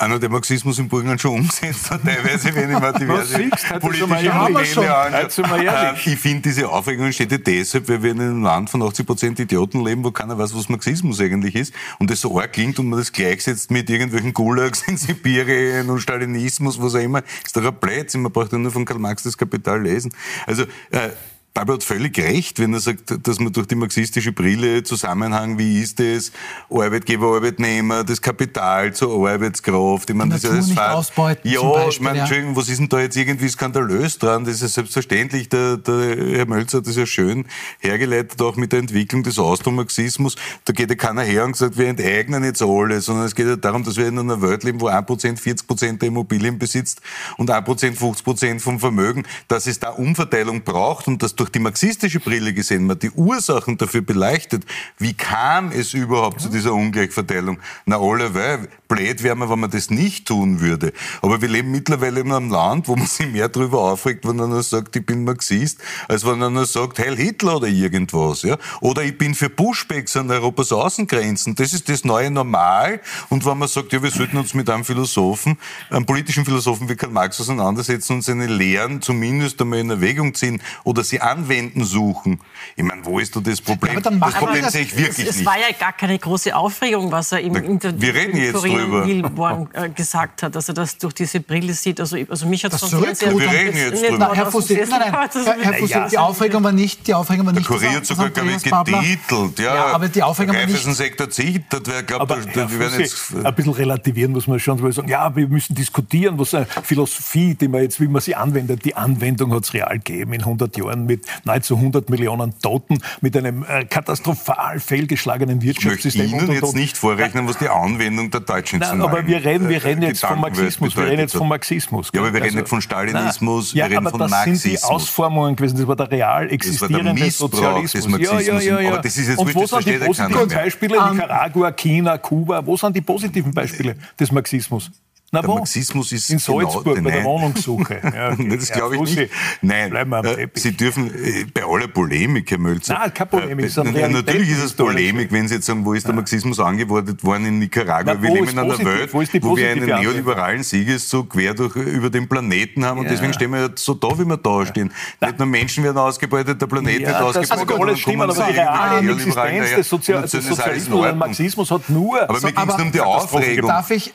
einer, 0.03 0.19
der 0.19 0.29
Marxismus 0.29 0.79
im 0.79 0.87
Burgenland 0.87 1.21
schon 1.21 1.39
umsetzt 1.39 1.91
hat, 1.91 2.03
teilweise, 2.03 2.53
wenn 2.53 2.71
ich 2.71 2.79
mir 2.79 2.93
diverse 2.93 3.49
politische 3.79 4.07
Pläne 4.07 4.33
anschaue. 4.33 5.97
Ich 6.05 6.19
finde, 6.19 6.41
diese 6.41 6.69
Aufregung 6.69 7.05
entsteht 7.05 7.45
deshalb, 7.45 7.87
weil 7.89 8.03
wir 8.03 8.11
in 8.11 8.21
einem 8.21 8.43
Land 8.43 8.69
von 8.69 8.81
80 8.81 9.05
Prozent 9.05 9.39
Idioten 9.39 9.83
leben, 9.83 10.03
wo 10.03 10.11
keiner 10.11 10.37
weiß, 10.37 10.55
was 10.55 10.69
Marxismus 10.69 11.19
eigentlich 11.19 11.55
ist. 11.55 11.73
Und 11.99 12.09
das 12.09 12.21
so 12.21 12.39
arg 12.39 12.53
klingt 12.53 12.79
und 12.79 12.89
man 12.89 12.99
das 12.99 13.11
gleichsetzt 13.11 13.71
mit 13.71 13.89
irgendwelchen 13.89 14.33
Gulags 14.33 14.83
in 14.87 14.97
Sibirien 14.97 15.89
und 15.89 15.99
Stalinismus, 15.99 16.81
was 16.81 16.95
auch 16.95 16.99
immer, 16.99 17.23
ist 17.43 17.55
doch 17.55 17.63
ein 17.63 17.75
Blödsinn. 17.75 18.21
Man 18.21 18.31
braucht 18.31 18.51
ja 18.51 18.57
nur 18.57 18.71
von 18.71 18.85
Karl 18.85 18.99
Marx 18.99 19.23
das 19.23 19.37
Kapital 19.37 19.81
lesen. 19.81 20.13
Also, 20.45 20.63
äh, 20.91 21.09
Pablo 21.53 21.75
hat 21.75 21.83
völlig 21.83 22.17
recht, 22.17 22.57
wenn 22.57 22.73
er 22.73 22.79
sagt, 22.79 23.27
dass 23.27 23.39
man 23.39 23.53
durch 23.53 23.67
die 23.67 23.75
marxistische 23.75 24.31
Brille 24.31 24.81
Zusammenhang, 24.81 25.59
wie 25.59 25.83
ist 25.83 25.99
es, 25.99 26.31
Arbeitgeber, 26.67 27.35
Arbeitnehmer, 27.35 28.03
das 28.03 28.19
Kapital 28.19 28.91
zur 28.95 29.29
Arbeitskraft, 29.29 30.09
ich 30.09 30.15
meine, 30.15 30.31
das 30.31 30.43
ist 30.43 30.49
ja 30.49 30.55
das 30.55 30.67
nicht 30.67 30.79
ausbeuten, 30.81 31.51
Ja, 31.51 31.61
Beispiel, 31.61 31.89
ich 31.91 31.99
meine, 32.01 32.17
ja. 32.17 32.23
Entschuldigung, 32.23 32.55
was 32.55 32.69
ist 32.69 32.79
denn 32.79 32.89
da 32.89 32.99
jetzt 33.01 33.15
irgendwie 33.15 33.49
skandalös 33.49 34.17
dran? 34.17 34.45
Das 34.45 34.63
ist 34.63 34.73
selbstverständlich, 34.73 35.47
der, 35.47 35.77
der 35.77 36.37
Herr 36.37 36.47
Mölzer 36.47 36.79
hat 36.79 36.87
das 36.87 36.95
ja 36.95 37.05
schön 37.05 37.45
hergeleitet, 37.79 38.41
auch 38.41 38.55
mit 38.55 38.71
der 38.71 38.79
Entwicklung 38.79 39.21
des 39.21 39.37
Austromarxismus. 39.37 40.35
Da 40.65 40.73
geht 40.73 40.89
ja 40.89 40.95
keiner 40.95 41.21
her 41.21 41.45
und 41.45 41.55
sagt, 41.55 41.77
wir 41.77 41.87
enteignen 41.87 42.43
jetzt 42.43 42.63
alle, 42.63 42.99
sondern 42.99 43.27
es 43.27 43.35
geht 43.35 43.45
ja 43.45 43.57
darum, 43.57 43.83
dass 43.83 43.95
wir 43.97 44.07
in 44.07 44.17
einer 44.17 44.41
Welt 44.41 44.63
leben, 44.63 44.81
wo 44.81 44.87
1% 44.87 45.39
40% 45.39 45.99
der 45.99 46.07
Immobilien 46.07 46.57
besitzt 46.57 47.01
und 47.37 47.51
1% 47.51 47.95
50% 47.95 48.59
vom 48.59 48.79
Vermögen, 48.79 49.23
dass 49.47 49.67
es 49.67 49.77
da 49.77 49.89
Umverteilung 49.89 50.63
braucht 50.63 51.07
und 51.07 51.21
dass 51.21 51.35
durch 51.43 51.51
die 51.51 51.59
marxistische 51.59 52.21
Brille 52.21 52.53
gesehen 52.53 52.87
man 52.87 52.97
die 52.97 53.11
Ursachen 53.11 53.77
dafür 53.77 54.01
beleuchtet, 54.01 54.63
wie 54.97 55.13
kam 55.13 55.73
es 55.73 55.93
überhaupt 55.93 56.39
zu 56.39 56.47
dieser 56.47 56.73
Ungleichverteilung? 56.73 57.59
Na, 57.85 57.97
alle, 57.97 58.33
weil 58.33 58.69
blöd 58.87 59.23
wäre 59.23 59.35
man, 59.35 59.49
wenn 59.49 59.59
man 59.59 59.71
das 59.71 59.89
nicht 59.89 60.27
tun 60.27 60.61
würde. 60.61 60.93
Aber 61.21 61.41
wir 61.41 61.49
leben 61.49 61.71
mittlerweile 61.71 62.21
in 62.21 62.31
einem 62.31 62.49
Land, 62.49 62.87
wo 62.87 62.95
man 62.95 63.07
sich 63.07 63.27
mehr 63.27 63.49
darüber 63.49 63.91
aufregt, 63.91 64.25
wenn 64.25 64.39
einer 64.39 64.63
sagt, 64.63 64.95
ich 64.95 65.05
bin 65.05 65.25
Marxist, 65.25 65.79
als 66.07 66.25
wenn 66.25 66.41
einer 66.41 66.65
sagt, 66.65 66.99
Heil 66.99 67.17
Hitler 67.17 67.57
oder 67.57 67.67
irgendwas. 67.67 68.43
Ja? 68.43 68.57
Oder 68.79 69.03
ich 69.03 69.17
bin 69.17 69.35
für 69.35 69.49
Pushbacks 69.49 70.15
an 70.15 70.31
Europas 70.31 70.71
Außengrenzen. 70.71 71.55
Das 71.55 71.73
ist 71.73 71.89
das 71.89 72.05
neue 72.05 72.31
Normal. 72.31 73.01
Und 73.29 73.45
wenn 73.45 73.57
man 73.57 73.67
sagt, 73.67 73.91
ja, 73.91 74.01
wir 74.01 74.11
sollten 74.11 74.37
uns 74.37 74.53
mit 74.53 74.69
einem 74.69 74.85
Philosophen, 74.85 75.57
einem 75.89 76.05
politischen 76.05 76.45
Philosophen 76.45 76.87
wie 76.87 76.95
Karl 76.95 77.11
Marx 77.11 77.41
auseinandersetzen 77.41 78.13
und 78.13 78.21
seine 78.21 78.47
Lehren 78.47 79.01
zumindest 79.01 79.59
einmal 79.61 79.79
in 79.79 79.89
Erwägung 79.89 80.33
ziehen 80.35 80.61
oder 80.83 81.03
sie 81.03 81.19
anwenden 81.33 81.83
suchen. 81.83 82.39
Ich 82.75 82.83
meine, 82.83 83.03
wo 83.05 83.19
ist 83.19 83.35
da 83.35 83.39
das 83.39 83.61
Problem? 83.61 83.95
Ja, 83.95 84.01
das 84.01 84.33
Problem 84.35 84.69
sehe 84.69 84.83
ich 84.83 84.95
wirklich 84.95 85.09
es, 85.09 85.17
nicht. 85.17 85.39
Es 85.41 85.45
war 85.45 85.57
ja 85.57 85.75
gar 85.77 85.93
keine 85.93 86.17
große 86.17 86.55
Aufregung, 86.55 87.11
was 87.11 87.31
er 87.31 87.41
im 87.41 87.55
Interview 87.55 87.99
Wir 87.99 88.13
reden 88.13 88.37
jetzt 88.37 88.63
drüber. 88.63 89.05
Hilborn 89.05 89.69
äh, 89.73 89.89
gesagt 89.89 90.43
hat, 90.43 90.55
dass 90.55 90.67
er 90.67 90.73
das 90.73 90.97
durch 90.97 91.13
diese 91.13 91.39
Brille 91.39 91.73
sieht. 91.73 91.99
Also, 91.99 92.17
also 92.29 92.47
mich 92.47 92.63
hat 92.63 92.73
es 92.73 92.79
schon 92.79 92.89
sehr, 92.89 93.15
sehr... 93.15 93.37
Wir 93.37 93.51
reden 93.51 93.77
jetzt 93.77 94.03
drüber. 94.03 94.31
Herr 94.33 94.51
Fussel, 94.51 94.85
nein, 94.89 94.99
nein, 94.99 95.11
Herr, 95.45 95.57
Herr 95.61 95.73
Fussel, 95.73 96.07
die 96.11 96.17
Aufregung 96.17 96.63
war 96.63 96.71
nicht... 96.71 97.07
Die 97.07 97.13
Aufregung 97.13 97.45
war 97.45 97.53
nicht 97.53 97.69
Der 97.69 97.77
Kurier 97.77 97.95
hat 97.95 98.05
sogar, 98.05 98.29
glaube 98.29 98.51
ich, 98.51 98.63
getitelt. 98.63 99.59
Ja, 99.59 99.75
ja, 99.75 99.85
aber 99.87 100.07
die 100.07 100.23
Aufregung 100.23 100.55
war 100.55 100.65
nicht... 100.65 100.83
Sektor 100.93 101.29
zittert, 101.29 101.87
wer 101.87 102.03
glaubt, 102.03 102.21
aber 102.21 102.43
wir 102.43 102.79
werden 102.79 102.99
jetzt... 102.99 103.33
Ein 103.43 103.55
bisschen 103.55 103.73
relativieren 103.73 104.31
muss 104.31 104.47
man 104.47 104.59
schon, 104.59 104.81
weil 104.81 104.91
sagen, 104.91 105.09
ja, 105.09 105.35
wir 105.35 105.47
müssen 105.47 105.75
diskutieren, 105.75 106.37
was 106.37 106.53
eine 106.53 106.65
Philosophie, 106.83 107.55
die 107.55 107.67
man 107.67 107.81
jetzt, 107.81 107.99
wie 107.99 108.07
man 108.07 108.21
sie 108.21 108.35
anwendet, 108.35 108.85
die 108.85 108.95
Anwendung 108.95 109.53
hat 109.53 109.63
es 109.63 109.73
real 109.73 109.97
gegeben 109.97 110.33
in 110.33 110.41
100 110.41 110.77
Jahren 110.77 111.05
mit 111.05 111.22
nahezu 111.43 111.75
100 111.75 112.09
Millionen 112.09 112.59
Toten, 112.59 112.99
mit 113.21 113.35
einem 113.37 113.63
äh, 113.63 113.85
katastrophal 113.85 114.79
fehlgeschlagenen 114.79 115.61
Wirtschaftssystem. 115.61 116.25
Ich 116.25 116.31
möchte 116.31 116.45
Ihnen 116.51 116.61
jetzt 116.61 116.75
nicht 116.75 116.97
vorrechnen, 116.97 117.47
was 117.47 117.57
die 117.57 117.69
Anwendung 117.69 118.31
der 118.31 118.41
deutschen 118.41 118.79
Nein, 118.79 119.01
aber 119.01 119.25
wir 119.25 119.43
reden, 119.43 119.69
wir 119.69 119.83
reden 119.83 120.01
jetzt 120.03 120.25
vom 120.25 120.41
Marxismus. 120.41 120.95
Wir 120.95 121.05
reden 121.05 121.19
jetzt 121.19 121.35
vom 121.35 121.47
Marxismus. 121.47 122.09
Ja, 122.13 122.21
aber 122.21 122.33
wir 122.33 122.43
reden 122.43 122.55
nicht 122.57 122.69
von 122.69 122.81
Stalinismus, 122.81 123.75
wir 123.75 123.85
reden 123.85 124.09
von 124.09 124.19
Marxismus. 124.19 124.43
das 124.45 124.61
sind 124.61 124.73
die 124.73 124.83
Ausformungen 124.83 125.55
gewesen, 125.55 125.77
das 125.77 125.87
war 125.87 125.95
der 125.95 126.11
real 126.11 126.51
existierende 126.51 127.31
Sozialismus. 127.31 128.19
Ja, 128.19 128.39
ja, 128.39 128.59
ja, 128.59 128.79
ja. 128.79 128.89
Aber 128.93 129.01
das 129.01 129.17
ist 129.17 129.27
jetzt 129.29 129.37
Und 129.37 129.53
wo 129.55 129.65
sind 129.65 129.85
die 129.85 129.97
positiven 129.97 130.47
Beispiele? 130.47 131.11
Nicaragua, 131.11 131.71
China, 131.71 132.17
Kuba, 132.17 132.65
wo 132.65 132.77
sind 132.77 132.95
die 132.95 133.01
positiven 133.01 133.53
Beispiele 133.53 133.95
des 134.19 134.31
Marxismus? 134.31 134.91
Na, 135.33 135.41
der 135.41 135.49
wo? 135.49 135.55
Marxismus 135.55 136.11
ist 136.11 136.29
in 136.29 136.37
genau 136.37 136.61
Salzburg 136.61 136.95
genau, 136.95 137.09
bei 137.09 137.15
der 137.15 137.23
Wohnungssuche. 137.23 138.01
Ja, 138.13 138.33
okay. 138.33 138.57
das 138.57 138.71
glaube 138.71 138.95
ich 138.95 139.01
nicht. 139.01 139.31
Nein, 139.63 139.95
äh, 139.95 140.47
Sie 140.53 140.77
dürfen 140.77 141.07
äh, 141.07 141.45
bei 141.51 141.63
aller 141.63 141.87
Polemik, 141.87 142.51
Herr 142.51 142.59
Mölzer. 142.59 142.93
Nein, 142.93 143.13
keine 143.13 143.29
Polemik. 143.29 143.77
Äh, 143.77 144.09
natürlich 144.09 144.49
ist 144.49 144.63
es 144.63 144.73
Polemik, 144.73 145.31
wenn 145.31 145.47
Sie 145.47 145.55
jetzt 145.55 145.65
sagen, 145.65 145.83
wo 145.83 145.93
ist 145.93 146.05
der 146.05 146.13
Marxismus 146.13 146.59
angewortet 146.59 147.23
worden 147.23 147.47
in 147.47 147.59
Nicaragua? 147.59 148.13
Na, 148.13 148.21
wir 148.21 148.31
leben 148.31 148.47
in 148.49 148.59
einer 148.59 148.77
Welt, 148.77 149.11
wo, 149.11 149.21
wo 149.21 149.57
wir 149.57 149.71
einen 149.71 149.85
neoliberalen 149.85 150.61
Siegeszug 150.61 151.31
quer 151.31 151.55
durch, 151.55 151.75
über 151.75 152.11
den 152.11 152.29
Planeten 152.29 152.85
haben 152.85 152.99
und 152.99 153.09
deswegen 153.09 153.33
stehen 153.33 153.51
wir 153.51 153.61
ja 153.61 153.69
so 153.73 153.95
da, 153.95 154.09
wie 154.19 154.25
wir 154.25 154.37
da 154.37 154.65
stehen. 154.67 154.93
Nicht 155.19 155.39
nur 155.39 155.47
Menschen 155.47 155.83
werden 155.83 155.97
ausgebeutet, 155.97 156.61
der 156.61 156.67
Planet 156.67 156.99
wird 156.99 157.15
ausgebeutet. 157.15 157.51
Also 157.51 157.81
alles 157.81 157.99
stimmt, 157.99 158.21
aber 158.21 158.33
die 158.33 158.51
reale 158.51 159.11
Existenz 159.13 159.71
des 159.71 159.89
Sozialismus 159.89 161.07
und 161.07 161.17
Marxismus 161.17 161.71
hat 161.71 161.89
nur... 161.89 162.21
Aber 162.29 162.39
mir 162.39 162.51
ging 162.51 162.69
es 162.69 162.75
um 162.75 162.91
die 162.91 163.01
Aufregung. 163.01 163.67
Darf 163.67 163.89
ich 163.89 164.13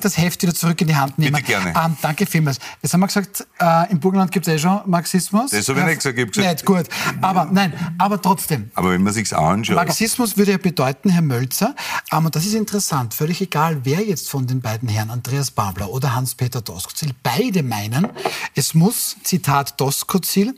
das 0.00 0.17
Heft 0.18 0.42
wieder 0.42 0.54
zurück 0.54 0.80
in 0.80 0.88
die 0.88 0.96
Hand 0.96 1.18
nehmen? 1.18 1.34
Bitte 1.34 1.46
gerne. 1.46 1.72
Ähm, 1.76 1.96
danke 2.02 2.26
vielmals. 2.26 2.58
Jetzt 2.82 2.92
haben 2.92 3.00
wir 3.00 3.06
gesagt, 3.06 3.46
äh, 3.60 3.90
im 3.90 4.00
Burgenland 4.00 4.32
gibt 4.32 4.46
es 4.46 4.54
eh 4.54 4.58
schon 4.58 4.80
Marxismus. 4.86 5.50
Das 5.50 5.68
habe 5.68 5.80
ich 5.80 5.86
nicht 5.86 5.96
gesagt. 6.02 6.18
Ich 6.18 6.36
nicht, 6.36 6.64
gut. 6.64 6.86
Aber 7.20 7.48
nein, 7.50 7.72
aber 7.98 8.20
trotzdem. 8.20 8.70
Aber 8.74 8.90
wenn 8.90 9.02
man 9.02 9.12
sich 9.12 9.34
anschaut. 9.34 9.76
Marxismus 9.76 10.36
würde 10.36 10.52
ja 10.52 10.58
bedeuten, 10.58 11.10
Herr 11.10 11.22
Mölzer, 11.22 11.74
ähm, 12.12 12.26
und 12.26 12.34
das 12.34 12.46
ist 12.46 12.54
interessant, 12.54 13.14
völlig 13.14 13.40
egal, 13.40 13.80
wer 13.84 14.00
jetzt 14.00 14.28
von 14.28 14.46
den 14.46 14.60
beiden 14.60 14.88
Herren, 14.88 15.10
Andreas 15.10 15.50
Babler 15.50 15.90
oder 15.90 16.14
Hans-Peter 16.14 16.60
Doskozil, 16.60 17.12
beide 17.22 17.62
meinen, 17.62 18.08
es 18.54 18.74
muss, 18.74 19.16
Zitat 19.22 19.80
Doskozil, 19.80 20.54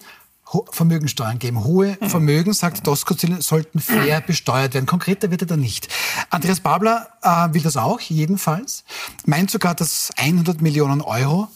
Vermögensteuern 0.71 1.39
geben. 1.39 1.65
Hohe 1.65 1.97
Vermögen, 2.01 2.53
sagt 2.53 2.87
Doskozil, 2.87 3.41
sollten 3.41 3.81
fair 3.81 4.21
besteuert 4.21 4.75
werden. 4.75 4.87
Konkreter 4.87 5.31
wird 5.31 5.43
er 5.43 5.47
da 5.47 5.57
nicht. 5.57 5.89
Andreas 6.31 6.61
Babler 6.61 7.09
äh, 7.23 7.55
will 7.55 7.63
das 7.63 7.77
auch, 7.77 8.01
jedenfalls. 8.01 8.85
Meint 9.27 9.51
sogar, 9.51 9.75
dass 9.75 10.11
100 10.17 10.61
Millionen 10.61 11.01
Euro 11.01 11.49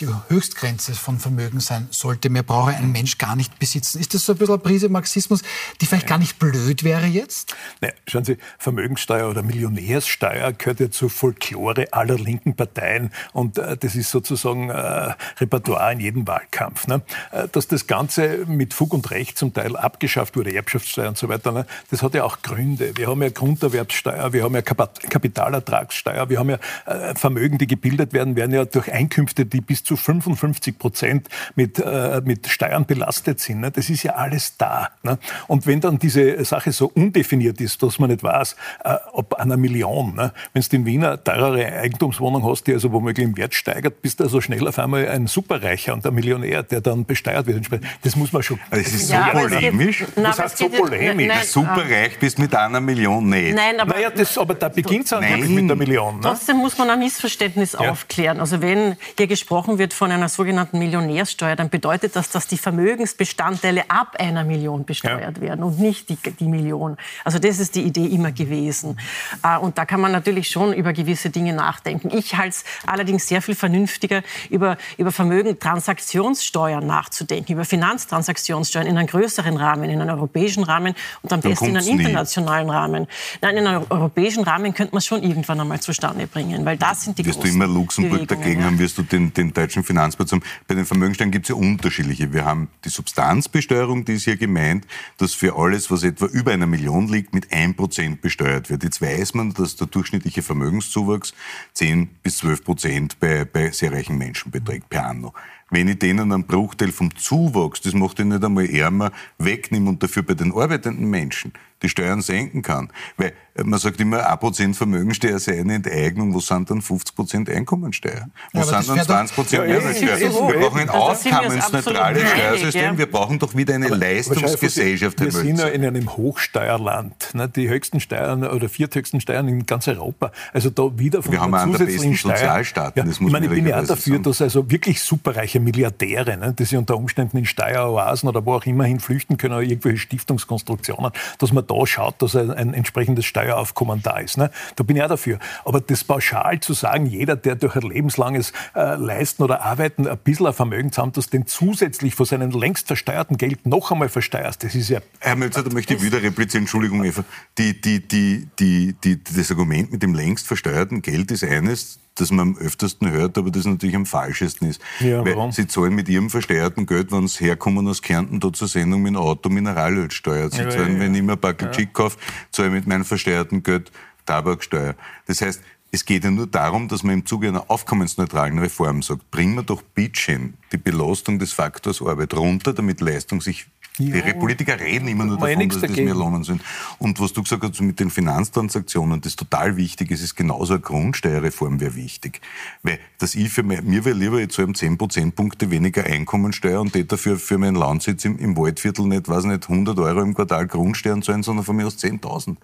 die 0.00 0.08
Höchstgrenze 0.28 0.94
von 0.94 1.18
Vermögen 1.18 1.60
sein 1.60 1.88
sollte. 1.90 2.30
Mehr 2.30 2.42
brauche 2.42 2.70
ein 2.70 2.90
Mensch 2.92 3.18
gar 3.18 3.36
nicht 3.36 3.58
besitzen. 3.58 4.00
Ist 4.00 4.14
das 4.14 4.24
so 4.24 4.32
ein 4.32 4.38
bisschen 4.38 4.54
eine 4.54 4.62
Prise 4.62 4.88
Marxismus, 4.88 5.42
die 5.80 5.86
vielleicht 5.86 6.06
gar 6.06 6.18
nicht 6.18 6.38
blöd 6.38 6.84
wäre 6.84 7.06
jetzt? 7.06 7.54
Nein, 7.80 7.92
schauen 8.06 8.24
Sie, 8.24 8.38
Vermögenssteuer 8.58 9.28
oder 9.28 9.42
Millionärssteuer 9.42 10.52
gehört 10.52 10.80
ja 10.80 10.90
zur 10.90 11.10
Folklore 11.10 11.92
aller 11.92 12.16
linken 12.16 12.54
Parteien 12.54 13.12
und 13.32 13.58
äh, 13.58 13.76
das 13.76 13.94
ist 13.94 14.10
sozusagen 14.10 14.70
äh, 14.70 15.14
Repertoire 15.38 15.92
in 15.92 16.00
jedem 16.00 16.26
Wahlkampf. 16.26 16.86
Ne? 16.86 17.02
Äh, 17.32 17.48
dass 17.52 17.68
das 17.68 17.86
Ganze 17.86 18.46
mit 18.46 18.74
Fug 18.74 18.94
und 18.94 19.10
Recht 19.10 19.36
zum 19.36 19.52
Teil 19.52 19.76
abgeschafft 19.76 20.36
wurde, 20.36 20.54
Erbschaftssteuer 20.54 21.08
und 21.08 21.18
so 21.18 21.28
weiter, 21.28 21.52
ne? 21.52 21.66
das 21.90 22.02
hat 22.02 22.14
ja 22.14 22.24
auch 22.24 22.42
Gründe. 22.42 22.96
Wir 22.96 23.08
haben 23.08 23.22
ja 23.22 23.28
Grunderwerbssteuer, 23.28 24.32
wir 24.32 24.44
haben 24.44 24.54
ja 24.54 24.62
Kapitalertragssteuer, 24.62 26.28
wir 26.28 26.38
haben 26.38 26.50
ja 26.50 26.58
äh, 26.86 27.14
Vermögen, 27.14 27.58
die 27.58 27.66
gebildet 27.66 28.12
werden, 28.12 28.36
werden 28.36 28.52
ja 28.52 28.64
durch 28.64 28.90
Einkünfte, 28.92 29.44
die 29.44 29.60
bis 29.60 29.84
zu 29.84 29.89
zu 29.90 29.96
55 29.96 30.78
Prozent 30.78 31.28
mit, 31.56 31.80
äh, 31.80 32.22
mit 32.24 32.46
Steuern 32.46 32.86
belastet 32.86 33.40
sind. 33.40 33.60
Ne? 33.60 33.72
Das 33.72 33.90
ist 33.90 34.04
ja 34.04 34.14
alles 34.14 34.56
da. 34.56 34.90
Ne? 35.02 35.18
Und 35.48 35.66
wenn 35.66 35.80
dann 35.80 35.98
diese 35.98 36.44
Sache 36.44 36.70
so 36.70 36.92
undefiniert 36.94 37.60
ist, 37.60 37.82
dass 37.82 37.98
man 37.98 38.10
nicht 38.10 38.22
weiß, 38.22 38.54
äh, 38.84 38.94
ob 39.12 39.34
einer 39.34 39.56
Million, 39.56 40.14
ne? 40.14 40.32
wenn 40.52 40.62
du 40.62 40.76
in 40.76 40.86
Wien 40.86 41.04
eine 41.04 41.24
teurere 41.24 41.72
Eigentumswohnung 41.72 42.48
hast, 42.48 42.68
die 42.68 42.72
also 42.74 42.92
womöglich 42.92 43.26
im 43.26 43.36
Wert 43.36 43.52
steigert, 43.52 44.00
bist 44.00 44.20
du 44.20 44.24
also 44.24 44.40
schnell 44.40 44.68
auf 44.68 44.78
einmal 44.78 45.08
ein 45.08 45.26
Superreicher 45.26 45.92
und 45.94 46.06
ein 46.06 46.14
Millionär, 46.14 46.62
der 46.62 46.80
dann 46.80 47.04
besteuert 47.04 47.48
wird. 47.48 47.66
Das 48.02 48.14
muss 48.14 48.32
man 48.32 48.44
schon. 48.44 48.60
Das 48.70 48.86
ist 48.86 49.08
so 49.08 49.14
ja, 49.14 49.30
polemisch. 49.30 50.04
Das 50.14 50.38
heißt 50.38 50.58
so 50.58 50.68
polemisch. 50.68 51.26
Nein, 51.26 51.44
Superreich 51.44 52.16
bist 52.20 52.38
mit 52.38 52.54
einer 52.54 52.80
Million 52.80 53.28
nicht. 53.28 53.56
Nein, 53.56 53.80
aber, 53.80 53.94
naja, 53.94 54.10
das, 54.10 54.38
aber 54.38 54.54
da 54.54 54.68
beginnt 54.68 55.10
es 55.10 55.20
mit 55.20 55.68
der 55.68 55.76
Million. 55.76 56.16
Ne? 56.16 56.20
Trotzdem 56.22 56.58
muss 56.58 56.78
man 56.78 56.90
ein 56.90 57.00
Missverständnis 57.00 57.72
ja. 57.72 57.90
aufklären. 57.90 58.38
Also 58.38 58.62
wenn 58.62 58.96
hier 59.18 59.26
gesprochen 59.26 59.78
wird 59.78 59.79
von 59.88 60.12
einer 60.12 60.28
sogenannten 60.28 60.78
Millionärssteuer, 60.78 61.56
dann 61.56 61.70
bedeutet 61.70 62.14
das, 62.14 62.30
dass 62.30 62.46
die 62.46 62.58
Vermögensbestandteile 62.58 63.84
ab 63.88 64.16
einer 64.18 64.44
Million 64.44 64.84
besteuert 64.84 65.38
ja. 65.38 65.40
werden 65.40 65.64
und 65.64 65.78
nicht 65.78 66.08
die, 66.08 66.16
die, 66.16 66.44
Million. 66.44 66.96
Also 67.24 67.38
das 67.38 67.58
ist 67.58 67.74
die 67.74 67.82
Idee 67.82 68.06
immer 68.06 68.32
gewesen. 68.32 68.98
Äh, 69.42 69.58
und 69.58 69.78
da 69.78 69.84
kann 69.84 70.00
man 70.00 70.12
natürlich 70.12 70.48
schon 70.48 70.72
über 70.72 70.92
gewisse 70.92 71.30
Dinge 71.30 71.52
nachdenken. 71.52 72.10
Ich 72.12 72.36
halte 72.36 72.50
es 72.50 72.64
allerdings 72.86 73.26
sehr 73.26 73.40
viel 73.40 73.54
vernünftiger, 73.54 74.22
über, 74.50 74.76
über 74.98 75.12
Vermögen 75.12 75.58
Transaktionssteuern 75.58 76.86
nachzudenken, 76.86 77.52
über 77.52 77.64
Finanztransaktionssteuern 77.64 78.86
in 78.86 78.98
einem 78.98 79.06
größeren 79.06 79.56
Rahmen, 79.56 79.88
in 79.88 80.00
einem 80.00 80.14
europäischen 80.14 80.64
Rahmen 80.64 80.94
und 81.22 81.32
am 81.32 81.40
besten 81.40 81.66
in 81.66 81.76
einem 81.78 81.88
internationalen 81.88 82.66
nie. 82.66 82.72
Rahmen. 82.72 83.06
Nein, 83.40 83.56
in 83.56 83.66
einem 83.66 83.86
europäischen 83.88 84.44
Rahmen 84.44 84.74
könnte 84.74 84.92
man 84.92 84.98
es 84.98 85.06
schon 85.06 85.22
irgendwann 85.22 85.60
einmal 85.60 85.80
zustande 85.80 86.26
bringen, 86.26 86.64
weil 86.64 86.76
das 86.76 87.02
sind 87.02 87.18
die 87.18 87.24
Wirst 87.24 87.42
du 87.42 87.48
immer 87.48 87.66
Luxemburg 87.66 88.26
dagegen 88.28 88.60
ja. 88.60 88.66
haben, 88.66 88.78
wirst 88.78 88.98
du 88.98 89.02
den, 89.02 89.32
den 89.32 89.52
deutschen 89.60 89.84
Finanz 89.84 90.00
Finanzplatz 90.00 90.34
Bei 90.66 90.74
den 90.74 90.86
Vermögensteuern 90.86 91.30
gibt 91.30 91.44
es 91.44 91.50
ja 91.50 91.54
unterschiedliche. 91.54 92.32
Wir 92.32 92.44
haben 92.44 92.68
die 92.84 92.88
Substanzbesteuerung, 92.88 94.04
die 94.04 94.14
ist 94.14 94.24
hier 94.24 94.36
gemeint, 94.36 94.86
dass 95.18 95.34
für 95.34 95.56
alles, 95.56 95.90
was 95.90 96.02
etwa 96.02 96.26
über 96.26 96.52
einer 96.52 96.66
Million 96.66 97.08
liegt, 97.08 97.34
mit 97.34 97.52
1% 97.52 98.20
besteuert 98.20 98.70
wird. 98.70 98.82
Jetzt 98.82 99.02
weiß 99.02 99.34
man, 99.34 99.52
dass 99.52 99.76
der 99.76 99.86
durchschnittliche 99.86 100.42
Vermögenszuwachs 100.42 101.34
10 101.74 102.08
bis 102.22 102.38
12 102.38 102.64
Prozent 102.64 103.20
bei, 103.20 103.44
bei 103.44 103.70
sehr 103.70 103.92
reichen 103.92 104.16
Menschen 104.16 104.50
beträgt 104.50 104.88
per 104.88 105.06
anno. 105.06 105.34
Wenn 105.70 105.88
ich 105.88 105.98
denen 105.98 106.32
einen 106.32 106.44
Bruchteil 106.44 106.90
vom 106.90 107.14
Zuwachs, 107.16 107.80
das 107.80 107.94
macht 107.94 108.18
ihn 108.18 108.28
nicht 108.28 108.44
einmal 108.44 108.68
ärmer, 108.68 109.12
wegnehme 109.38 109.90
und 109.90 110.02
dafür 110.02 110.22
bei 110.22 110.34
den 110.34 110.52
arbeitenden 110.52 111.08
Menschen 111.08 111.52
die 111.82 111.88
Steuern 111.88 112.22
senken 112.22 112.62
kann. 112.62 112.92
Weil 113.16 113.32
äh, 113.54 113.64
man 113.64 113.78
sagt 113.78 114.00
immer, 114.00 114.30
1% 114.30 114.74
Vermögensteuer 114.74 115.38
sei 115.38 115.60
eine 115.60 115.74
Enteignung. 115.74 116.34
Wo 116.34 116.40
sind 116.40 116.70
dann 116.70 116.80
50% 116.80 117.50
Einkommensteuer? 117.50 118.28
Wo 118.52 118.60
ja, 118.60 118.82
sind 118.82 119.08
dann 119.08 119.26
20% 119.26 119.66
Mehrwertsteuer? 119.66 120.30
So 120.30 120.48
wir 120.48 120.60
brauchen 120.60 120.80
ein 120.80 120.90
aufkommensneutrales 120.90 122.30
Steuersystem. 122.30 122.98
Wir 122.98 123.10
brauchen 123.10 123.38
doch 123.38 123.54
wieder 123.54 123.74
eine 123.74 123.86
aber 123.86 123.96
Leistungsgesellschaft. 123.96 125.20
Wir 125.20 125.32
sind 125.32 125.58
ja 125.58 125.68
in 125.68 125.84
einem 125.84 126.16
Hochsteuerland. 126.16 127.34
Ne? 127.34 127.48
Die 127.48 127.68
höchsten 127.68 128.00
Steuern 128.00 128.44
oder 128.44 128.68
vierthöchsten 128.68 129.20
Steuern 129.20 129.48
in 129.48 129.66
ganz 129.66 129.88
Europa. 129.88 130.32
Also 130.52 130.70
da 130.70 130.90
wieder 130.98 131.22
von 131.22 131.32
wir 131.32 131.40
haben 131.40 131.54
einen 131.54 131.72
der 131.72 131.86
besten 131.86 132.14
Sozialstaaten. 132.14 132.98
Ja, 132.98 133.04
das 133.04 133.20
muss 133.20 133.28
ich 133.28 133.32
meine, 133.32 133.46
ich 133.46 133.52
bin 133.52 133.66
ja 133.66 133.80
auch 133.80 133.86
dafür, 133.86 134.14
sagen. 134.14 134.22
dass 134.24 134.42
also 134.42 134.70
wirklich 134.70 135.00
superreiche 135.00 135.60
Milliardäre, 135.60 136.36
ne, 136.36 136.54
die 136.56 136.64
sich 136.64 136.78
unter 136.78 136.96
Umständen 136.96 137.38
in 137.38 137.46
Steueroasen 137.46 138.28
oder 138.28 138.44
wo 138.44 138.54
auch 138.54 138.66
immer 138.66 138.84
hin 138.84 139.00
flüchten 139.00 139.36
können, 139.36 139.54
oder 139.54 139.62
irgendwelche 139.62 139.98
Stiftungskonstruktionen, 139.98 141.12
dass 141.38 141.52
man 141.52 141.66
da 141.70 141.86
schaut, 141.86 142.20
dass 142.20 142.34
ein, 142.34 142.50
ein 142.50 142.74
entsprechendes 142.74 143.24
Steueraufkommen 143.24 144.02
da 144.02 144.18
ist. 144.18 144.36
Ne? 144.36 144.50
Da 144.76 144.84
bin 144.84 144.96
ich 144.96 145.02
auch 145.02 145.08
dafür. 145.08 145.38
Aber 145.64 145.80
das 145.80 146.04
pauschal 146.04 146.60
zu 146.60 146.72
sagen, 146.72 147.06
jeder, 147.06 147.36
der 147.36 147.54
durch 147.54 147.76
ein 147.76 147.82
lebenslanges 147.82 148.52
äh, 148.74 148.96
Leisten 148.96 149.42
oder 149.42 149.62
Arbeiten 149.62 150.06
ein 150.06 150.18
bisschen 150.18 150.46
ein 150.46 150.52
Vermögen 150.52 150.92
zusammen, 150.92 151.12
das 151.12 151.30
den 151.30 151.46
zusätzlich 151.46 152.14
von 152.14 152.26
seinem 152.26 152.50
längst 152.50 152.88
versteuerten 152.88 153.36
Geld 153.36 153.66
noch 153.66 153.92
einmal 153.92 154.08
versteuerst, 154.08 154.64
das 154.64 154.74
ist 154.74 154.88
ja... 154.88 155.00
Herr 155.20 155.36
Mölzer, 155.36 155.62
da 155.62 155.72
möchte 155.72 155.94
ich 155.94 156.02
wieder 156.02 156.22
replizieren, 156.22 156.64
Entschuldigung, 156.64 157.04
Eva. 157.04 157.24
Die, 157.58 157.80
die, 157.80 158.06
die, 158.06 158.48
die, 158.58 158.94
die, 159.04 159.22
das 159.22 159.50
Argument 159.50 159.92
mit 159.92 160.02
dem 160.02 160.14
längst 160.14 160.46
versteuerten 160.46 161.02
Geld 161.02 161.30
ist 161.30 161.44
eines, 161.44 162.00
das 162.14 162.30
man 162.30 162.40
am 162.40 162.58
öftesten 162.58 163.10
hört, 163.10 163.38
aber 163.38 163.50
das 163.50 163.64
natürlich 163.64 163.96
am 163.96 164.06
falschesten 164.06 164.68
ist. 164.68 164.80
Ja, 165.00 165.24
Weil 165.24 165.36
warum? 165.36 165.52
Sie 165.52 165.66
zahlen 165.66 165.94
mit 165.94 166.08
ihrem 166.08 166.30
versteuerten 166.30 166.86
Geld, 166.86 167.12
wenn 167.12 167.26
sie 167.28 167.44
herkommen 167.44 167.86
aus 167.88 168.02
Kärnten, 168.02 168.40
da 168.40 168.52
zur 168.52 168.68
Sendung 168.68 169.02
mit 169.02 169.14
dem 169.14 169.16
Auto 169.16 169.48
Mineralölsteuer. 169.48 170.50
Sie 170.50 170.58
ja, 170.58 170.70
zahlen, 170.70 170.94
ja, 170.94 171.00
wenn 171.00 171.14
ich 171.14 171.22
mir 171.22 171.32
ein 171.32 171.40
Backel 171.40 171.70
ja. 171.76 171.84
kaufe, 171.86 172.18
zahle 172.50 172.68
ich 172.68 172.74
mit 172.74 172.86
meinem 172.86 173.04
versteuerten 173.04 173.62
Geld 173.62 173.90
Tabaksteuer. 174.26 174.94
Das 175.26 175.40
heißt, 175.40 175.62
es 175.92 176.04
geht 176.04 176.24
ja 176.24 176.30
nur 176.30 176.46
darum, 176.46 176.88
dass 176.88 177.02
man 177.02 177.14
im 177.14 177.26
Zuge 177.26 177.48
einer 177.48 177.68
aufkommensneutralen 177.68 178.58
Reform 178.58 179.02
sagt, 179.02 179.30
bringen 179.30 179.56
wir 179.56 179.62
doch 179.62 179.82
bitteschön 179.82 180.54
die 180.72 180.76
Belastung 180.76 181.38
des 181.38 181.52
Faktors 181.52 182.00
Arbeit 182.00 182.34
runter, 182.34 182.72
damit 182.72 183.00
Leistung 183.00 183.40
sich 183.40 183.66
Die 184.00 184.34
Politiker 184.34 184.78
reden 184.80 185.08
immer 185.08 185.24
nur 185.24 185.38
davon, 185.38 185.68
dass 185.68 185.80
das 185.80 185.90
mehr 185.96 186.14
Lohnen 186.14 186.44
sind. 186.44 186.62
Und 186.98 187.20
was 187.20 187.32
du 187.32 187.42
gesagt 187.42 187.62
hast 187.62 187.80
mit 187.80 188.00
den 188.00 188.10
Finanztransaktionen, 188.10 189.20
das 189.20 189.36
total 189.36 189.76
wichtig 189.76 190.10
ist, 190.10 190.22
ist 190.22 190.34
genauso 190.34 190.74
eine 190.74 190.82
Grundsteuerreform 190.82 191.80
wäre 191.80 191.94
wichtig. 191.94 192.40
Weil 192.82 192.98
das 193.18 193.34
ich 193.34 193.50
für 193.50 193.62
mein, 193.62 193.84
mir 193.84 194.04
wäre 194.04 194.16
lieber, 194.16 194.40
jetzt 194.40 194.54
so 194.54 194.62
um 194.62 194.74
10 194.74 194.98
Prozentpunkte 194.98 195.70
weniger 195.70 196.04
Einkommensteuer 196.04 196.80
und 196.80 197.12
dafür 197.12 197.38
für 197.38 197.58
meinen 197.58 197.76
Landsitz 197.76 198.24
im, 198.24 198.38
im 198.38 198.56
Waldviertel 198.56 199.06
nicht, 199.06 199.28
weiß 199.28 199.44
nicht, 199.44 199.68
100 199.68 199.98
Euro 199.98 200.22
im 200.22 200.34
Quartal 200.34 200.66
Grundsteuern 200.66 201.22
zahlen, 201.22 201.42
sondern 201.42 201.64
von 201.64 201.76
mir 201.76 201.86
aus 201.86 201.98
10.000. 201.98 202.56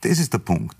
Das 0.00 0.18
ist 0.18 0.32
der 0.32 0.38
Punkt. 0.38 0.76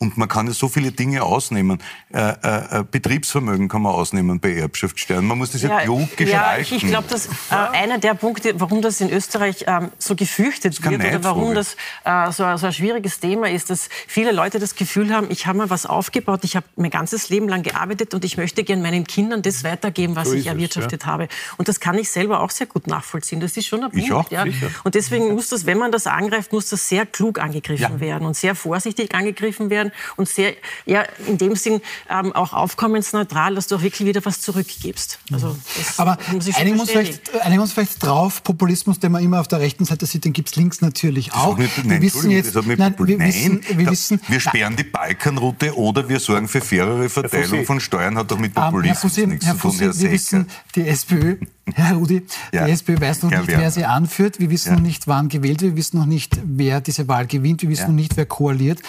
Und 0.00 0.16
man 0.16 0.28
kann 0.28 0.46
ja 0.46 0.52
so 0.52 0.68
viele 0.68 0.92
Dinge 0.92 1.24
ausnehmen. 1.24 1.82
Äh, 2.12 2.20
äh, 2.20 2.80
äh, 2.80 2.84
Betriebsvermögen 2.88 3.68
kann 3.68 3.82
man 3.82 3.92
ausnehmen 3.92 4.38
bei 4.38 4.54
Erbschaftssteuern. 4.54 5.24
Man 5.24 5.38
muss 5.38 5.50
das 5.50 5.62
ja, 5.62 5.70
ja 5.70 5.80
klug 5.80 6.16
gestalten. 6.16 6.30
Ja, 6.30 6.58
ich, 6.58 6.72
ich 6.72 6.86
glaube, 6.86 7.08
dass 7.08 7.26
äh, 7.26 7.54
einer 7.72 7.98
der 7.98 8.14
Punkte, 8.14 8.60
warum 8.60 8.80
das 8.80 9.00
in 9.00 9.10
Österreich 9.10 9.64
ähm, 9.66 9.90
so 9.98 10.14
gefürchtet 10.14 10.80
wird 10.84 11.00
oder 11.00 11.24
warum 11.24 11.52
das 11.52 11.76
äh, 12.04 12.30
so, 12.30 12.56
so, 12.56 12.66
ein 12.66 12.72
schwieriges 12.72 13.18
Thema 13.18 13.50
ist, 13.50 13.70
dass 13.70 13.88
viele 14.06 14.30
Leute 14.30 14.60
das 14.60 14.76
Gefühl 14.76 15.12
haben, 15.12 15.26
ich 15.30 15.46
habe 15.48 15.58
mal 15.58 15.70
was 15.70 15.84
aufgebaut, 15.84 16.40
ich 16.44 16.54
habe 16.54 16.66
mein 16.76 16.90
ganzes 16.90 17.28
Leben 17.28 17.48
lang 17.48 17.64
gearbeitet 17.64 18.14
und 18.14 18.24
ich 18.24 18.36
möchte 18.36 18.62
gerne 18.62 18.82
meinen 18.82 19.04
Kindern 19.04 19.42
das 19.42 19.64
weitergeben, 19.64 20.14
was 20.14 20.28
so 20.28 20.34
ich 20.34 20.46
erwirtschaftet 20.46 21.02
es, 21.02 21.06
ja. 21.06 21.12
habe. 21.12 21.28
Und 21.56 21.66
das 21.66 21.80
kann 21.80 21.98
ich 21.98 22.08
selber 22.08 22.40
auch 22.40 22.50
sehr 22.50 22.68
gut 22.68 22.86
nachvollziehen. 22.86 23.40
Das 23.40 23.56
ist 23.56 23.66
schon 23.66 23.82
ein 23.82 23.90
Punkt. 23.90 24.06
Ich 24.06 24.12
auch, 24.12 24.30
ja. 24.30 24.44
Und 24.84 24.94
deswegen 24.94 25.34
muss 25.34 25.48
das, 25.48 25.66
wenn 25.66 25.78
man 25.78 25.90
das 25.90 26.06
angreift, 26.06 26.52
muss 26.52 26.68
das 26.68 26.88
sehr 26.88 27.04
klug 27.04 27.40
angegriffen 27.40 27.98
werden 27.98 28.28
und 28.28 28.36
sehr 28.36 28.54
vorsichtig 28.54 29.12
angegriffen 29.12 29.70
werden 29.70 29.87
sein 29.88 29.92
und 30.16 30.28
sehr, 30.28 30.54
ja, 30.86 31.04
in 31.26 31.38
dem 31.38 31.56
Sinn 31.56 31.80
ähm, 32.10 32.32
auch 32.32 32.52
aufkommensneutral, 32.52 33.54
dass 33.54 33.66
du 33.66 33.76
auch 33.76 33.82
wirklich 33.82 34.06
wieder 34.06 34.24
was 34.24 34.40
zurückgibst. 34.40 35.18
Also, 35.32 35.56
Aber 35.96 36.18
einigen 36.56 36.80
uns, 36.80 36.90
vielleicht, 36.90 37.34
einigen 37.40 37.62
uns 37.62 37.72
vielleicht 37.72 38.02
drauf, 38.02 38.42
Populismus, 38.42 38.98
den 38.98 39.12
man 39.12 39.22
immer 39.22 39.40
auf 39.40 39.48
der 39.48 39.60
rechten 39.60 39.84
Seite 39.84 40.06
sieht, 40.06 40.24
den 40.24 40.32
gibt 40.32 40.50
es 40.50 40.56
links 40.56 40.80
natürlich 40.80 41.32
auch. 41.32 41.58
Nicht, 41.58 41.78
nein, 41.78 41.90
wir 41.90 42.02
wissen 42.02 42.30
jetzt, 42.30 42.54
nein, 42.54 42.94
wir, 42.98 43.18
wissen, 43.18 43.60
wir, 43.68 43.84
da, 43.84 43.90
wissen, 43.90 44.20
wir 44.28 44.40
sperren 44.40 44.76
die 44.76 44.84
Balkanroute 44.84 45.76
oder 45.76 46.08
wir 46.08 46.20
sorgen 46.20 46.48
für 46.48 46.60
fairere 46.60 47.08
Verteilung 47.08 47.64
von 47.64 47.80
Steuern, 47.80 48.16
hat 48.16 48.30
doch 48.30 48.38
mit 48.38 48.54
Populismus 48.54 49.04
um, 49.04 49.10
Fussi, 49.10 49.26
nichts 49.26 49.46
Herr 49.46 49.54
zu 49.54 49.60
tun, 49.60 49.72
Fussi, 49.72 50.02
Wir 50.02 50.10
wissen, 50.10 50.46
die 50.74 50.86
SPÖ, 50.86 51.36
Herr 51.74 51.94
Rudi, 51.94 52.22
ja. 52.52 52.66
die 52.66 52.72
SPÖ 52.72 53.00
weiß 53.00 53.22
noch 53.22 53.30
nicht, 53.30 53.48
wer 53.48 53.70
sie 53.70 53.84
anführt. 53.84 54.40
Wir 54.40 54.50
wissen 54.50 54.70
ja. 54.70 54.74
noch 54.76 54.82
nicht, 54.82 55.06
wann 55.06 55.28
gewählt 55.28 55.60
wird. 55.60 55.72
Wir 55.72 55.76
wissen 55.76 55.98
noch 55.98 56.06
nicht, 56.06 56.38
wer 56.44 56.80
diese 56.80 57.08
Wahl 57.08 57.26
gewinnt. 57.26 57.62
Wir 57.62 57.68
wissen 57.68 57.82
ja. 57.82 57.88
noch 57.88 57.94
nicht, 57.94 58.16
wer 58.16 58.26
koaliert. 58.26 58.80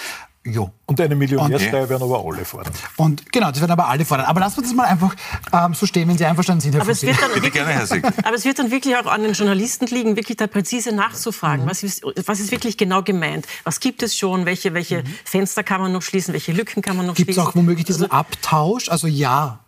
Jo. 0.52 0.72
Und 0.86 1.00
eine 1.00 1.16
Millionärsteuer 1.16 1.88
werden 1.88 2.04
aber 2.04 2.26
alle 2.26 2.44
fordern. 2.44 2.74
Und 2.98 3.32
genau, 3.32 3.50
das 3.50 3.62
werden 3.62 3.72
aber 3.72 3.88
alle 3.88 4.06
fordern. 4.06 4.26
Aber 4.26 4.40
lassen 4.40 4.58
wir 4.58 4.64
das 4.64 4.74
mal 4.74 4.86
einfach 4.86 5.16
ähm, 5.54 5.74
so 5.74 5.86
stehen, 5.86 6.10
wenn 6.10 6.18
Sie 6.18 6.26
einverstanden 6.26 6.62
sind, 6.62 6.74
Herr 6.74 6.82
aber 6.82 6.92
es, 6.92 7.04
wird 7.04 7.22
dann 7.22 7.34
wirklich, 7.36 7.54
gerne, 7.54 7.72
Herr 7.72 8.14
aber 8.24 8.36
es 8.36 8.46
wird 8.46 8.60
dann 8.60 8.72
wirklich 8.72 8.96
auch 8.98 9.06
an 9.06 9.24
den 9.24 9.34
Journalisten 9.34 9.86
liegen, 9.88 10.16
wirklich 10.16 10.38
da 10.38 10.48
präzise 10.48 10.92
nachzufragen, 10.92 11.66
mhm. 11.66 11.70
was, 11.70 11.84
ist, 11.84 12.04
was 12.26 12.40
ist 12.40 12.52
wirklich 12.52 12.78
genau 12.78 13.04
gemeint? 13.04 13.46
Was 13.64 13.80
gibt 13.80 14.02
es 14.02 14.18
schon? 14.18 14.46
Welche, 14.46 14.74
welche 14.74 15.04
mhm. 15.04 15.08
Fenster 15.24 15.64
kann 15.64 15.82
man 15.82 15.92
noch 15.92 16.02
schließen? 16.02 16.34
Welche 16.34 16.52
Lücken 16.52 16.82
kann 16.82 16.98
man 16.98 17.06
noch 17.06 17.16
Gibt's 17.16 17.34
schließen? 17.34 17.44
Gibt 17.44 17.50
es 17.50 17.56
auch 17.56 17.56
womöglich 17.56 17.86
diesen 17.86 18.04
also, 18.04 18.16
Abtausch? 18.16 18.90
Also 18.90 19.08
ja, 19.08 19.60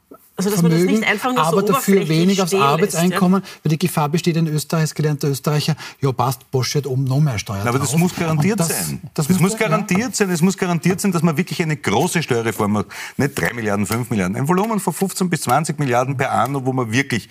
also, 0.46 0.50
dass 0.52 0.60
Vermögen, 0.60 0.86
man 0.86 0.94
das 0.94 1.00
nicht 1.00 1.10
einfach 1.10 1.34
nur 1.34 1.44
aber 1.44 1.62
so 1.62 1.68
dafür 1.74 2.08
wenig 2.08 2.42
aufs 2.42 2.54
Arbeitseinkommen, 2.54 3.42
lässt, 3.42 3.54
ja? 3.54 3.60
weil 3.64 3.70
die 3.70 3.80
Gefahr 3.80 4.10
besteht 4.10 4.38
in 4.38 4.48
Österreich, 4.48 4.82
als 4.82 4.96
gelernter 4.96 5.30
Österreicher, 5.30 5.76
ja 6.02 6.12
passt, 6.12 6.50
Bosch 6.52 6.76
hat 6.76 6.88
oben 6.88 7.04
noch 7.04 7.20
mehr 7.20 7.40
Steuern 7.40 7.68
Aber 7.68 7.80
das 7.80 7.96
muss 7.96 8.16
garantiert 8.16 8.60
das, 8.60 8.68
sein. 8.68 9.02
Das, 9.14 9.28
das 9.28 9.40
muss 9.40 9.58
garantiert 9.58 10.10
ja. 10.10 10.14
sein. 10.14 10.30
Es 10.30 10.42
muss 10.42 10.58
garantiert 10.58 11.02
sein, 11.02 11.12
dass 11.12 11.22
man 11.22 11.38
wirklich 11.38 11.62
eine 11.62 11.78
große 11.78 12.24
Steuerreform 12.24 12.74
macht. 12.74 12.88
Nicht 13.18 13.40
3 13.40 13.54
Milliarden, 13.54 13.86
5 13.86 14.10
Milliarden. 14.10 14.36
Ein 14.36 14.48
Volumen 14.48 14.80
von 14.80 14.94
15 14.94 15.30
bis 15.30 15.42
20 15.42 15.80
Milliarden 15.80 16.18
per 16.18 16.32
Anno, 16.32 16.66
wo 16.66 16.74
man 16.74 16.92
wirklich 16.92 17.30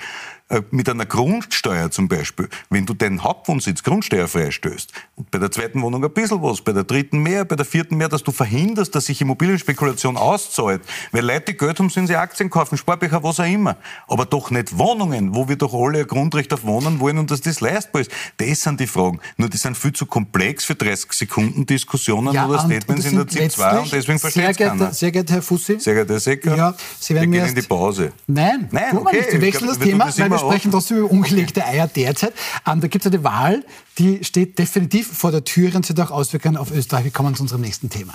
mit 0.71 0.89
einer 0.89 1.07
Grundsteuer 1.07 1.91
zum 1.91 2.09
Beispiel, 2.09 2.49
wenn 2.71 2.87
du 2.87 2.95
deinen 2.95 3.23
Hauptwohnsitz 3.23 3.83
grundsteuerfrei 3.83 4.51
stößt 4.51 4.93
und 5.17 5.31
bei 5.31 5.39
der 5.39 5.51
zweiten 5.51 5.81
Wohnung 5.83 6.05
ein 6.05 6.13
bisschen 6.13 6.43
was, 6.43 6.61
bei 6.61 6.73
der 6.73 6.85
dritten 6.85 7.19
mehr, 7.19 7.45
bei 7.45 7.57
der 7.57 7.65
vierten 7.65 7.97
mehr, 7.97 8.09
dass 8.09 8.23
du 8.23 8.33
verhinderst, 8.33 8.95
dass 8.95 9.07
sich 9.07 9.21
Immobilienspekulation 9.21 10.17
auszahlt. 10.17 10.83
Weil 11.13 11.25
Leute 11.25 11.55
Geld 11.55 11.79
haben, 11.79 11.89
sollen 11.91 12.07
sie 12.07 12.17
Aktien 12.17 12.51
kaufen, 12.51 12.77
Sparbücher, 12.77 13.23
was 13.23 13.39
auch 13.41 13.45
immer. 13.45 13.77
Aber 14.09 14.27
doch 14.27 14.51
nicht 14.51 14.77
Wohnungen, 14.77 15.35
wo 15.35 15.49
wir 15.49 15.57
doch 15.57 15.73
alle 15.73 16.01
ein 16.01 16.07
Grundrecht 16.07 16.53
auf 16.53 16.65
Wohnen 16.65 17.01
wollen 17.01 17.19
und 17.19 17.31
dass 17.31 17.41
das 17.41 17.61
leistbar 17.61 18.03
ist. 18.03 18.11
Das 18.39 18.61
sind 18.61 18.81
die 18.81 18.87
Fragen. 18.87 19.21
Nur 19.37 19.49
die 19.49 19.57
sind 19.57 19.77
viel 19.77 19.93
zu 19.93 20.07
komplex 20.07 20.65
für 20.65 20.75
30 20.75 21.13
Sekunden 21.13 21.67
Diskussionen 21.67 22.35
ja, 22.35 22.47
oder 22.47 22.59
Statements 22.59 23.07
in 23.07 23.17
der 23.17 23.29
ZIP 23.29 23.53
2 23.53 23.79
und 23.79 23.93
deswegen 23.93 24.19
versteht 24.19 24.51
es 24.51 24.57
keiner. 24.57 24.93
Sehr 24.93 25.13
geehrter 25.13 25.35
Herr 25.35 25.43
Fussi. 25.43 25.79
Sehr 25.79 25.95
geehrter 25.95 26.15
Herr 26.15 26.21
Secker. 26.21 26.57
Ja, 26.57 26.75
Sie 26.99 27.15
werden 27.15 27.33
wir 27.33 27.41
gehen 27.41 27.49
in 27.51 27.55
die 27.55 27.63
Pause. 27.63 28.13
Nein, 28.27 28.69
Nein 28.71 28.97
okay. 28.97 29.25
Wir 29.31 29.41
wechseln 29.41 29.69
das 29.69 29.79
Thema, 29.79 30.07
weil 30.17 30.31
wir 30.31 30.40
sprechen 30.41 30.71
trotzdem 30.71 30.99
über 30.99 31.11
ungelegte 31.11 31.65
Eier 31.65 31.87
derzeit. 31.87 32.33
Ähm, 32.67 32.81
da 32.81 32.89
gibt 32.89 33.05
es 33.05 33.13
eine 33.13 33.25
Wahl, 33.25 33.65
die 33.99 34.25
steht 34.25 34.59
definitiv 34.59 35.07
vor 35.07 35.31
der 35.31 35.45
Tür 35.45 35.75
und 35.75 35.89
wird 35.89 36.01
auch 36.01 36.11
Auswirkungen 36.11 36.57
auf 36.57 36.71
Österreich. 36.71 37.05
Wir 37.05 37.11
kommen 37.11 37.35
zu 37.35 37.43
unserem 37.43 37.63
nächsten 37.63 37.91
Thema. 37.91 38.15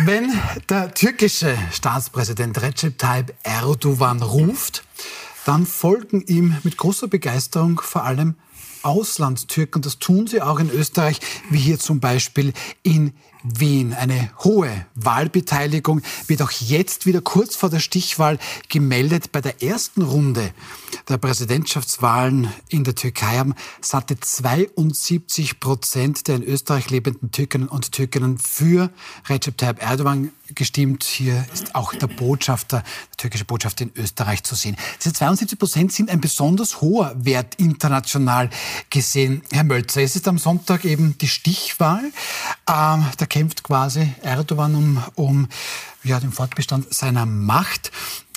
Wenn 0.00 0.32
der 0.68 0.94
türkische 0.94 1.56
Staatspräsident 1.72 2.62
Recep 2.62 2.98
Tayyip 2.98 3.34
Erdogan 3.42 4.22
ruft, 4.22 4.84
dann 5.44 5.66
folgen 5.66 6.22
ihm 6.26 6.56
mit 6.62 6.76
großer 6.76 7.08
Begeisterung 7.08 7.80
vor 7.80 8.04
allem 8.04 8.36
Auslandstürken. 8.82 9.82
Das 9.82 9.98
tun 9.98 10.26
sie 10.26 10.40
auch 10.40 10.60
in 10.60 10.70
Österreich, 10.70 11.20
wie 11.50 11.58
hier 11.58 11.78
zum 11.78 12.00
Beispiel 12.00 12.52
in 12.82 13.12
Wien. 13.42 13.94
Eine 13.94 14.30
hohe 14.44 14.86
Wahlbeteiligung 14.94 16.02
wird 16.26 16.42
auch 16.42 16.50
jetzt 16.50 17.06
wieder 17.06 17.20
kurz 17.20 17.56
vor 17.56 17.70
der 17.70 17.80
Stichwahl 17.80 18.38
gemeldet. 18.68 19.32
Bei 19.32 19.40
der 19.40 19.62
ersten 19.62 20.02
Runde 20.02 20.52
der 21.08 21.18
Präsidentschaftswahlen 21.18 22.52
in 22.68 22.84
der 22.84 22.94
Türkei 22.94 23.38
haben 23.38 23.54
satte 23.80 24.18
72 24.18 25.60
Prozent 25.60 26.28
der 26.28 26.36
in 26.36 26.42
Österreich 26.42 26.90
lebenden 26.90 27.30
Türkinnen 27.30 27.68
und 27.68 27.92
Türkinnen 27.92 28.38
für 28.38 28.90
Recep 29.28 29.56
Tayyip 29.56 29.82
Erdogan 29.82 30.32
gestimmt. 30.54 31.04
Hier 31.04 31.44
ist 31.52 31.74
auch 31.74 31.94
der 31.94 32.06
Botschafter, 32.06 32.82
der 32.82 33.16
türkische 33.16 33.44
Botschafter 33.44 33.84
in 33.84 33.92
Österreich 33.96 34.42
zu 34.42 34.54
sehen. 34.54 34.76
Diese 34.98 35.12
72 35.12 35.58
Prozent 35.58 35.92
sind 35.92 36.10
ein 36.10 36.20
besonders 36.20 36.80
hoher 36.80 37.14
Wert 37.16 37.56
international 37.56 38.50
gesehen. 38.90 39.42
Herr 39.50 39.64
Mölzer, 39.64 40.02
es 40.02 40.16
ist 40.16 40.28
am 40.28 40.38
Sonntag 40.38 40.84
eben 40.84 41.16
die 41.18 41.28
Stichwahl. 41.28 42.12
Ähm, 42.68 43.06
kämpft 43.28 43.62
quasi 43.62 44.12
Erdogan 44.22 44.74
um, 44.74 45.02
um 45.14 45.48
ja, 46.04 46.20
den 46.20 46.32
Fortbestand 46.32 46.92
seiner 46.92 47.26
Macht. 47.26 47.92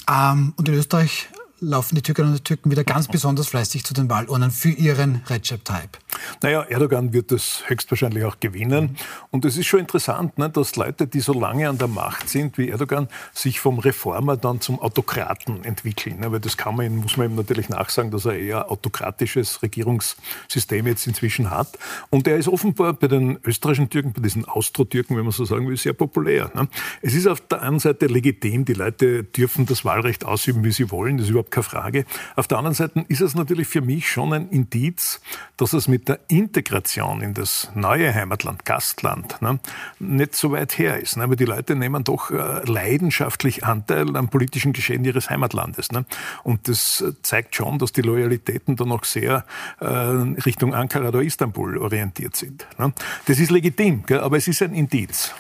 Ähm, 0.10 0.54
und 0.58 0.68
in 0.68 0.76
Österreich 0.76 1.30
laufen 1.60 1.96
die 1.96 2.02
Türkinnen 2.02 2.34
und 2.34 2.44
Türken 2.44 2.72
wieder 2.72 2.84
ganz 2.84 3.08
besonders 3.08 3.48
fleißig 3.48 3.86
zu 3.86 3.94
den 3.94 4.10
Wahlurnen 4.10 4.52
für 4.52 4.70
ihren 4.70 5.24
Recep 5.28 5.64
Tayyip. 5.64 5.98
Naja, 6.42 6.64
Erdogan 6.64 7.14
wird 7.14 7.32
das 7.32 7.64
höchstwahrscheinlich 7.68 8.24
auch 8.26 8.40
gewinnen. 8.40 8.98
Und 9.30 9.46
es 9.46 9.58
ist 9.58 9.68
schon 9.68 9.80
interessant, 9.80 10.38
ne, 10.38 10.50
dass 10.50 10.76
Leute, 10.76 11.08
die 11.08 11.20
so 11.20 11.34
lange 11.34 11.70
an 11.70 11.78
der 11.78 11.88
Macht 11.88 12.30
sind 12.30 12.58
wie 12.58 12.70
Erdogan, 12.70 13.08
sich 13.34 13.60
vom 13.60 13.80
Reformer 13.80 14.38
dann 14.38 14.62
zum 14.62 14.80
Autokraten 14.80 15.64
entwickeln. 15.64 16.20
Ne, 16.20 16.32
weil 16.32 16.40
das 16.40 16.58
kann 16.58 16.76
man, 16.76 16.96
muss 16.98 17.18
man 17.18 17.32
ihm 17.32 17.36
natürlich 17.36 17.70
nachsagen, 17.70 18.12
dass 18.12 18.26
er 18.26 18.38
eher 18.38 18.72
autokratisches 18.72 19.62
Regierungssystem 19.62 20.88
jetzt 20.88 21.08
inzwischen 21.08 21.50
hat. 21.50 21.78
Und 22.10 22.28
er 22.28 22.38
ist 22.38 22.48
offenbar 22.48 22.94
bei 22.94 23.08
den 23.08 23.40
österreichischen 23.44 23.90
Türken, 23.90 24.14
bei 24.14 24.22
diesen 24.22 24.46
Austro-Türken, 24.46 25.18
wenn 25.18 25.24
man 25.24 25.32
so 25.32 25.46
sagen 25.46 25.68
will, 25.68 25.78
sehr 25.78 25.94
populär. 25.94 26.52
Ne. 26.54 26.68
Es 27.02 27.14
ist 27.14 27.28
auf 27.28 27.42
der 27.42 27.62
einen 27.62 27.80
Seite 27.80 28.08
legitim, 28.08 28.66
die 28.66 28.74
Leute 28.74 29.24
dürfen 29.24 29.66
das 29.66 29.86
Wahlrecht 29.86 30.26
ausüben, 30.26 30.64
wie 30.64 30.72
sie 30.72 30.92
wollen, 30.92 31.18
das 31.18 31.26
ist 31.26 31.32
überhaupt 31.32 31.52
keine 31.52 31.64
Frage. 31.64 32.06
Auf 32.36 32.48
der 32.48 32.58
anderen 32.58 32.76
Seite 32.76 33.06
ist 33.08 33.22
es 33.22 33.36
natürlich 33.36 33.68
für 33.68 33.82
mich 33.82 34.10
schon 34.10 34.34
ein 34.34 34.50
Indiz, 34.50 35.22
dass 35.58 35.74
es 35.74 35.88
mit 35.88 36.11
der 36.12 36.20
Integration 36.28 37.22
in 37.22 37.34
das 37.34 37.72
neue 37.74 38.14
Heimatland, 38.14 38.66
Gastland, 38.66 39.42
ne, 39.42 39.60
nicht 40.00 40.36
so 40.36 40.52
weit 40.52 40.78
her 40.78 41.00
ist. 41.00 41.16
Ne? 41.16 41.24
Aber 41.24 41.38
die 41.38 41.46
Leute 41.46 41.76
nehmen 41.76 42.04
doch 42.04 42.32
äh, 42.32 42.70
leidenschaftlich 42.70 43.64
Anteil 43.64 44.18
am 44.18 44.30
politischen 44.30 44.74
Geschehen 44.74 45.06
ihres 45.06 45.30
Heimatlandes. 45.30 45.92
Ne? 45.92 46.06
Und 46.44 46.68
das 46.68 47.04
zeigt 47.22 47.56
schon, 47.56 47.80
dass 47.80 47.94
die 47.94 48.02
Loyalitäten 48.02 48.76
da 48.76 48.84
noch 48.86 49.06
sehr 49.06 49.46
äh, 49.80 49.86
Richtung 49.86 50.74
Ankara 50.74 51.08
oder 51.08 51.22
Istanbul 51.22 51.78
orientiert 51.78 52.36
sind. 52.36 52.68
Ne? 52.78 52.94
Das 53.26 53.40
ist 53.40 53.50
legitim, 53.50 54.04
gell? 54.06 54.20
aber 54.20 54.36
es 54.36 54.48
ist 54.50 54.62
ein 54.62 54.74
Indiz. 54.74 55.34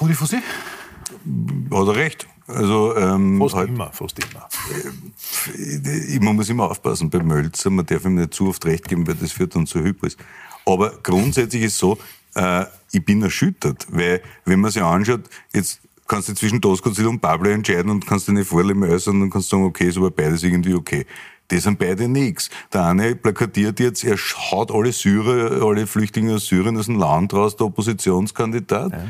Rudi 0.00 0.14
Fussi? 0.14 0.36
Hat 0.36 1.88
er 1.88 1.96
recht. 1.96 2.26
Also, 2.48 2.96
ähm, 2.96 3.38
fast 3.38 3.54
halt, 3.54 3.68
immer, 3.68 3.92
fast 3.92 4.18
immer. 4.18 4.48
Äh, 5.54 6.18
man 6.20 6.36
muss 6.36 6.48
immer 6.48 6.70
aufpassen 6.70 7.10
bei 7.10 7.22
Mölzer, 7.22 7.70
man 7.70 7.86
darf 7.86 8.04
ihm 8.04 8.14
nicht 8.14 8.34
zu 8.34 8.48
oft 8.48 8.64
recht 8.66 8.88
geben, 8.88 9.06
weil 9.06 9.16
das 9.16 9.32
führt 9.32 9.54
dann 9.56 9.66
zu 9.66 9.82
Hybris. 9.82 10.16
Aber 10.64 10.90
grundsätzlich 11.02 11.62
ist 11.62 11.78
so, 11.78 11.98
äh, 12.34 12.64
ich 12.92 13.04
bin 13.04 13.22
erschüttert, 13.22 13.86
weil 13.90 14.22
wenn 14.44 14.60
man 14.60 14.70
sich 14.70 14.82
anschaut, 14.82 15.22
jetzt 15.52 15.80
kannst 16.06 16.28
du 16.28 16.34
zwischen 16.34 16.60
Doskozil 16.60 17.06
und 17.06 17.20
Pablo 17.20 17.50
entscheiden 17.50 17.90
und 17.90 18.06
kannst 18.06 18.28
dir 18.28 18.32
nicht 18.32 18.48
vorleben 18.48 18.84
äußern 18.84 19.20
und 19.22 19.30
kannst 19.30 19.48
sagen, 19.48 19.64
okay, 19.64 19.88
ist 19.88 19.96
aber 19.96 20.10
beides 20.10 20.42
irgendwie 20.42 20.74
okay. 20.74 21.06
Die 21.50 21.58
sind 21.58 21.78
beide 21.78 22.08
nichts. 22.08 22.50
Der 22.72 22.86
eine 22.86 23.14
plakatiert 23.14 23.78
jetzt, 23.78 24.02
er 24.02 24.16
haut 24.16 24.72
alle 24.72 24.92
Syrer, 24.92 25.64
alle 25.64 25.86
Flüchtlinge 25.86 26.34
aus 26.34 26.46
Syrien 26.46 26.76
aus 26.76 26.86
dem 26.86 26.98
Land 26.98 27.34
raus, 27.34 27.56
der 27.56 27.66
Oppositionskandidat. 27.66 28.92
Ja. 28.92 29.04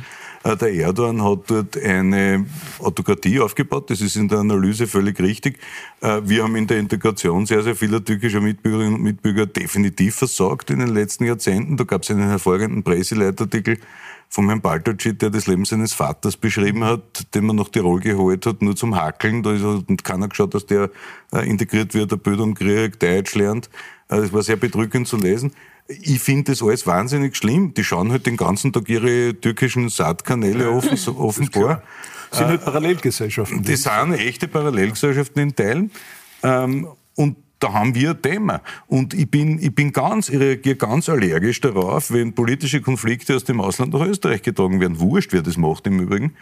Äh, 0.46 0.56
der 0.56 0.72
Erdogan 0.72 1.22
hat 1.22 1.50
dort 1.50 1.76
eine 1.76 2.46
Autokratie 2.78 3.40
aufgebaut. 3.40 3.90
Das 3.90 4.00
ist 4.00 4.16
in 4.16 4.28
der 4.28 4.38
Analyse 4.38 4.86
völlig 4.86 5.18
richtig. 5.20 5.58
Äh, 6.00 6.20
wir 6.24 6.44
haben 6.44 6.54
in 6.56 6.66
der 6.66 6.78
Integration 6.78 7.46
sehr, 7.46 7.62
sehr 7.62 7.74
vieler 7.74 8.04
türkischer 8.04 8.40
Mitbürgerinnen 8.40 8.94
und 8.94 9.02
Mitbürger 9.02 9.46
definitiv 9.46 10.16
versorgt 10.16 10.70
in 10.70 10.78
den 10.78 10.88
letzten 10.94 11.24
Jahrzehnten. 11.24 11.76
Da 11.76 11.84
gab 11.84 12.02
es 12.02 12.10
einen 12.10 12.28
hervorragenden 12.28 12.84
Presseleitartikel 12.84 13.78
vom 14.28 14.48
Herrn 14.48 14.60
Baltacci, 14.60 15.14
der 15.14 15.30
das 15.30 15.46
Leben 15.46 15.64
seines 15.64 15.92
Vaters 15.92 16.36
beschrieben 16.36 16.84
hat, 16.84 17.34
den 17.34 17.46
man 17.46 17.56
nach 17.56 17.68
Tirol 17.68 18.00
geholt 18.00 18.46
hat, 18.46 18.62
nur 18.62 18.76
zum 18.76 18.96
Hackeln. 18.96 19.42
Da 19.42 19.54
hat 19.54 20.04
keiner 20.04 20.28
geschaut, 20.28 20.54
dass 20.54 20.66
der 20.66 20.90
äh, 21.32 21.48
integriert 21.48 21.94
wird, 21.94 22.12
eine 22.12 22.20
Bildung 22.20 22.54
kriegt, 22.54 23.02
Deutsch 23.02 23.34
lernt. 23.34 23.68
Das 24.08 24.32
war 24.32 24.42
sehr 24.42 24.56
bedrückend 24.56 25.08
zu 25.08 25.16
lesen. 25.16 25.52
Ich 25.88 26.20
finde 26.20 26.52
das 26.52 26.62
alles 26.62 26.86
wahnsinnig 26.86 27.36
schlimm. 27.36 27.74
Die 27.74 27.84
schauen 27.84 28.10
halt 28.10 28.26
den 28.26 28.36
ganzen 28.36 28.72
Tag 28.72 28.88
ihre 28.88 29.34
türkischen 29.34 29.88
Saatkanäle 29.88 30.70
offen, 30.70 30.98
offenbar. 31.16 31.82
Das 32.30 32.38
sind 32.38 32.48
halt 32.48 32.64
Parallelgesellschaften. 32.64 33.62
Das 33.62 33.82
sind 33.82 34.12
echte 34.14 34.48
Parallelgesellschaften 34.48 35.42
in 35.42 35.54
Teilen. 35.54 35.90
Ähm, 36.42 36.88
und 37.14 37.36
da 37.58 37.72
haben 37.72 37.94
wir 37.94 38.10
ein 38.10 38.22
Thema. 38.22 38.60
Und 38.86 39.14
ich 39.14 39.30
bin, 39.30 39.58
ich 39.62 39.74
bin 39.74 39.92
ganz, 39.92 40.28
ich 40.28 40.38
reagiere 40.38 40.76
ganz 40.76 41.08
allergisch 41.08 41.60
darauf, 41.60 42.10
wenn 42.10 42.34
politische 42.34 42.80
Konflikte 42.80 43.34
aus 43.34 43.44
dem 43.44 43.60
Ausland 43.60 43.92
nach 43.92 44.02
Österreich 44.02 44.42
getragen 44.42 44.80
werden. 44.80 45.00
Wurscht, 45.00 45.32
wer 45.32 45.42
das 45.42 45.56
macht 45.56 45.86
im 45.86 46.00
Übrigen. 46.00 46.34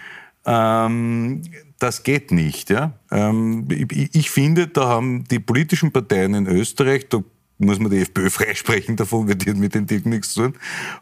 Ähm, 0.47 1.43
das 1.79 2.03
geht 2.03 2.31
nicht. 2.31 2.71
Ja? 2.71 2.93
Ähm, 3.11 3.69
ich, 3.71 4.15
ich, 4.15 4.31
finde, 4.31 4.67
da 4.67 4.89
haben 4.89 5.25
die 5.25 5.39
politischen 5.39 5.93
Parteien 5.93 6.35
in 6.35 6.47
Österreich, 6.47 7.09
da 7.09 7.23
muss 7.59 7.79
man 7.79 7.90
die 7.90 8.01
FPÖ 8.01 8.31
freisprechen 8.31 8.97
davon, 8.97 9.29
weil 9.29 9.37
die 9.37 9.55
mit 9.55 9.75
den 9.75 9.87
Türken 9.87 10.11
nichts 10.11 10.35
zu 10.35 10.43
tun. 10.43 10.55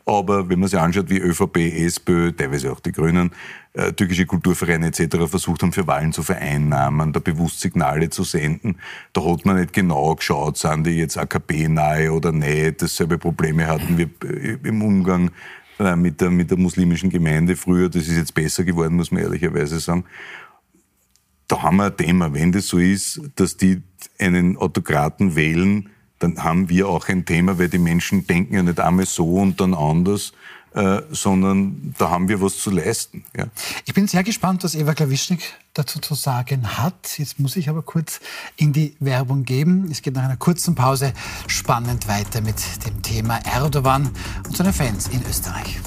Aber 0.04 0.48
wenn 0.48 0.60
man 0.60 0.68
sich 0.68 0.78
anschaut, 0.78 1.10
wie 1.10 1.18
ÖVP, 1.18 1.56
SPÖ, 1.56 2.32
teilweise 2.32 2.72
auch 2.72 2.80
die 2.80 2.92
Grünen, 2.92 3.30
äh, 3.74 3.92
türkische 3.92 4.26
Kulturvereine 4.26 4.88
etc. 4.88 5.16
versucht 5.28 5.62
haben, 5.62 5.72
für 5.72 5.86
Wahlen 5.86 6.12
zu 6.12 6.22
vereinnahmen, 6.22 7.12
da 7.12 7.20
bewusst 7.20 7.60
Signale 7.60 8.10
zu 8.10 8.22
senden, 8.22 8.76
da 9.12 9.24
hat 9.24 9.46
man 9.46 9.56
nicht 9.56 9.72
genau 9.72 10.14
geschaut, 10.14 10.58
sind 10.58 10.86
die 10.86 10.90
jetzt 10.90 11.16
AKP-nahe 11.16 12.12
oder 12.12 12.32
nicht. 12.32 12.82
Dasselbe 12.82 13.18
Probleme 13.18 13.66
hatten 13.66 13.96
wir 13.96 14.10
äh, 14.24 14.58
im 14.62 14.82
Umgang 14.82 15.30
äh, 15.78 15.96
mit 15.96 16.20
der, 16.20 16.30
mit 16.30 16.50
der 16.50 16.58
muslimischen 16.58 17.08
Gemeinde 17.08 17.56
früher. 17.56 17.88
Das 17.88 18.06
ist 18.06 18.16
jetzt 18.16 18.34
besser 18.34 18.64
geworden, 18.64 18.96
muss 18.96 19.10
man 19.10 19.22
ehrlicherweise 19.22 19.80
sagen. 19.80 20.04
Da 21.48 21.62
haben 21.62 21.76
wir 21.76 21.86
ein 21.86 21.96
Thema. 21.96 22.32
Wenn 22.34 22.52
das 22.52 22.66
so 22.68 22.78
ist, 22.78 23.20
dass 23.36 23.56
die 23.56 23.82
einen 24.18 24.56
Autokraten 24.56 25.34
wählen, 25.34 25.90
dann 26.22 26.42
haben 26.42 26.68
wir 26.68 26.88
auch 26.88 27.08
ein 27.08 27.24
Thema, 27.24 27.58
weil 27.58 27.68
die 27.68 27.78
Menschen 27.78 28.26
denken 28.26 28.54
ja 28.54 28.62
nicht 28.62 28.80
einmal 28.80 29.06
so 29.06 29.34
und 29.34 29.60
dann 29.60 29.74
anders, 29.74 30.32
äh, 30.74 31.02
sondern 31.10 31.94
da 31.98 32.10
haben 32.10 32.28
wir 32.28 32.40
was 32.40 32.58
zu 32.58 32.70
leisten. 32.70 33.24
Ja. 33.36 33.46
Ich 33.84 33.92
bin 33.92 34.06
sehr 34.06 34.22
gespannt, 34.22 34.64
was 34.64 34.74
Eva 34.74 34.94
Klawischnik 34.94 35.42
dazu 35.74 35.98
zu 35.98 36.14
sagen 36.14 36.78
hat. 36.78 37.18
Jetzt 37.18 37.40
muss 37.40 37.56
ich 37.56 37.68
aber 37.68 37.82
kurz 37.82 38.20
in 38.56 38.72
die 38.72 38.94
Werbung 39.00 39.44
geben. 39.44 39.88
Es 39.90 40.02
geht 40.02 40.14
nach 40.14 40.24
einer 40.24 40.36
kurzen 40.36 40.74
Pause 40.74 41.12
spannend 41.46 42.08
weiter 42.08 42.40
mit 42.40 42.56
dem 42.86 43.02
Thema 43.02 43.38
Erdogan 43.44 44.10
und 44.46 44.56
seine 44.56 44.72
Fans 44.72 45.08
in 45.08 45.22
Österreich. 45.28 45.80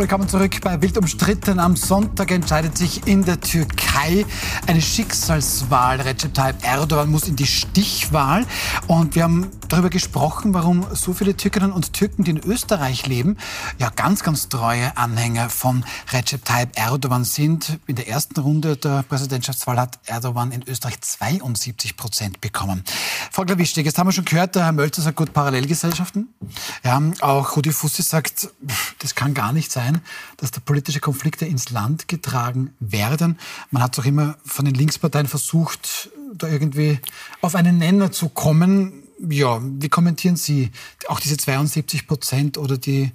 Willkommen 0.00 0.30
zurück 0.30 0.62
bei 0.62 0.80
Wild 0.80 0.96
umstritten. 0.96 1.60
Am 1.60 1.76
Sonntag 1.76 2.30
entscheidet 2.30 2.78
sich 2.78 3.06
in 3.06 3.22
der 3.22 3.38
Türkei 3.38 4.24
eine 4.66 4.80
Schicksalswahl. 4.80 6.00
Recep 6.00 6.32
Tayyip 6.32 6.64
Erdogan 6.64 7.10
muss 7.10 7.28
in 7.28 7.36
die 7.36 7.46
Stichwahl. 7.46 8.46
Und 8.86 9.14
wir 9.14 9.24
haben 9.24 9.50
darüber 9.68 9.90
gesprochen, 9.90 10.54
warum 10.54 10.86
so 10.94 11.12
viele 11.12 11.36
Türkinnen 11.36 11.70
und 11.70 11.92
Türken, 11.92 12.24
die 12.24 12.30
in 12.30 12.38
Österreich 12.38 13.06
leben, 13.06 13.36
ja 13.78 13.90
ganz, 13.90 14.22
ganz 14.22 14.48
treue 14.48 14.96
Anhänger 14.96 15.50
von 15.50 15.84
Recep 16.10 16.46
Tayyip 16.46 16.70
Erdogan 16.76 17.24
sind. 17.24 17.78
In 17.86 17.96
der 17.96 18.08
ersten 18.08 18.40
Runde 18.40 18.78
der 18.78 19.02
Präsidentschaftswahl 19.02 19.78
hat 19.78 19.98
Erdogan 20.06 20.50
in 20.50 20.66
Österreich 20.66 20.98
72 20.98 21.98
Prozent 21.98 22.40
bekommen. 22.40 22.84
Frau 23.30 23.44
Klawischtig, 23.44 23.84
jetzt 23.84 23.98
haben 23.98 24.08
wir 24.08 24.12
schon 24.12 24.24
gehört, 24.24 24.54
der 24.54 24.64
Herr 24.64 24.72
Mölzer 24.72 25.02
sagt 25.02 25.16
gut 25.16 25.34
Parallelgesellschaften. 25.34 26.32
Ja, 26.84 27.02
auch 27.20 27.54
Rudi 27.54 27.70
Fussi 27.70 28.00
sagt, 28.00 28.48
das 29.00 29.14
kann 29.14 29.34
gar 29.34 29.52
nicht 29.52 29.70
sein 29.70 29.89
sein, 29.90 30.00
dass 30.36 30.50
da 30.50 30.60
politische 30.60 31.00
Konflikte 31.00 31.46
ins 31.46 31.70
Land 31.70 32.08
getragen 32.08 32.74
werden. 32.80 33.38
Man 33.70 33.82
hat 33.82 33.98
auch 33.98 34.04
immer 34.04 34.36
von 34.44 34.64
den 34.64 34.74
Linksparteien 34.74 35.26
versucht, 35.26 36.10
da 36.34 36.48
irgendwie 36.48 36.98
auf 37.40 37.54
einen 37.54 37.78
Nenner 37.78 38.12
zu 38.12 38.28
kommen. 38.28 39.04
Ja, 39.28 39.60
wie 39.62 39.88
kommentieren 39.88 40.36
Sie 40.36 40.70
auch 41.08 41.20
diese 41.20 41.36
72 41.36 42.06
Prozent 42.06 42.56
oder 42.56 42.78
die 42.78 43.12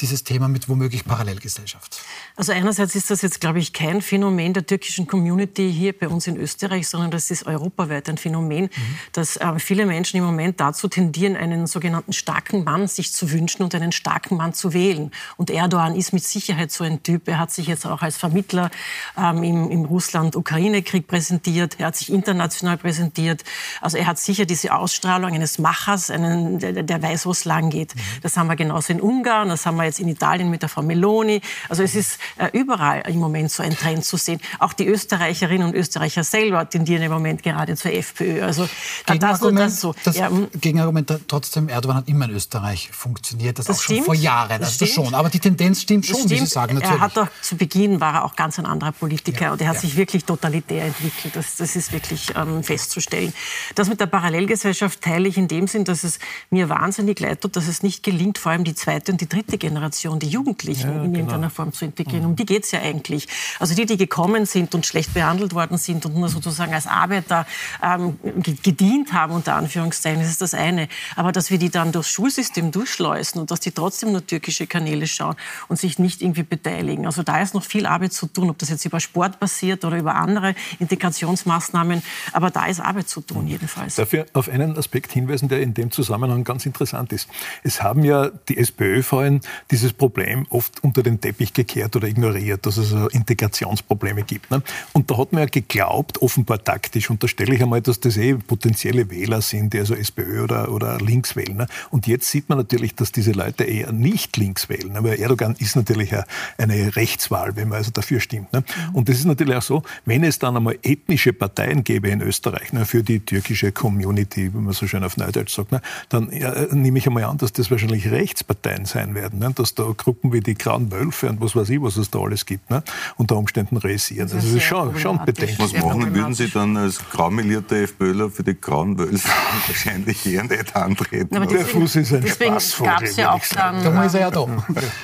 dieses 0.00 0.24
Thema 0.24 0.48
mit 0.48 0.68
womöglich 0.68 1.04
Parallelgesellschaft? 1.04 2.02
Also 2.36 2.52
einerseits 2.52 2.96
ist 2.96 3.10
das 3.10 3.22
jetzt, 3.22 3.40
glaube 3.40 3.60
ich, 3.60 3.72
kein 3.72 4.02
Phänomen 4.02 4.52
der 4.52 4.66
türkischen 4.66 5.06
Community 5.06 5.72
hier 5.72 5.96
bei 5.96 6.08
uns 6.08 6.26
in 6.26 6.36
Österreich, 6.36 6.88
sondern 6.88 7.12
das 7.12 7.30
ist 7.30 7.46
europaweit 7.46 8.08
ein 8.08 8.18
Phänomen, 8.18 8.64
mhm. 8.64 8.70
dass 9.12 9.36
äh, 9.36 9.58
viele 9.58 9.86
Menschen 9.86 10.16
im 10.16 10.24
Moment 10.24 10.58
dazu 10.58 10.88
tendieren, 10.88 11.36
einen 11.36 11.68
sogenannten 11.68 12.12
starken 12.12 12.64
Mann 12.64 12.88
sich 12.88 13.12
zu 13.12 13.30
wünschen 13.30 13.62
und 13.62 13.74
einen 13.74 13.92
starken 13.92 14.36
Mann 14.36 14.52
zu 14.52 14.72
wählen. 14.72 15.12
Und 15.36 15.50
Erdogan 15.50 15.94
ist 15.94 16.12
mit 16.12 16.24
Sicherheit 16.24 16.72
so 16.72 16.82
ein 16.82 17.02
Typ. 17.04 17.28
Er 17.28 17.38
hat 17.38 17.52
sich 17.52 17.68
jetzt 17.68 17.86
auch 17.86 18.02
als 18.02 18.16
Vermittler 18.16 18.70
ähm, 19.16 19.44
im, 19.44 19.70
im 19.70 19.84
Russland-Ukraine-Krieg 19.84 21.06
präsentiert. 21.06 21.76
Er 21.78 21.86
hat 21.86 21.96
sich 21.96 22.12
international 22.12 22.78
präsentiert. 22.78 23.44
Also 23.80 23.96
er 23.96 24.08
hat 24.08 24.18
sicher 24.18 24.44
diese 24.44 24.74
Ausstrahlung 24.74 25.32
eines 25.32 25.58
Machers, 25.58 26.10
einen, 26.10 26.58
der, 26.58 26.82
der 26.82 27.00
weiß, 27.00 27.26
wo 27.26 27.30
es 27.30 27.44
lang 27.44 27.70
geht. 27.70 27.94
Mhm. 27.94 28.00
Das 28.22 28.36
haben 28.36 28.48
wir 28.48 28.56
genauso 28.56 28.92
in 28.92 29.00
Ungarn, 29.00 29.48
das 29.48 29.66
haben 29.66 29.76
wir 29.76 29.83
jetzt 29.86 30.00
in 30.00 30.08
Italien 30.08 30.50
mit 30.50 30.62
der 30.62 30.68
Frau 30.68 30.82
Meloni. 30.82 31.40
Also 31.68 31.82
es 31.82 31.94
ist 31.94 32.18
äh, 32.36 32.48
überall 32.52 33.02
im 33.08 33.18
Moment 33.18 33.50
so 33.50 33.62
ein 33.62 33.76
Trend 33.76 34.04
zu 34.04 34.16
sehen. 34.16 34.40
Auch 34.58 34.72
die 34.72 34.86
Österreicherinnen 34.86 35.68
und 35.68 35.74
Österreicher 35.74 36.24
selber 36.24 36.68
tendieren 36.68 37.02
im 37.02 37.12
Moment 37.12 37.42
gerade 37.42 37.76
zur 37.76 37.92
FPÖ. 37.92 38.42
Also 38.42 38.68
das, 39.06 39.40
das 39.40 39.80
so. 39.80 39.94
Das 40.04 40.16
ja, 40.16 40.28
hm. 40.28 40.48
Gegenargument 40.60 41.12
trotzdem, 41.28 41.68
Erdogan 41.68 41.98
hat 41.98 42.08
immer 42.08 42.26
in 42.26 42.32
Österreich 42.32 42.90
funktioniert, 42.92 43.58
das, 43.58 43.66
das 43.66 43.78
auch 43.78 43.82
stimmt, 43.82 43.98
schon 43.98 44.04
vor 44.06 44.14
Jahren, 44.14 44.60
das, 44.60 44.78
das 44.78 44.88
schon. 44.88 45.14
Aber 45.14 45.28
die 45.28 45.40
Tendenz 45.40 45.82
stimmt 45.82 46.06
schon, 46.06 46.16
stimmt. 46.16 46.30
wie 46.30 46.38
Sie 46.38 46.46
sagen. 46.46 46.74
Natürlich. 46.74 46.96
Er 46.96 47.00
hat 47.00 47.16
doch 47.16 47.28
zu 47.40 47.56
Beginn 47.56 48.00
war 48.00 48.14
er 48.14 48.24
auch 48.24 48.36
ganz 48.36 48.58
ein 48.58 48.66
anderer 48.66 48.92
Politiker 48.92 49.46
ja, 49.46 49.52
und 49.52 49.60
er 49.60 49.68
hat 49.68 49.76
ja. 49.76 49.80
sich 49.80 49.96
wirklich 49.96 50.24
totalitär 50.24 50.84
entwickelt. 50.84 51.36
Das, 51.36 51.56
das 51.56 51.76
ist 51.76 51.92
wirklich 51.92 52.32
ähm, 52.36 52.62
festzustellen. 52.62 53.32
Das 53.74 53.88
mit 53.88 54.00
der 54.00 54.06
Parallelgesellschaft 54.06 55.00
teile 55.00 55.28
ich 55.28 55.36
in 55.36 55.48
dem 55.48 55.66
Sinn, 55.66 55.84
dass 55.84 56.04
es 56.04 56.18
mir 56.50 56.68
wahnsinnig 56.68 57.20
leid 57.20 57.40
tut, 57.40 57.56
dass 57.56 57.68
es 57.68 57.82
nicht 57.82 58.02
gelingt, 58.02 58.38
vor 58.38 58.52
allem 58.52 58.64
die 58.64 58.74
zweite 58.74 59.12
und 59.12 59.20
die 59.20 59.28
dritte 59.28 59.58
Generation, 59.58 59.73
die 59.76 60.28
Jugendlichen 60.28 60.88
ja, 60.88 60.96
in 60.96 61.12
genau. 61.12 61.18
irgendeiner 61.18 61.50
Form 61.50 61.72
zu 61.72 61.84
integrieren. 61.84 62.26
Um 62.26 62.36
die 62.36 62.46
geht 62.46 62.64
es 62.64 62.70
ja 62.72 62.80
eigentlich. 62.80 63.28
Also 63.58 63.74
die, 63.74 63.86
die 63.86 63.96
gekommen 63.96 64.46
sind 64.46 64.74
und 64.74 64.86
schlecht 64.86 65.14
behandelt 65.14 65.54
worden 65.54 65.78
sind 65.78 66.06
und 66.06 66.16
nur 66.16 66.28
sozusagen 66.28 66.72
als 66.74 66.86
Arbeiter 66.86 67.46
ähm, 67.82 68.18
gedient 68.62 69.12
haben, 69.12 69.32
unter 69.32 69.54
Anführungszeichen, 69.54 70.20
das 70.20 70.30
ist 70.30 70.40
das 70.40 70.54
eine. 70.54 70.88
Aber 71.16 71.32
dass 71.32 71.50
wir 71.50 71.58
die 71.58 71.70
dann 71.70 71.92
durchs 71.92 72.10
Schulsystem 72.10 72.70
durchschleusen 72.70 73.40
und 73.40 73.50
dass 73.50 73.60
die 73.60 73.72
trotzdem 73.72 74.12
nur 74.12 74.26
türkische 74.26 74.66
Kanäle 74.66 75.06
schauen 75.06 75.36
und 75.68 75.78
sich 75.78 75.98
nicht 75.98 76.22
irgendwie 76.22 76.42
beteiligen. 76.42 77.06
Also 77.06 77.22
da 77.22 77.40
ist 77.40 77.54
noch 77.54 77.64
viel 77.64 77.86
Arbeit 77.86 78.12
zu 78.12 78.26
tun, 78.26 78.50
ob 78.50 78.58
das 78.58 78.68
jetzt 78.70 78.84
über 78.84 79.00
Sport 79.00 79.40
passiert 79.40 79.84
oder 79.84 79.98
über 79.98 80.14
andere 80.14 80.54
Integrationsmaßnahmen. 80.78 82.02
Aber 82.32 82.50
da 82.50 82.66
ist 82.66 82.80
Arbeit 82.80 83.08
zu 83.08 83.20
tun, 83.20 83.46
jedenfalls. 83.46 83.96
Darf 83.96 84.12
ich 84.12 84.24
auf 84.34 84.48
einen 84.48 84.76
Aspekt 84.76 85.12
hinweisen, 85.12 85.48
der 85.48 85.60
in 85.60 85.74
dem 85.74 85.90
Zusammenhang 85.90 86.44
ganz 86.44 86.66
interessant 86.66 87.12
ist. 87.12 87.28
Es 87.62 87.82
haben 87.82 88.04
ja 88.04 88.30
die 88.48 88.58
SPÖ 88.58 89.02
vorhin 89.02 89.40
dieses 89.70 89.92
Problem 89.92 90.46
oft 90.50 90.82
unter 90.82 91.02
den 91.02 91.20
Teppich 91.20 91.52
gekehrt 91.52 91.96
oder 91.96 92.08
ignoriert, 92.08 92.66
dass 92.66 92.76
es 92.76 92.92
Integrationsprobleme 93.12 94.22
gibt. 94.22 94.50
Ne? 94.50 94.62
Und 94.92 95.10
da 95.10 95.18
hat 95.18 95.32
man 95.32 95.42
ja 95.42 95.48
geglaubt, 95.48 96.20
offenbar 96.22 96.62
taktisch, 96.62 97.10
unterstelle 97.10 97.54
ich 97.54 97.62
einmal, 97.62 97.80
dass 97.80 98.00
das 98.00 98.16
eh 98.16 98.34
potenzielle 98.34 99.10
Wähler 99.10 99.40
sind, 99.40 99.72
die 99.72 99.78
also 99.78 99.94
SPÖ 99.94 100.42
oder, 100.44 100.70
oder 100.70 100.98
links 100.98 101.36
wählen. 101.36 101.56
Ne? 101.56 101.66
Und 101.90 102.06
jetzt 102.06 102.30
sieht 102.30 102.48
man 102.48 102.58
natürlich, 102.58 102.94
dass 102.94 103.12
diese 103.12 103.32
Leute 103.32 103.64
eher 103.64 103.92
nicht 103.92 104.36
links 104.36 104.68
wählen. 104.68 104.92
Ne? 104.92 105.02
Weil 105.02 105.20
Erdogan 105.20 105.54
ist 105.58 105.76
natürlich 105.76 106.12
eine 106.58 106.96
Rechtswahl, 106.96 107.56
wenn 107.56 107.68
man 107.68 107.78
also 107.78 107.90
dafür 107.90 108.20
stimmt. 108.20 108.52
Ne? 108.52 108.60
Mhm. 108.60 108.94
Und 108.94 109.08
das 109.08 109.16
ist 109.16 109.24
natürlich 109.24 109.56
auch 109.56 109.62
so, 109.62 109.82
wenn 110.04 110.24
es 110.24 110.38
dann 110.38 110.56
einmal 110.56 110.78
ethnische 110.82 111.32
Parteien 111.32 111.84
gäbe 111.84 112.08
in 112.08 112.20
Österreich, 112.20 112.72
ne, 112.72 112.84
für 112.84 113.02
die 113.02 113.20
türkische 113.20 113.72
Community, 113.72 114.52
wie 114.52 114.58
man 114.58 114.72
so 114.72 114.86
schön 114.86 115.04
auf 115.04 115.16
Neudeutsch 115.16 115.54
sagt, 115.54 115.72
ne, 115.72 115.80
dann 116.08 116.30
ja, 116.32 116.66
nehme 116.72 116.98
ich 116.98 117.06
einmal 117.06 117.24
an, 117.24 117.38
dass 117.38 117.52
das 117.52 117.70
wahrscheinlich 117.70 118.10
Rechtsparteien 118.10 118.84
sein 118.84 119.14
werden. 119.14 119.38
Ne? 119.38 119.52
Dass 119.54 119.74
da 119.74 119.84
Gruppen 119.96 120.32
wie 120.32 120.40
die 120.40 120.54
Grauen 120.54 120.90
Wölfe 120.90 121.28
und 121.28 121.40
was 121.40 121.54
weiß 121.54 121.68
ich, 121.70 121.80
was 121.80 121.96
es 121.96 122.10
da 122.10 122.18
alles 122.20 122.46
gibt, 122.46 122.70
ne? 122.70 122.82
unter 123.16 123.36
Umständen 123.36 123.76
realisieren. 123.76 124.28
Das, 124.28 124.44
das 124.44 124.52
ist 124.52 124.62
schon, 124.62 124.98
schon 124.98 125.24
bedenklich. 125.24 125.58
Was 125.58 125.72
machen 125.72 126.14
würden 126.14 126.34
Sie 126.34 126.48
dann 126.48 126.76
als 126.76 126.98
graumelierte 127.10 127.82
FPÖler 127.82 128.30
für 128.30 128.42
die 128.42 128.60
Grauen 128.60 128.98
Wölfe 128.98 129.28
wahrscheinlich 129.66 130.26
eher 130.26 130.44
nicht 130.44 130.74
antreten? 130.74 131.36
Aber 131.36 131.46
deswegen, 131.46 131.64
der 131.64 131.80
Fuß 131.80 131.96
ist 131.96 132.12
ein 132.12 132.22
deswegen 132.22 132.52
Spaßvogel, 132.52 133.12
ja 133.16 133.32
auch 133.32 133.44
dann, 133.54 133.82
da 133.82 134.04
ist 134.04 134.14
er 134.14 134.20
ja 134.20 134.30
da. 134.30 134.46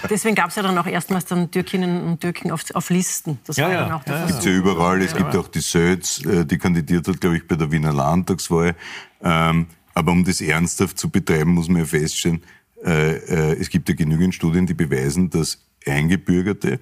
Deswegen 0.09 0.35
gab 0.35 0.51
es 0.51 0.57
ja 0.57 0.63
dann 0.63 0.77
auch 0.77 0.87
erstmals 0.87 1.25
dann 1.27 1.51
Türkinnen 1.51 2.03
und 2.03 2.21
Türken 2.21 2.51
auf, 2.51 2.63
auf 2.75 2.91
Listen. 2.91 3.39
Das 3.45 3.57
ja, 3.57 3.67
war 3.67 3.73
ja. 3.73 3.81
dann 3.83 3.93
auch 3.93 4.05
der 4.05 4.19
ja, 4.19 4.27
Gibt 4.27 4.45
ja 4.45 4.51
überall. 4.53 5.03
Es 5.03 5.15
gibt 5.15 5.37
auch 5.37 5.49
die 5.49 5.61
Söz, 5.61 6.25
äh, 6.25 6.45
die 6.45 6.59
kandidiert 6.59 7.07
hat, 7.09 7.21
glaube 7.21 7.37
ich, 7.37 7.47
bei 7.47 7.57
der 7.57 7.71
Wiener 7.71 7.93
Landtagswahl. 7.93 8.75
Ähm, 9.23 9.67
aber 9.95 10.13
um 10.13 10.25
das 10.25 10.41
ernsthaft 10.41 10.99
zu 10.99 11.11
betreiben, 11.11 11.53
muss 11.53 11.69
man 11.69 11.79
ja 11.79 11.85
feststellen, 11.85 12.43
es 12.83 13.69
gibt 13.69 13.89
ja 13.89 13.95
genügend 13.95 14.35
Studien, 14.35 14.67
die 14.67 14.75
beweisen, 14.75 15.29
dass 15.29 15.59
Eingebürgerte 15.87 16.81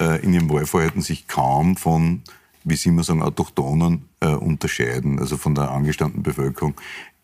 äh, 0.00 0.22
in 0.22 0.34
ihrem 0.34 0.48
Wahlverhalten 0.50 1.02
sich 1.02 1.26
kaum 1.26 1.76
von, 1.76 2.22
wie 2.64 2.76
Sie 2.76 2.90
immer 2.90 3.02
sagen, 3.02 3.22
Autochtonen 3.22 4.08
äh, 4.20 4.28
unterscheiden, 4.28 5.18
also 5.18 5.36
von 5.36 5.54
der 5.54 5.70
angestammten 5.70 6.22
Bevölkerung. 6.22 6.74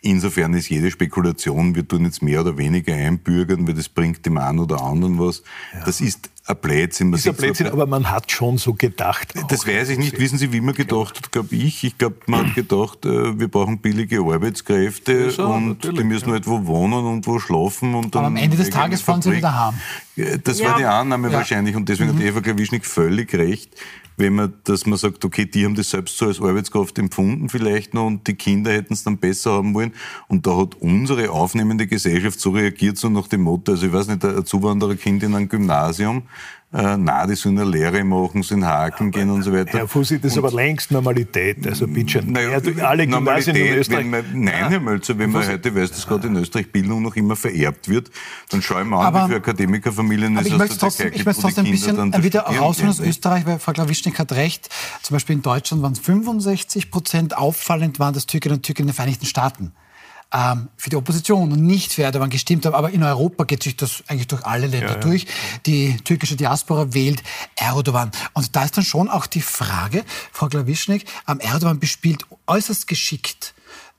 Insofern 0.01 0.55
ist 0.55 0.69
jede 0.69 0.91
Spekulation, 0.91 1.77
wir 1.77 1.87
tun 1.87 2.05
jetzt 2.05 2.23
mehr 2.23 2.41
oder 2.41 2.59
weniger 2.59 2.95
einbürgern, 2.95 3.69
weil 3.69 3.75
das 3.75 3.89
bringt 3.89 4.27
dem 4.27 4.37
einen 4.37 4.59
oder 4.59 4.83
anderen 4.83 5.19
was. 5.21 5.45
Ja. 5.73 5.85
Das 5.85 6.01
ist 6.01 6.31
ein 6.45 6.57
Blödsinn. 6.57 7.11
Man 7.11 7.19
ist 7.19 7.29
ein 7.29 7.35
Blödsinn, 7.35 7.69
aber 7.69 7.87
man 7.87 8.11
hat 8.11 8.31
schon 8.31 8.59
so 8.59 8.75
gedacht. 8.75 9.33
Das 9.49 9.67
weiß 9.67 9.91
ich 9.91 9.99
nicht. 9.99 10.19
Wissen 10.19 10.39
Sie, 10.39 10.53
wie 10.53 10.61
man 10.61 10.75
gedacht 10.75 11.17
hat, 11.17 11.33
glaube 11.33 11.55
ich. 11.55 11.85
Ich 11.85 11.99
glaube, 11.99 12.17
man 12.27 12.47
hat 12.47 12.55
gedacht, 12.55 13.05
äh, 13.05 13.39
wir 13.39 13.49
brauchen 13.49 13.79
billige 13.79 14.21
Arbeitskräfte 14.21 15.33
ja, 15.37 15.45
und 15.45 15.85
die 15.85 16.05
müssen 16.05 16.27
ja. 16.27 16.33
halt 16.33 16.47
wo 16.47 16.67
wohnen 16.67 17.05
und 17.07 17.27
wo 17.27 17.39
schlafen. 17.39 17.95
Und 17.95 18.15
dann 18.15 18.25
aber 18.25 18.27
am 18.29 18.37
Ende 18.37 18.57
des 18.57 18.71
Tages 18.71 19.03
fahren 19.03 19.23
sie 19.23 19.33
wieder 19.33 19.55
heim. 19.55 19.75
Das 20.43 20.63
war 20.63 20.77
die 20.77 20.85
Annahme 20.85 21.33
wahrscheinlich 21.33 21.77
und 21.77 21.89
deswegen 21.89 22.13
mhm. 22.13 22.19
hat 22.19 22.25
Eva 22.25 22.41
Klawischnik 22.41 22.85
völlig 22.85 23.33
recht 23.35 23.71
wenn 24.23 24.35
man, 24.35 24.55
dass 24.65 24.87
man 24.87 24.97
sagt, 24.97 25.25
okay, 25.25 25.45
die 25.45 25.65
haben 25.65 25.75
das 25.75 25.91
selbst 25.91 26.17
so 26.17 26.27
als 26.27 26.41
Arbeitskraft 26.41 26.97
empfunden 26.99 27.49
vielleicht 27.49 27.93
noch 27.93 28.07
und 28.07 28.27
die 28.27 28.35
Kinder 28.35 28.73
hätten 28.73 28.95
es 28.95 29.03
dann 29.03 29.19
besser 29.19 29.53
haben 29.53 29.75
wollen. 29.75 29.93
Und 30.29 30.47
da 30.47 30.57
hat 30.57 30.77
unsere 30.77 31.31
aufnehmende 31.31 31.87
Gesellschaft 31.87 32.41
so 32.41 32.51
reagiert, 32.51 32.97
so 32.97 33.09
nach 33.09 33.27
dem 33.27 33.43
Motto, 33.43 33.73
also 33.73 33.87
ich 33.87 33.93
weiß 33.93 34.07
nicht, 34.07 34.25
ein 34.25 34.47
Zuwandererkind 34.47 35.25
in 35.25 35.35
einem 35.35 35.49
Gymnasium, 35.49 36.23
äh, 36.73 36.97
na, 36.97 37.27
die 37.27 37.35
sollen 37.35 37.59
eine 37.59 37.71
Lehre 37.71 38.03
machen, 38.03 38.43
sollen 38.43 38.65
haken 38.65 39.11
gehen 39.11 39.29
und 39.29 39.43
so 39.43 39.53
weiter. 39.53 39.79
Herr 39.79 39.89
Fussi, 39.89 40.19
das 40.19 40.33
ist 40.33 40.39
aber 40.39 40.51
längst 40.51 40.91
Normalität. 40.91 41.67
Also 41.67 41.87
bitte 41.87 42.23
naja, 42.25 42.61
alle 42.83 43.07
Gymnasien 43.07 43.57
in 43.57 43.75
Österreich. 43.75 44.07
Man, 44.07 44.25
nein, 44.33 44.69
Herr 44.71 44.81
Mölzer, 44.81 45.19
wenn 45.19 45.31
man 45.31 45.47
heute 45.47 45.75
weiß, 45.75 45.91
dass 45.91 46.07
gerade 46.07 46.29
in 46.29 46.37
Österreich 46.37 46.73
Bildung 46.73 47.03
noch 47.03 47.15
immer 47.15 47.37
vererbt 47.37 47.89
wird, 47.89 48.11
dann 48.49 48.63
schauen 48.63 48.89
wir 48.89 48.99
an, 48.99 49.07
aber, 49.07 49.27
wie 49.27 49.33
für 49.33 49.37
Akademikerfamilien 49.37 50.37
ist. 50.39 50.47
Ich 50.47 50.57
möchte 50.57 50.79
trotzdem, 50.79 51.13
ich 51.13 51.25
möchte 51.27 51.43
trotzdem 51.43 51.67
ein 51.67 51.71
bisschen 51.71 52.23
wieder 52.23 52.41
rausholen 52.43 52.91
aus 52.91 53.01
Österreich, 53.01 53.45
weil 53.45 53.59
Frau 53.59 53.73
Klawischnik 53.73 54.19
hat 54.19 54.33
recht. 54.33 54.71
Zum 55.03 55.15
Beispiel 55.15 55.37
in 55.37 55.43
Deutschland 55.43 55.83
waren 55.83 55.93
es 55.93 55.99
65 55.99 56.91
Prozent, 56.91 57.37
auffallend 57.37 57.99
waren 57.99 58.15
das 58.15 58.27
Türkinnen 58.27 58.57
und 58.57 58.63
Türken 58.63 58.83
in 58.83 58.89
den 58.89 58.95
Vereinigten 58.95 59.27
Staaten 59.27 59.73
ähm, 60.33 60.69
für 60.77 60.91
die 60.91 60.97
Opposition 60.97 61.53
und 61.53 61.63
nicht 61.63 61.93
für 61.93 62.03
Erdogan 62.03 62.31
gestimmt 62.31 62.67
haben. 62.67 62.75
Aber 62.75 62.91
in 62.91 63.03
Europa 63.03 63.45
geht 63.45 63.63
sich 63.63 63.77
das 63.77 64.03
eigentlich 64.07 64.29
durch 64.29 64.45
alle 64.45 64.67
Länder 64.67 64.89
ja, 64.89 64.95
ja. 64.95 65.01
durch. 65.01 65.27
Die 65.67 65.97
türkische 65.99 66.37
Diaspora 66.37 66.95
wählt 66.95 67.23
Erdogan. 67.57 68.11
Und 68.33 68.55
da 68.57 68.65
ist 68.65 68.77
dann 68.77 68.85
schon 68.85 69.09
auch 69.09 69.27
die 69.27 69.43
Frage, 69.43 70.05
Frau 70.33 70.49
Glawischnik, 70.49 71.05
ähm, 71.29 71.41
Erdogan 71.41 71.79
bespielt 71.79 72.25
äußerst 72.47 72.87
geschickt 72.87 73.55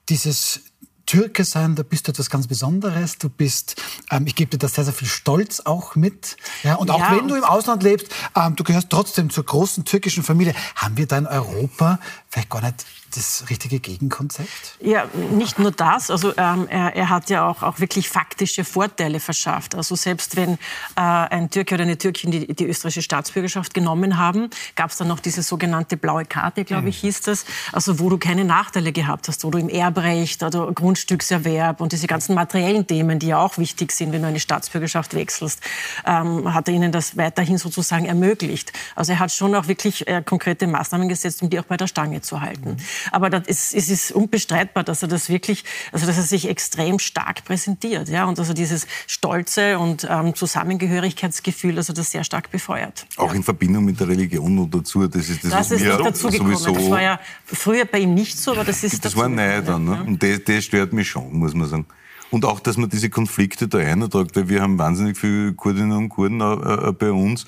dieses 0.10 0.62
Türke 1.06 1.44
sein, 1.44 1.76
da 1.76 1.84
bist 1.84 2.08
du 2.08 2.12
etwas 2.12 2.30
ganz 2.30 2.48
Besonderes. 2.48 3.18
Du 3.18 3.30
bist, 3.30 3.82
ähm, 4.10 4.26
ich 4.26 4.36
gebe 4.36 4.52
dir 4.52 4.58
da 4.58 4.68
sehr, 4.68 4.86
sehr 4.86 4.94
viel 4.94 5.08
Stolz 5.08 5.60
auch 5.60 5.96
mit. 5.96 6.38
Ja, 6.64 6.76
und 6.76 6.90
auch 6.90 7.00
ja, 7.00 7.18
wenn 7.18 7.28
du 7.28 7.36
im 7.36 7.44
Ausland 7.44 7.84
lebst, 7.84 8.08
ähm, 8.36 8.56
du 8.56 8.64
gehörst 8.64 8.90
trotzdem 8.90 9.30
zur 9.30 9.46
großen 9.46 9.84
türkischen 9.86 10.24
Familie. 10.24 10.56
Haben 10.76 10.98
wir 10.98 11.06
da 11.06 11.18
in 11.18 11.28
Europa 11.28 12.00
vielleicht 12.30 12.50
gar 12.50 12.62
nicht 12.62 12.86
das 13.16 13.46
richtige 13.50 13.80
Gegenkonzept? 13.80 14.78
Ja, 14.80 15.06
nicht 15.32 15.60
nur 15.60 15.72
das. 15.72 16.10
Also 16.10 16.34
ähm, 16.38 16.68
er, 16.70 16.96
er, 16.96 17.10
hat 17.10 17.30
ja 17.30 17.48
auch, 17.48 17.64
auch 17.64 17.80
wirklich 17.80 18.10
faktische 18.10 18.64
Vorteile 18.64 19.20
verschafft. 19.20 19.76
Also 19.76 19.96
selbst 19.96 20.36
wenn 20.36 20.54
äh, 20.54 20.58
ein 20.96 21.50
Türke 21.50 21.76
oder 21.76 21.84
eine 21.84 21.98
Türkin 21.98 22.32
die, 22.32 22.48
die 22.48 22.66
österreichische 22.66 23.02
Staatsbürgerschaft 23.02 23.74
genommen 23.74 24.18
haben, 24.18 24.50
gab 24.76 24.92
es 24.92 24.98
dann 24.98 25.08
noch 25.08 25.20
diese 25.20 25.44
sogenannte 25.44 25.98
blaue 25.98 26.26
Karte, 26.26 26.66
glaube 26.66 26.90
ich, 26.90 27.04
mhm. 27.04 27.08
hieß 27.08 27.22
das. 27.22 27.46
Also 27.72 28.00
wo 28.00 28.10
du 28.10 28.18
keine 28.18 28.46
Nachteile 28.46 28.92
gehabt 28.92 29.28
hast, 29.28 29.44
wo 29.44 29.52
du 29.52 29.58
im 29.58 29.70
Erbrecht 29.70 30.44
oder 30.44 30.72
Grundstückserwerb 30.72 31.82
und 31.82 31.92
diese 31.92 32.08
ganzen 32.08 32.36
materiellen 32.36 32.88
Themen, 32.88 33.20
die 33.20 33.28
ja 33.28 33.40
auch 33.40 33.58
wichtig 33.58 33.92
sind, 33.92 34.12
wenn 34.12 34.22
du 34.22 34.28
eine 34.28 34.40
Staatsbürgerschaft 34.40 35.14
wechselst, 35.14 35.62
ähm, 36.06 36.54
hat 36.54 36.68
er 36.68 36.74
ihnen 36.74 36.92
das 36.92 37.18
weiterhin 37.18 37.58
sozusagen 37.58 38.06
ermöglicht. 38.06 38.74
Also 38.96 39.14
er 39.14 39.20
hat 39.20 39.32
schon 39.32 39.56
auch 39.56 39.68
wirklich 39.68 40.08
äh, 40.08 40.22
konkrete 40.24 40.68
Maßnahmen 40.68 41.10
gesetzt, 41.10 41.42
um 41.42 41.50
die 41.50 41.60
auch 41.60 41.66
bei 41.66 41.78
der 41.78 41.88
Stange 41.88 42.22
zu 42.22 42.42
halten. 42.42 42.72
Mhm. 42.72 42.78
Aber 43.12 43.30
das 43.30 43.48
ist, 43.48 43.74
es 43.74 43.90
ist 43.90 44.12
unbestreitbar, 44.12 44.84
dass 44.84 45.02
er 45.02 45.08
das 45.08 45.30
wirklich, 45.30 45.64
also 45.92 46.06
dass 46.06 46.18
er 46.18 46.24
sich 46.24 46.48
extrem 46.48 47.00
stark 47.00 47.46
präsentiert, 47.46 48.10
ja, 48.10 48.26
und 48.26 48.40
also 48.40 48.54
dieses 48.54 48.88
stolze 49.08 49.80
und 49.80 50.08
ähm, 50.10 50.36
Zusammengehörigkeitsgefühl, 50.36 51.78
also 51.78 51.94
das 51.94 52.12
sehr 52.12 52.24
stark 52.24 52.52
befeuert. 52.52 53.06
Auch 53.18 53.30
ja. 53.30 53.36
in 53.36 53.44
Verbindung 53.44 53.86
mit 53.86 54.00
der 54.00 54.08
Religion 54.08 54.56
noch 54.56 54.70
dazu, 54.70 55.08
das 55.08 55.30
ist 55.30 55.44
das, 55.44 55.52
das 55.52 55.72
ist 55.72 55.82
mir 55.82 55.98
dazu 55.98 56.30
sowieso. 56.30 56.74
Das 56.74 56.90
war 56.90 57.02
ja 57.02 57.20
früher 57.46 57.86
bei 57.86 58.00
ihm 58.00 58.14
nicht 58.14 58.38
so, 58.38 58.52
aber 58.52 58.64
das 58.64 58.84
ist 58.84 59.04
Das 59.04 59.16
war 59.16 59.30
neu 59.30 59.62
dann, 59.62 59.86
ne? 59.86 60.04
und 60.06 60.22
das, 60.22 60.40
das 60.46 60.64
stört 60.66 60.94
mich 60.94 61.10
schon, 61.10 61.34
muss 61.34 61.54
man 61.54 61.68
sagen. 61.68 61.86
Und 62.34 62.46
auch, 62.46 62.60
dass 62.60 62.78
man 62.78 62.90
diese 62.90 63.12
Konflikte 63.12 63.68
da 63.68 63.78
eintragt, 63.78 64.36
weil 64.36 64.50
wir 64.50 64.62
haben 64.62 64.80
wahnsinnig 64.80 65.18
viele 65.18 65.54
Kurdinnen 65.54 65.92
und 65.92 66.10
Kurden 66.10 66.42
äh, 66.42 66.90
äh 66.90 66.92
bei 66.92 67.12
uns, 67.12 67.46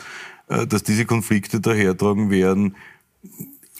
äh, 0.47 0.68
dass 0.68 0.84
diese 0.84 1.06
Konflikte 1.06 1.60
dahertragen 1.60 2.30
werden 2.30 2.76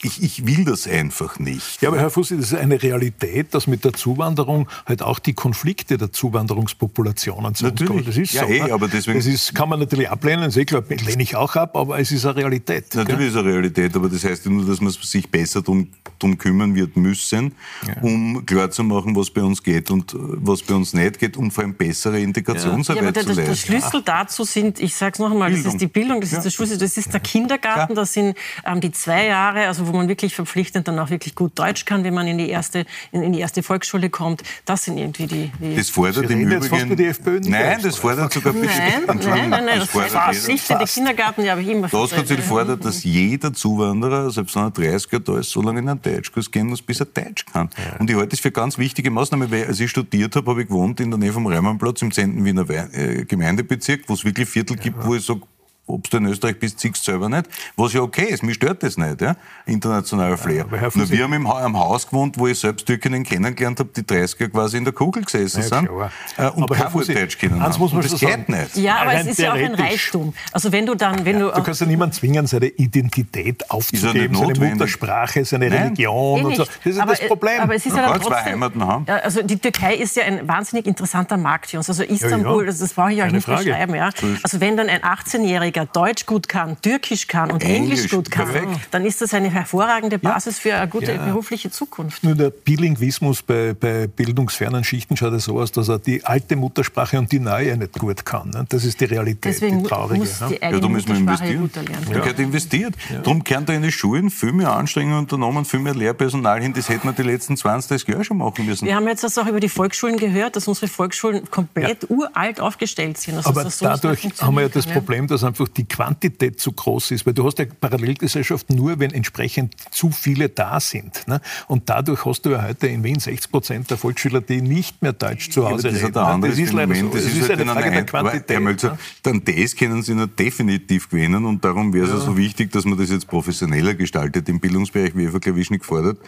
ich, 0.02 0.22
ich 0.22 0.46
will 0.46 0.64
das 0.64 0.86
einfach 0.86 1.38
nicht. 1.38 1.80
Ja, 1.80 1.88
aber 1.88 1.98
Herr 1.98 2.10
Fussi, 2.10 2.36
das 2.36 2.52
ist 2.52 2.58
eine 2.58 2.82
Realität, 2.82 3.54
dass 3.54 3.66
mit 3.66 3.84
der 3.84 3.94
Zuwanderung 3.94 4.68
halt 4.84 5.00
auch 5.00 5.18
die 5.18 5.32
Konflikte 5.32 5.96
der 5.96 6.12
Zuwanderungspopulationen 6.12 7.54
zu 7.54 7.64
natürlich. 7.64 7.88
kommen. 7.88 8.04
Das 8.04 8.16
ist 8.16 8.34
ja, 8.34 8.42
so. 8.42 8.48
Hey, 8.48 8.70
aber 8.70 8.88
deswegen 8.88 9.18
das 9.18 9.26
ist, 9.26 9.54
kann 9.54 9.70
man 9.70 9.80
natürlich 9.80 10.10
ablehnen, 10.10 10.50
sehr 10.50 10.66
klar, 10.66 10.84
lehne 10.88 11.22
ich 11.22 11.34
auch 11.34 11.56
ab, 11.56 11.76
aber 11.76 11.98
es 11.98 12.12
ist 12.12 12.26
eine 12.26 12.36
Realität. 12.36 12.94
Natürlich 12.94 13.18
gell? 13.18 13.26
ist 13.28 13.34
es 13.34 13.40
eine 13.40 13.48
Realität, 13.48 13.96
aber 13.96 14.08
das 14.10 14.22
heißt 14.22 14.44
ja 14.44 14.50
nur, 14.50 14.66
dass 14.66 14.80
man 14.82 14.92
sich 14.92 15.30
besser 15.30 15.62
darum 15.62 15.88
drum 16.18 16.38
kümmern 16.38 16.74
wird 16.74 16.96
müssen, 16.96 17.54
ja. 17.86 18.00
um 18.02 18.44
klarzumachen, 18.46 19.14
was 19.16 19.30
bei 19.30 19.42
uns 19.42 19.62
geht 19.62 19.90
und 19.90 20.14
äh, 20.14 20.16
was 20.18 20.62
bei 20.62 20.74
uns 20.74 20.94
nicht 20.94 21.18
geht, 21.18 21.36
um 21.36 21.50
vor 21.50 21.64
allem 21.64 21.74
bessere 21.74 22.20
Integrationsarbeit 22.20 23.16
ja. 23.16 23.22
ja, 23.22 23.28
zu 23.28 23.34
leisten. 23.34 23.44
Der 23.46 23.54
Schlüssel 23.54 24.02
dazu 24.04 24.44
sind, 24.44 24.80
ich 24.80 24.94
sage 24.94 25.12
es 25.14 25.18
noch 25.18 25.30
einmal, 25.30 25.50
das 25.50 25.64
ist 25.64 25.80
die 25.80 25.86
Bildung, 25.86 26.20
das 26.20 26.32
ist 26.32 26.42
der 26.42 26.50
Schlüssel, 26.50 26.78
das 26.78 26.96
ist 26.96 27.12
der 27.12 27.20
Kindergarten, 27.20 27.94
das 27.94 28.12
sind 28.12 28.36
ähm, 28.64 28.80
die 28.80 28.92
zwei 28.92 29.26
Jahre, 29.26 29.66
also 29.66 29.85
wo 29.86 29.92
man 29.92 30.08
wirklich 30.08 30.34
verpflichtend 30.34 30.88
dann 30.88 30.98
auch 30.98 31.10
wirklich 31.10 31.34
gut 31.34 31.58
Deutsch 31.58 31.84
kann, 31.84 32.04
wenn 32.04 32.14
man 32.14 32.26
in 32.26 32.38
die 32.38 32.48
erste, 32.48 32.86
in, 33.12 33.22
in 33.22 33.32
die 33.32 33.40
erste 33.40 33.62
Volksschule 33.62 34.10
kommt. 34.10 34.42
Das 34.64 34.84
sind 34.84 34.98
irgendwie 34.98 35.26
die... 35.26 35.52
die 35.60 35.76
das 35.76 35.90
fordert 35.90 36.30
im 36.30 36.40
Übrigen... 36.40 36.96
Die 36.96 37.06
FPÖ 37.06 37.40
nicht 37.40 37.50
nein, 37.50 37.80
das 37.82 37.96
fordert 37.96 38.32
sogar... 38.32 38.52
Nein, 38.52 38.66
nein, 39.06 39.18
nein, 39.18 39.50
nein, 39.50 39.66
das, 39.66 39.78
das 39.78 39.90
fordert 39.90 40.10
verpflichtende 40.10 40.84
Kindergarten, 40.84 41.44
ja, 41.44 41.52
habe 41.52 41.62
ich 41.62 41.68
immer 41.68 41.88
Das 41.88 42.12
fordert, 42.46 42.84
dass 42.84 43.04
jeder 43.04 43.52
Zuwanderer, 43.52 44.30
selbst 44.30 44.56
wenn 44.56 44.62
er 44.62 44.70
30 44.70 45.12
Jahre 45.12 45.24
da 45.24 45.38
ist, 45.38 45.50
so 45.50 45.62
lange 45.62 45.80
in 45.80 45.88
einen 45.88 46.02
Deutschkurs 46.02 46.50
gehen 46.50 46.68
muss, 46.68 46.82
bis 46.82 47.00
er 47.00 47.06
Deutsch 47.06 47.44
kann. 47.46 47.70
Ja. 47.76 47.98
Und 47.98 48.10
ich 48.10 48.16
halte 48.16 48.28
das 48.28 48.40
für 48.40 48.50
ganz 48.50 48.78
wichtige 48.78 49.10
Maßnahme, 49.10 49.50
weil 49.50 49.66
als 49.66 49.80
ich 49.80 49.90
studiert 49.90 50.36
habe, 50.36 50.50
habe 50.50 50.62
ich 50.62 50.68
gewohnt 50.68 51.00
in 51.00 51.10
der 51.10 51.18
Nähe 51.18 51.32
vom 51.32 51.46
Reimannplatz 51.46 52.02
im 52.02 52.10
10. 52.10 52.44
Wiener 52.44 52.68
äh, 52.68 53.24
Gemeindebezirk, 53.24 54.02
wo 54.06 54.14
es 54.14 54.24
wirklich 54.24 54.48
Viertel 54.48 54.76
gibt, 54.76 54.98
ja. 54.98 55.06
wo 55.06 55.14
ich 55.14 55.24
sage, 55.24 55.40
ob 55.86 56.10
du 56.10 56.16
in 56.16 56.26
Österreich 56.26 56.58
bist, 56.58 56.80
siehst 56.80 57.06
du 57.06 57.12
selber 57.12 57.28
nicht. 57.28 57.48
Was 57.76 57.92
ja 57.92 58.00
okay 58.00 58.24
ist, 58.24 58.42
mir 58.42 58.54
stört 58.54 58.82
das 58.82 58.96
nicht, 58.96 59.20
ja? 59.20 59.36
internationaler 59.66 60.36
Flair. 60.36 60.66
Ja, 60.70 60.88
Nur 60.94 61.10
wir 61.10 61.24
haben 61.24 61.32
im 61.32 61.48
ha 61.48 61.64
am 61.64 61.78
Haus 61.78 62.06
gewohnt, 62.08 62.38
wo 62.38 62.46
ich 62.46 62.58
selbst 62.58 62.86
Türkinnen 62.86 63.24
kennengelernt 63.24 63.80
habe, 63.80 63.90
die 63.94 64.02
30er 64.02 64.48
quasi 64.48 64.76
in 64.76 64.84
der 64.84 64.92
Kugel 64.92 65.24
gesessen 65.24 65.62
ja, 65.62 65.68
sind 65.68 65.88
äh, 66.36 66.50
und 66.50 66.64
aber 66.64 66.74
kein 66.74 66.92
Deutsch 66.92 67.38
kennen 67.38 67.62
haben. 67.62 67.78
Muss 67.78 67.92
man 67.92 68.02
das 68.02 68.12
geht 68.12 68.28
sagen. 68.28 68.44
nicht. 68.48 68.76
Ja, 68.76 68.96
aber 68.96 69.14
es 69.14 69.26
ist 69.26 69.38
ja 69.38 69.52
auch 69.52 69.56
ein 69.56 69.74
Reichtum. 69.74 70.34
Also 70.52 70.72
wenn 70.72 70.86
du 70.86 70.94
dann, 70.94 71.24
wenn 71.24 71.38
ja, 71.38 71.46
du... 71.46 71.54
Du 71.54 71.62
kannst 71.62 71.80
ja 71.80 71.86
niemanden 71.86 72.14
zwingen, 72.14 72.46
seine 72.46 72.66
Identität 72.66 73.70
aufzugeben, 73.70 74.34
seine 74.34 74.70
Muttersprache, 74.70 75.44
seine 75.44 75.68
Nein. 75.68 75.82
Religion 75.82 76.44
und 76.44 76.56
so. 76.56 76.64
Das 76.64 76.76
ist 76.84 76.98
aber, 76.98 77.14
das 77.14 77.26
Problem. 77.26 77.60
Aber 77.60 77.74
es 77.74 77.86
ist 77.86 77.96
ja, 77.96 78.08
dann 78.08 78.20
trotzdem, 78.20 78.44
Heimaten 78.44 78.86
haben. 78.86 79.06
Also 79.08 79.42
die 79.42 79.58
Türkei 79.58 79.94
ist 79.94 80.16
ja 80.16 80.24
ein 80.24 80.46
wahnsinnig 80.46 80.86
interessanter 80.86 81.36
Markt 81.36 81.70
für 81.70 81.78
uns. 81.78 81.88
Also 81.88 82.02
Istanbul, 82.02 82.66
das 82.66 82.92
brauche 82.92 83.12
ich 83.12 83.22
euch 83.22 83.32
nicht 83.32 83.46
beschreiben. 83.46 83.94
Ja? 83.94 84.10
Also 84.42 84.60
wenn 84.60 84.76
dann 84.76 84.88
ein 84.88 85.00
18-Jähriger 85.00 85.75
Deutsch 85.84 86.26
gut 86.26 86.48
kann, 86.48 86.80
Türkisch 86.80 87.26
kann 87.26 87.50
und 87.50 87.62
Englisch, 87.62 87.80
Englisch 87.80 88.10
gut 88.10 88.30
kann, 88.30 88.50
perfekt. 88.50 88.88
dann 88.90 89.04
ist 89.04 89.20
das 89.20 89.34
eine 89.34 89.50
hervorragende 89.50 90.18
Basis 90.18 90.56
ja. 90.56 90.62
für 90.62 90.76
eine 90.76 90.88
gute 90.88 91.12
ja. 91.12 91.24
berufliche 91.24 91.70
Zukunft. 91.70 92.24
Nur 92.24 92.34
der 92.34 92.50
Bilinguismus 92.50 93.42
bei, 93.42 93.74
bei 93.74 94.06
bildungsfernen 94.06 94.84
Schichten 94.84 95.16
schaut 95.16 95.32
ja 95.32 95.38
so 95.38 95.60
aus, 95.60 95.72
dass 95.72 95.88
er 95.88 95.98
die 95.98 96.24
alte 96.24 96.56
Muttersprache 96.56 97.18
und 97.18 97.30
die 97.30 97.40
neue 97.40 97.76
nicht 97.76 97.92
gut 97.98 98.24
kann. 98.24 98.50
Ne? 98.50 98.64
Das 98.68 98.84
ist 98.84 99.00
die 99.00 99.04
Realität, 99.04 99.44
Deswegen 99.44 99.82
die 99.82 99.88
traurige. 99.88 100.20
Muss 100.20 100.38
die 100.48 100.58
ja, 100.60 100.78
da 100.78 100.88
müssen 100.88 101.08
wir 101.08 101.16
investieren. 101.16 101.70
Ja. 102.10 102.18
gehört 102.18 102.38
investiert. 102.38 102.94
Ja. 103.10 103.18
Darum 103.18 103.44
kehren 103.44 103.66
da 103.66 103.72
in 103.72 103.82
den 103.82 103.92
Schulen 103.92 104.30
viel 104.30 104.52
mehr 104.52 104.72
Anstrengungen 104.72 105.18
unternommen, 105.18 105.64
viel 105.64 105.80
mehr 105.80 105.94
Lehrpersonal 105.94 106.60
hin. 106.60 106.72
Das 106.72 106.88
hätten 106.88 107.08
wir 107.08 107.12
die 107.12 107.22
letzten 107.22 107.56
20, 107.56 107.88
30 107.88 108.08
Jahre 108.08 108.24
schon 108.24 108.38
machen 108.38 108.66
müssen. 108.66 108.86
Wir 108.86 108.94
haben 108.94 109.06
jetzt 109.08 109.24
das 109.24 109.36
auch 109.38 109.46
über 109.46 109.60
die 109.60 109.68
Volksschulen 109.68 110.16
gehört, 110.16 110.56
dass 110.56 110.68
unsere 110.68 110.88
Volksschulen 110.88 111.50
komplett 111.50 112.08
uralt 112.10 112.60
aufgestellt 112.60 113.18
sind. 113.18 113.36
Also 113.36 113.50
Aber 113.50 113.64
dadurch 113.80 114.28
haben 114.40 114.54
wir 114.54 114.62
ja 114.62 114.68
das 114.68 114.86
Problem, 114.86 115.26
dass 115.26 115.44
einfach 115.44 115.65
die 115.68 115.84
Quantität 115.84 116.60
zu 116.60 116.72
groß 116.72 117.12
ist. 117.12 117.26
Weil 117.26 117.34
du 117.34 117.44
hast 117.44 117.58
ja 117.58 117.66
Parallelgesellschaft 117.80 118.70
nur, 118.70 118.98
wenn 118.98 119.10
entsprechend 119.12 119.74
zu 119.90 120.10
viele 120.10 120.48
da 120.48 120.80
sind. 120.80 121.26
Ne? 121.26 121.40
Und 121.68 121.88
dadurch 121.88 122.24
hast 122.24 122.42
du 122.42 122.50
ja 122.50 122.62
heute 122.62 122.86
in 122.86 123.04
Wien 123.04 123.20
60 123.20 123.50
Prozent 123.50 123.90
der 123.90 123.96
Volksschüler, 123.96 124.40
die 124.40 124.60
nicht 124.60 125.02
mehr 125.02 125.12
Deutsch 125.12 125.50
zu 125.50 125.68
Hause 125.68 125.88
reden. 125.88 126.12
Das, 126.12 126.40
das 126.40 126.58
ist 126.58 126.72
leider 126.72 126.94
so. 126.94 127.08
Das 127.08 127.24
ist, 127.24 127.48
halt 127.48 127.60
eine 127.60 127.72
Frage 127.72 127.90
der 127.90 128.06
Quantität. 128.06 128.50
Herr 128.50 128.60
Mölzer, 128.60 128.90
ne? 128.92 128.98
dann 129.22 129.42
das 129.44 129.76
können 129.76 130.02
Sie 130.02 130.14
noch 130.14 130.28
definitiv 130.28 131.08
gewinnen 131.08 131.44
und 131.44 131.64
darum 131.64 131.92
wäre 131.92 132.06
es 132.06 132.12
ja. 132.12 132.20
so 132.20 132.36
wichtig, 132.36 132.72
dass 132.72 132.84
man 132.84 132.98
das 132.98 133.10
jetzt 133.10 133.26
professioneller 133.26 133.94
gestaltet 133.94 134.48
im 134.48 134.60
Bildungsbereich, 134.60 135.16
wie 135.16 135.24
Eva 135.24 135.38
Klawischnik 135.38 135.84
fordert. 135.84 136.18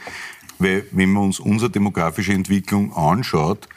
Weil 0.58 0.84
wenn 0.90 1.12
man 1.12 1.24
uns 1.24 1.38
unsere 1.38 1.70
demografische 1.70 2.32
Entwicklung 2.32 2.92
anschaut, 2.96 3.68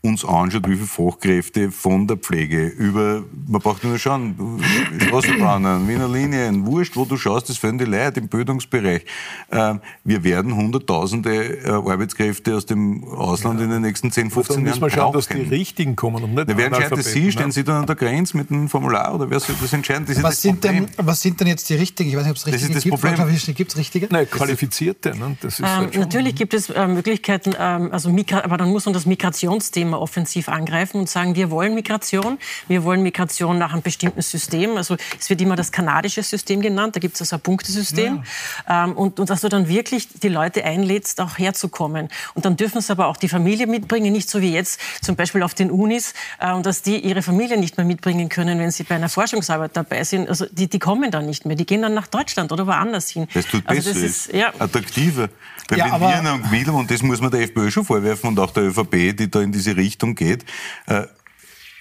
uns 0.00 0.24
anschaut, 0.24 0.68
wie 0.68 0.76
viele 0.76 0.86
Fachkräfte 0.86 1.72
von 1.72 2.06
der 2.06 2.16
Pflege 2.16 2.66
über, 2.66 3.24
man 3.48 3.60
braucht 3.60 3.82
nur 3.82 3.98
schauen, 3.98 4.60
Straßenbahnen, 5.00 5.88
Wiener 5.88 6.08
Linien, 6.08 6.66
wurscht, 6.66 6.96
wo 6.96 7.04
du 7.04 7.16
schaust, 7.16 7.48
das 7.48 7.58
fehlen 7.58 7.78
die 7.78 7.84
Leute 7.84 8.20
im 8.20 8.28
Bildungsbereich. 8.28 9.04
Ähm, 9.50 9.80
wir 10.04 10.22
werden 10.22 10.54
hunderttausende 10.54 11.64
äh, 11.64 11.70
Arbeitskräfte 11.70 12.54
aus 12.54 12.66
dem 12.66 13.02
Ausland 13.04 13.58
ja. 13.58 13.64
in 13.64 13.72
den 13.72 13.82
nächsten 13.82 14.12
10, 14.12 14.30
15 14.30 14.54
Jahren 14.54 14.64
müssen 14.64 14.82
wir 14.82 14.90
schauen, 14.90 15.12
dass 15.12 15.26
die 15.26 15.42
richtigen 15.42 15.96
kommen 15.96 16.22
und 16.22 16.34
nicht 16.34 16.48
da 16.48 16.56
Wer 16.56 16.66
entscheidet 16.66 17.04
Sie? 17.04 17.24
Ne? 17.24 17.32
Stehen 17.32 17.50
Sie 17.50 17.64
dann 17.64 17.80
an 17.80 17.86
der 17.86 17.96
Grenze 17.96 18.36
mit 18.36 18.52
einem 18.52 18.68
Formular 18.68 19.14
oder 19.14 19.28
wer 19.28 19.40
soll 19.40 19.56
das 19.60 19.72
entscheiden? 19.72 20.06
Das 20.06 20.22
was, 20.22 20.40
sind 20.40 20.62
denn, 20.62 20.86
was 20.96 21.20
sind 21.20 21.40
denn 21.40 21.48
jetzt 21.48 21.68
die 21.68 21.74
richtigen? 21.74 22.10
Ich 22.10 22.16
weiß 22.16 22.22
nicht, 22.22 22.30
ob 22.30 22.36
es 22.36 22.46
richtige 22.46 22.68
das 22.68 22.70
ist 22.70 22.76
das 22.76 22.82
gibt. 22.84 23.16
Problem. 23.16 23.54
Gibt 23.54 23.72
es 23.72 23.76
richtige? 23.76 24.08
Nein, 24.10 24.30
qualifizierte. 24.30 25.16
Ne? 25.16 25.36
Das 25.40 25.54
ist 25.54 25.60
ähm, 25.60 25.66
halt 25.66 25.98
natürlich 25.98 26.36
gibt 26.36 26.54
es 26.54 26.70
äh, 26.70 26.86
Möglichkeiten, 26.86 27.54
ähm, 27.58 27.90
also 27.92 28.14
aber 28.32 28.56
dann 28.56 28.70
muss 28.70 28.84
man 28.84 28.92
das 28.92 29.06
Migrationsthema 29.06 29.97
aber 29.98 30.02
offensiv 30.02 30.48
angreifen 30.48 31.00
und 31.00 31.10
sagen, 31.10 31.34
wir 31.34 31.50
wollen 31.50 31.74
Migration, 31.74 32.38
wir 32.68 32.84
wollen 32.84 33.02
Migration 33.02 33.58
nach 33.58 33.72
einem 33.72 33.82
bestimmten 33.82 34.22
System. 34.22 34.76
Also 34.76 34.96
es 35.18 35.28
wird 35.28 35.40
immer 35.40 35.56
das 35.56 35.72
kanadische 35.72 36.22
System 36.22 36.60
genannt, 36.60 36.96
da 36.96 37.00
gibt 37.00 37.14
es 37.16 37.22
also 37.22 37.36
ein 37.36 37.40
Punktesystem. 37.40 38.22
Ja. 38.66 38.84
Ähm, 38.84 38.92
und, 38.92 39.20
und 39.20 39.30
dass 39.30 39.42
du 39.42 39.48
dann 39.48 39.68
wirklich 39.68 40.08
die 40.08 40.28
Leute 40.28 40.64
einlädst, 40.64 41.20
auch 41.20 41.38
herzukommen. 41.38 42.08
Und 42.34 42.44
dann 42.44 42.56
dürfen 42.56 42.80
sie 42.80 42.92
aber 42.92 43.06
auch 43.08 43.16
die 43.16 43.28
Familie 43.28 43.66
mitbringen, 43.66 44.12
nicht 44.12 44.30
so 44.30 44.40
wie 44.40 44.52
jetzt 44.52 44.80
zum 45.02 45.16
Beispiel 45.16 45.42
auf 45.42 45.54
den 45.54 45.70
Unis, 45.70 46.14
äh, 46.40 46.60
dass 46.62 46.82
die 46.82 46.98
ihre 46.98 47.22
Familie 47.22 47.58
nicht 47.58 47.76
mehr 47.76 47.86
mitbringen 47.86 48.28
können, 48.28 48.58
wenn 48.58 48.70
sie 48.70 48.84
bei 48.84 48.94
einer 48.94 49.08
Forschungsarbeit 49.08 49.76
dabei 49.76 50.04
sind. 50.04 50.28
Also 50.28 50.46
die, 50.50 50.68
die 50.68 50.78
kommen 50.78 51.10
dann 51.10 51.26
nicht 51.26 51.44
mehr, 51.44 51.56
die 51.56 51.66
gehen 51.66 51.82
dann 51.82 51.94
nach 51.94 52.06
Deutschland 52.06 52.52
oder 52.52 52.66
woanders 52.66 53.10
hin. 53.10 53.26
Das 53.34 53.46
tut 53.46 53.66
also 53.66 53.90
besser, 53.90 54.00
das 54.00 54.10
ist, 54.10 54.32
ja. 54.32 54.52
attraktiver. 54.58 55.28
Weil 55.68 55.78
ja, 55.78 55.92
wenn 55.92 56.00
wir 56.00 56.22
noch 56.22 56.50
will, 56.50 56.70
und 56.70 56.90
das 56.90 57.02
muss 57.02 57.20
man 57.20 57.30
der 57.30 57.42
FPÖ 57.42 57.70
schon 57.70 57.84
vorwerfen 57.84 58.30
und 58.30 58.38
auch 58.40 58.50
der 58.52 58.64
ÖVP, 58.64 59.14
die 59.14 59.30
da 59.30 59.42
in 59.42 59.52
diese 59.52 59.76
Richtung 59.78 60.14
geht, 60.14 60.44
äh, 60.86 61.04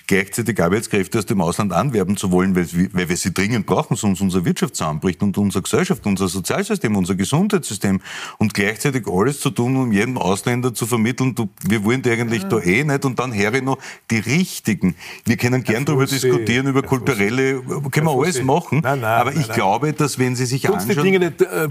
gleichzeitig 0.08 0.62
Arbeitskräfte 0.62 1.20
aus 1.20 1.26
dem 1.26 1.42
Ausland 1.42 1.74
anwerben 1.74 2.18
zu 2.18 2.32
wollen, 2.32 2.56
weil, 2.56 2.68
weil 2.94 3.10
wir 3.10 3.18
sie 3.18 3.34
dringend 3.34 3.66
brauchen, 3.66 3.96
sonst 3.96 4.22
unsere 4.22 4.46
Wirtschaft 4.46 4.76
zusammenbricht 4.76 5.22
und 5.22 5.38
unsere 5.38 5.62
Gesellschaft, 5.62 6.06
unser 6.06 6.30
Sozialsystem, 6.30 6.96
unser 6.96 7.16
Gesundheitssystem 7.16 8.02
und 8.38 8.54
gleichzeitig 8.54 9.06
alles 9.08 9.42
zu 9.42 9.50
tun, 9.50 9.76
um 9.76 9.92
jedem 9.92 10.18
Ausländer 10.18 10.74
zu 10.74 10.86
vermitteln, 10.86 11.36
du, 11.36 11.50
wir 11.68 11.84
wollen 11.84 12.02
die 12.02 12.12
eigentlich 12.12 12.44
ja. 12.44 12.50
da 12.50 12.60
eh 12.60 12.84
nicht. 12.84 13.06
Und 13.06 13.20
dann 13.20 13.32
her 13.32 13.48
noch 13.62 13.78
die 14.12 14.20
richtigen. 14.20 14.96
Wir 15.26 15.38
können 15.38 15.64
gern 15.64 15.86
darüber 15.86 16.06
diskutieren, 16.06 16.68
über 16.68 16.84
kulturelle, 16.84 17.62
können 17.92 18.08
wir 18.08 18.12
alles 18.12 18.42
machen, 18.44 18.82
nein, 18.84 19.02
nein, 19.02 19.22
aber 19.22 19.32
ich 19.32 19.48
nein, 19.48 19.56
glaube, 19.56 19.94
dass 19.94 20.20
wenn 20.20 20.36
Sie 20.36 20.46
sich 20.46 20.62
Tut's 20.62 20.84
anschauen... 20.84 21.06
die 21.06 21.12
Dinge 21.12 21.20
nicht 21.20 21.42
äh, 21.42 21.68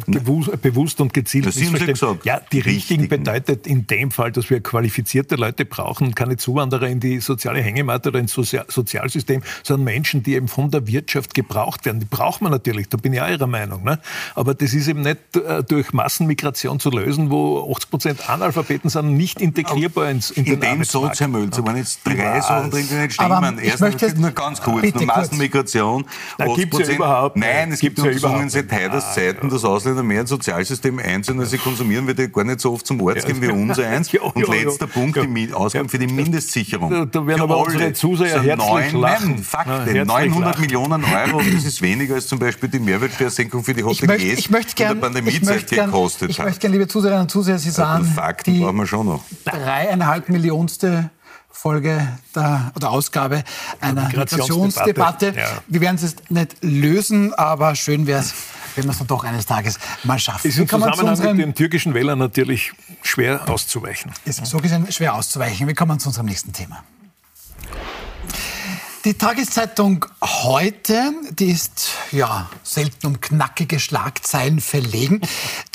bewusst 0.60 1.00
und 1.00 1.14
gezielt 1.14 1.46
das 1.46 1.56
gesagt. 1.56 2.24
Ja, 2.24 2.40
die 2.52 2.58
richtigen, 2.58 3.02
richtigen. 3.02 3.08
bedeutet 3.08 3.66
in 3.66 3.86
dem 3.86 4.10
Fall, 4.10 4.32
dass 4.32 4.50
wir 4.50 4.60
qualifizierte 4.60 5.36
Leute 5.36 5.64
brauchen. 5.64 6.14
Keine 6.14 6.36
Zuwanderer 6.36 6.88
in 6.88 7.00
die 7.00 7.20
soziale 7.20 7.60
Hängematte 7.60 8.08
oder 8.08 8.25
ein 8.26 8.64
Sozialsystem, 8.68 9.42
sondern 9.62 9.84
Menschen, 9.84 10.22
die 10.22 10.34
eben 10.34 10.48
von 10.48 10.70
der 10.70 10.86
Wirtschaft 10.86 11.34
gebraucht 11.34 11.84
werden. 11.84 12.00
Die 12.00 12.06
braucht 12.06 12.42
man 12.42 12.52
natürlich, 12.52 12.88
da 12.88 12.96
bin 12.96 13.12
ich 13.12 13.20
auch 13.20 13.28
Ihrer 13.28 13.46
Meinung. 13.46 13.84
Ne? 13.84 13.98
Aber 14.34 14.54
das 14.54 14.72
ist 14.72 14.88
eben 14.88 15.02
nicht 15.02 15.18
äh, 15.36 15.62
durch 15.62 15.92
Massenmigration 15.92 16.80
zu 16.80 16.90
lösen, 16.90 17.30
wo 17.30 17.72
80 17.72 17.90
Prozent 17.90 18.30
Analphabeten 18.30 18.90
sind, 18.90 19.16
nicht 19.16 19.40
integrierbar 19.40 20.10
ins, 20.10 20.30
in, 20.30 20.44
in 20.44 20.60
den 20.60 20.76
dem 20.76 20.84
Satz, 20.84 21.20
Herr 21.20 21.28
Mölzer, 21.28 21.64
waren 21.66 21.76
jetzt 21.76 22.00
drei 22.04 22.40
Sachen 22.40 22.70
drin, 22.70 22.86
die 22.90 22.94
nicht 22.94 23.14
stimmen. 23.14 23.58
Erstens, 23.58 24.16
nur 24.16 24.30
ganz 24.30 24.60
kurz, 24.60 24.94
nur 24.94 25.06
Massenmigration. 25.06 26.04
Da 26.38 26.46
gibt 26.54 26.74
es 26.74 26.88
ja 26.88 26.94
überhaupt 26.94 27.36
Nein, 27.36 27.72
es 27.72 27.80
gibt 27.80 27.98
Untersuchungen 27.98 28.48
seit 28.48 28.70
Heiders 28.72 29.14
Zeiten, 29.14 29.48
dass 29.48 29.64
Ausländer 29.64 30.02
mehr 30.02 30.22
ins 30.22 30.30
Sozialsystem 30.30 30.98
einzahlen, 30.98 31.40
als 31.40 31.50
sie 31.50 31.58
konsumieren, 31.58 32.06
weil 32.06 32.14
die 32.14 32.30
gar 32.30 32.44
nicht 32.44 32.60
so 32.60 32.72
oft 32.72 32.86
zum 32.86 33.06
Arzt 33.06 33.26
gehen 33.26 33.40
wie 33.40 33.48
uns 33.48 33.78
eins. 33.78 34.12
Und 34.14 34.48
letzter 34.48 34.86
Punkt, 34.86 35.16
die 35.16 35.52
Ausgaben 35.52 35.88
für 35.88 35.98
die 35.98 36.06
Mindestsicherung. 36.06 37.10
Da 37.10 37.26
werden 37.26 37.42
aber 37.42 37.56
unsere 38.20 38.38
Zuseher 38.38 38.56
herzlich 38.56 38.92
lachen. 38.92 39.42
Fakten, 39.42 40.06
900 40.06 40.58
Millionen 40.58 41.04
Euro, 41.04 41.40
das 41.54 41.64
ist 41.64 41.82
weniger 41.82 42.14
als 42.14 42.26
zum 42.26 42.38
Beispiel 42.38 42.68
die 42.68 42.78
Mehrwertsteuersenkung 42.78 43.62
für 43.62 43.74
die 43.74 43.84
Hoteliers 43.84 44.38
ich 44.38 44.50
möchte, 44.50 44.72
ich 44.74 44.80
in 44.80 44.88
der 44.88 44.94
Pandemiezeit 44.94 45.70
gekostet 45.70 46.22
hat. 46.22 46.30
Ich 46.30 46.38
möchte 46.38 46.60
gerne, 46.60 46.76
liebe 46.76 46.88
Zuseherinnen 46.88 47.22
und 47.22 47.30
Zuseher, 47.30 47.58
Sie 47.58 47.70
sagen, 47.70 48.04
ja, 48.04 48.12
Fakten 48.12 48.54
die 48.54 48.60
brauchen 48.60 48.76
wir 48.76 48.86
schon 48.86 49.06
noch. 49.06 49.24
dreieinhalb 49.44 50.28
Millionste 50.28 51.10
Folge 51.56 52.06
der, 52.34 52.70
oder 52.76 52.90
Ausgabe 52.90 53.42
einer 53.80 54.08
Migrationsdebatte. 54.08 55.32
Ja. 55.34 55.48
Wir 55.66 55.80
werden 55.80 55.96
es 55.96 56.14
nicht 56.28 56.56
lösen, 56.62 57.32
aber 57.34 57.74
schön 57.74 58.06
wäre 58.06 58.20
es, 58.20 58.34
wenn 58.76 58.84
wir 58.84 58.90
es 58.90 58.98
dann 58.98 59.06
doch 59.06 59.24
eines 59.24 59.46
Tages 59.46 59.78
mal 60.04 60.18
schaffen. 60.18 60.46
Ist 60.46 60.58
im 60.58 60.68
Zusammenhang 60.68 61.36
mit 61.36 61.46
den 61.46 61.54
türkischen 61.54 61.94
Wählern 61.94 62.18
natürlich 62.18 62.72
schwer 63.02 63.48
auszuweichen. 63.48 64.12
Ist 64.26 64.44
so 64.44 64.58
gesehen 64.58 64.86
schwer 64.92 65.14
auszuweichen. 65.14 65.66
Wir 65.66 65.74
kommen 65.74 65.98
zu 65.98 66.08
unserem 66.08 66.26
nächsten 66.26 66.52
Thema. 66.52 66.84
Die 69.06 69.14
Tageszeitung 69.14 70.04
heute, 70.20 71.12
die 71.30 71.52
ist 71.52 71.90
ja 72.10 72.50
selten 72.64 73.06
um 73.06 73.20
knackige 73.20 73.78
Schlagzeilen 73.78 74.60
verlegen. 74.60 75.20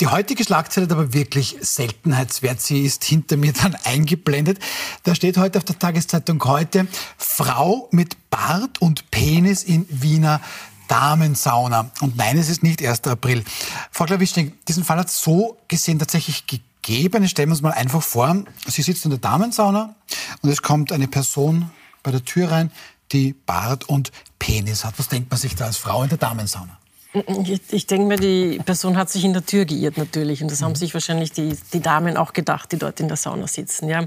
Die 0.00 0.08
heutige 0.08 0.44
Schlagzeile 0.44 0.84
ist 0.84 0.92
aber 0.92 1.14
wirklich 1.14 1.56
seltenheitswert. 1.62 2.60
Sie 2.60 2.82
ist 2.82 3.04
hinter 3.04 3.38
mir 3.38 3.54
dann 3.54 3.74
eingeblendet. 3.84 4.58
Da 5.04 5.14
steht 5.14 5.38
heute 5.38 5.56
auf 5.56 5.64
der 5.64 5.78
Tageszeitung 5.78 6.44
heute 6.44 6.86
Frau 7.16 7.88
mit 7.90 8.28
Bart 8.28 8.82
und 8.82 9.10
Penis 9.10 9.62
in 9.62 9.86
Wiener 9.88 10.42
Damensauna. 10.88 11.90
Und 12.02 12.18
nein, 12.18 12.36
es 12.36 12.50
ist 12.50 12.62
nicht 12.62 12.86
1. 12.86 13.04
April. 13.04 13.44
Frau 13.90 14.04
Klawischnik, 14.04 14.66
diesen 14.66 14.84
Fall 14.84 14.98
hat 14.98 15.08
es 15.08 15.22
so 15.22 15.56
gesehen 15.68 15.98
tatsächlich 15.98 16.46
gegeben. 16.46 17.26
Stellen 17.26 17.48
wir 17.48 17.54
uns 17.54 17.62
mal 17.62 17.72
einfach 17.72 18.02
vor, 18.02 18.44
Sie 18.66 18.82
sitzt 18.82 19.06
in 19.06 19.10
der 19.10 19.20
Damensauna 19.20 19.94
und 20.42 20.50
es 20.50 20.60
kommt 20.60 20.92
eine 20.92 21.08
Person 21.08 21.70
bei 22.02 22.10
der 22.10 22.24
Tür 22.24 22.50
rein, 22.50 22.70
die 23.12 23.34
Bart 23.34 23.88
und 23.88 24.10
Penis 24.38 24.84
hat. 24.84 24.98
Was 24.98 25.08
denkt 25.08 25.30
man 25.30 25.38
sich 25.38 25.54
da 25.54 25.66
als 25.66 25.76
Frau 25.76 26.02
in 26.02 26.08
der 26.08 26.18
Damensauna? 26.18 26.78
Ich, 27.14 27.60
ich 27.70 27.86
denke 27.86 28.06
mir, 28.06 28.16
die 28.16 28.58
Person 28.64 28.96
hat 28.96 29.10
sich 29.10 29.24
in 29.24 29.34
der 29.34 29.44
Tür 29.44 29.66
geirrt 29.66 29.98
natürlich. 29.98 30.42
Und 30.42 30.50
das 30.50 30.62
haben 30.62 30.70
mhm. 30.70 30.76
sich 30.76 30.94
wahrscheinlich 30.94 31.30
die, 31.30 31.54
die 31.72 31.80
Damen 31.80 32.16
auch 32.16 32.32
gedacht, 32.32 32.72
die 32.72 32.78
dort 32.78 33.00
in 33.00 33.08
der 33.08 33.18
Sauna 33.18 33.46
sitzen. 33.46 33.88
Ja. 33.88 34.04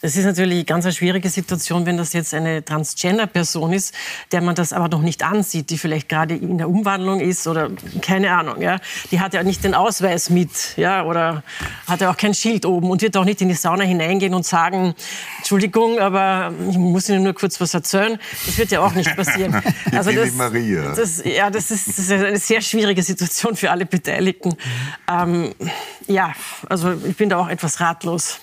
Das 0.00 0.16
ist 0.16 0.24
natürlich 0.24 0.64
ganz 0.64 0.86
eine 0.86 0.94
schwierige 0.94 1.28
Situation, 1.28 1.84
wenn 1.84 1.98
das 1.98 2.14
jetzt 2.14 2.32
eine 2.32 2.64
Transgender-Person 2.64 3.74
ist, 3.74 3.94
der 4.32 4.40
man 4.40 4.54
das 4.54 4.72
aber 4.72 4.88
noch 4.88 5.02
nicht 5.02 5.22
ansieht, 5.22 5.68
die 5.68 5.76
vielleicht 5.76 6.08
gerade 6.08 6.34
in 6.34 6.56
der 6.56 6.70
Umwandlung 6.70 7.20
ist 7.20 7.46
oder 7.46 7.70
keine 8.00 8.32
Ahnung. 8.32 8.62
Ja. 8.62 8.78
Die 9.10 9.20
hat 9.20 9.34
ja 9.34 9.42
nicht 9.42 9.62
den 9.62 9.74
Ausweis 9.74 10.30
mit 10.30 10.78
ja, 10.78 11.04
oder 11.04 11.42
hat 11.86 12.00
ja 12.00 12.10
auch 12.10 12.16
kein 12.16 12.32
Schild 12.32 12.64
oben 12.64 12.90
und 12.90 13.02
wird 13.02 13.18
auch 13.18 13.26
nicht 13.26 13.42
in 13.42 13.48
die 13.48 13.54
Sauna 13.54 13.84
hineingehen 13.84 14.32
und 14.32 14.46
sagen, 14.46 14.94
Entschuldigung, 15.38 15.98
aber 15.98 16.54
ich 16.70 16.78
muss 16.78 17.06
Ihnen 17.10 17.22
nur 17.22 17.34
kurz 17.34 17.60
was 17.60 17.74
erzählen. 17.74 18.18
Das 18.46 18.56
wird 18.56 18.70
ja 18.70 18.80
auch 18.80 18.94
nicht 18.94 19.14
passieren. 19.14 19.62
Also 19.92 20.12
das, 20.12 20.32
Maria. 20.34 20.94
Das, 20.94 21.22
ja, 21.24 21.50
das 21.50 21.70
ist, 21.70 21.88
das 21.88 21.98
ist 21.98 22.10
eine 22.30 22.38
sehr 22.38 22.60
schwierige 22.60 23.02
Situation 23.02 23.56
für 23.56 23.70
alle 23.70 23.86
Beteiligten. 23.86 24.56
Ähm, 25.08 25.54
ja, 26.06 26.32
also 26.68 26.92
ich 27.04 27.16
bin 27.16 27.28
da 27.28 27.38
auch 27.38 27.48
etwas 27.48 27.80
ratlos. 27.80 28.40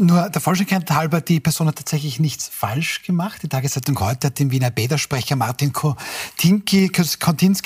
Nur 0.00 0.30
der 0.30 0.40
Vollständigkeit 0.40 0.96
halber, 0.96 1.20
die 1.20 1.40
Person 1.40 1.66
hat 1.66 1.76
tatsächlich 1.76 2.20
nichts 2.20 2.48
falsch 2.52 3.02
gemacht. 3.02 3.42
Die 3.42 3.48
Tageszeitung 3.48 3.98
heute 3.98 4.28
hat 4.28 4.38
den 4.38 4.52
Wiener 4.52 4.70
Bädersprecher 4.70 5.34
Martin 5.34 5.72
Kontinski 5.72 6.92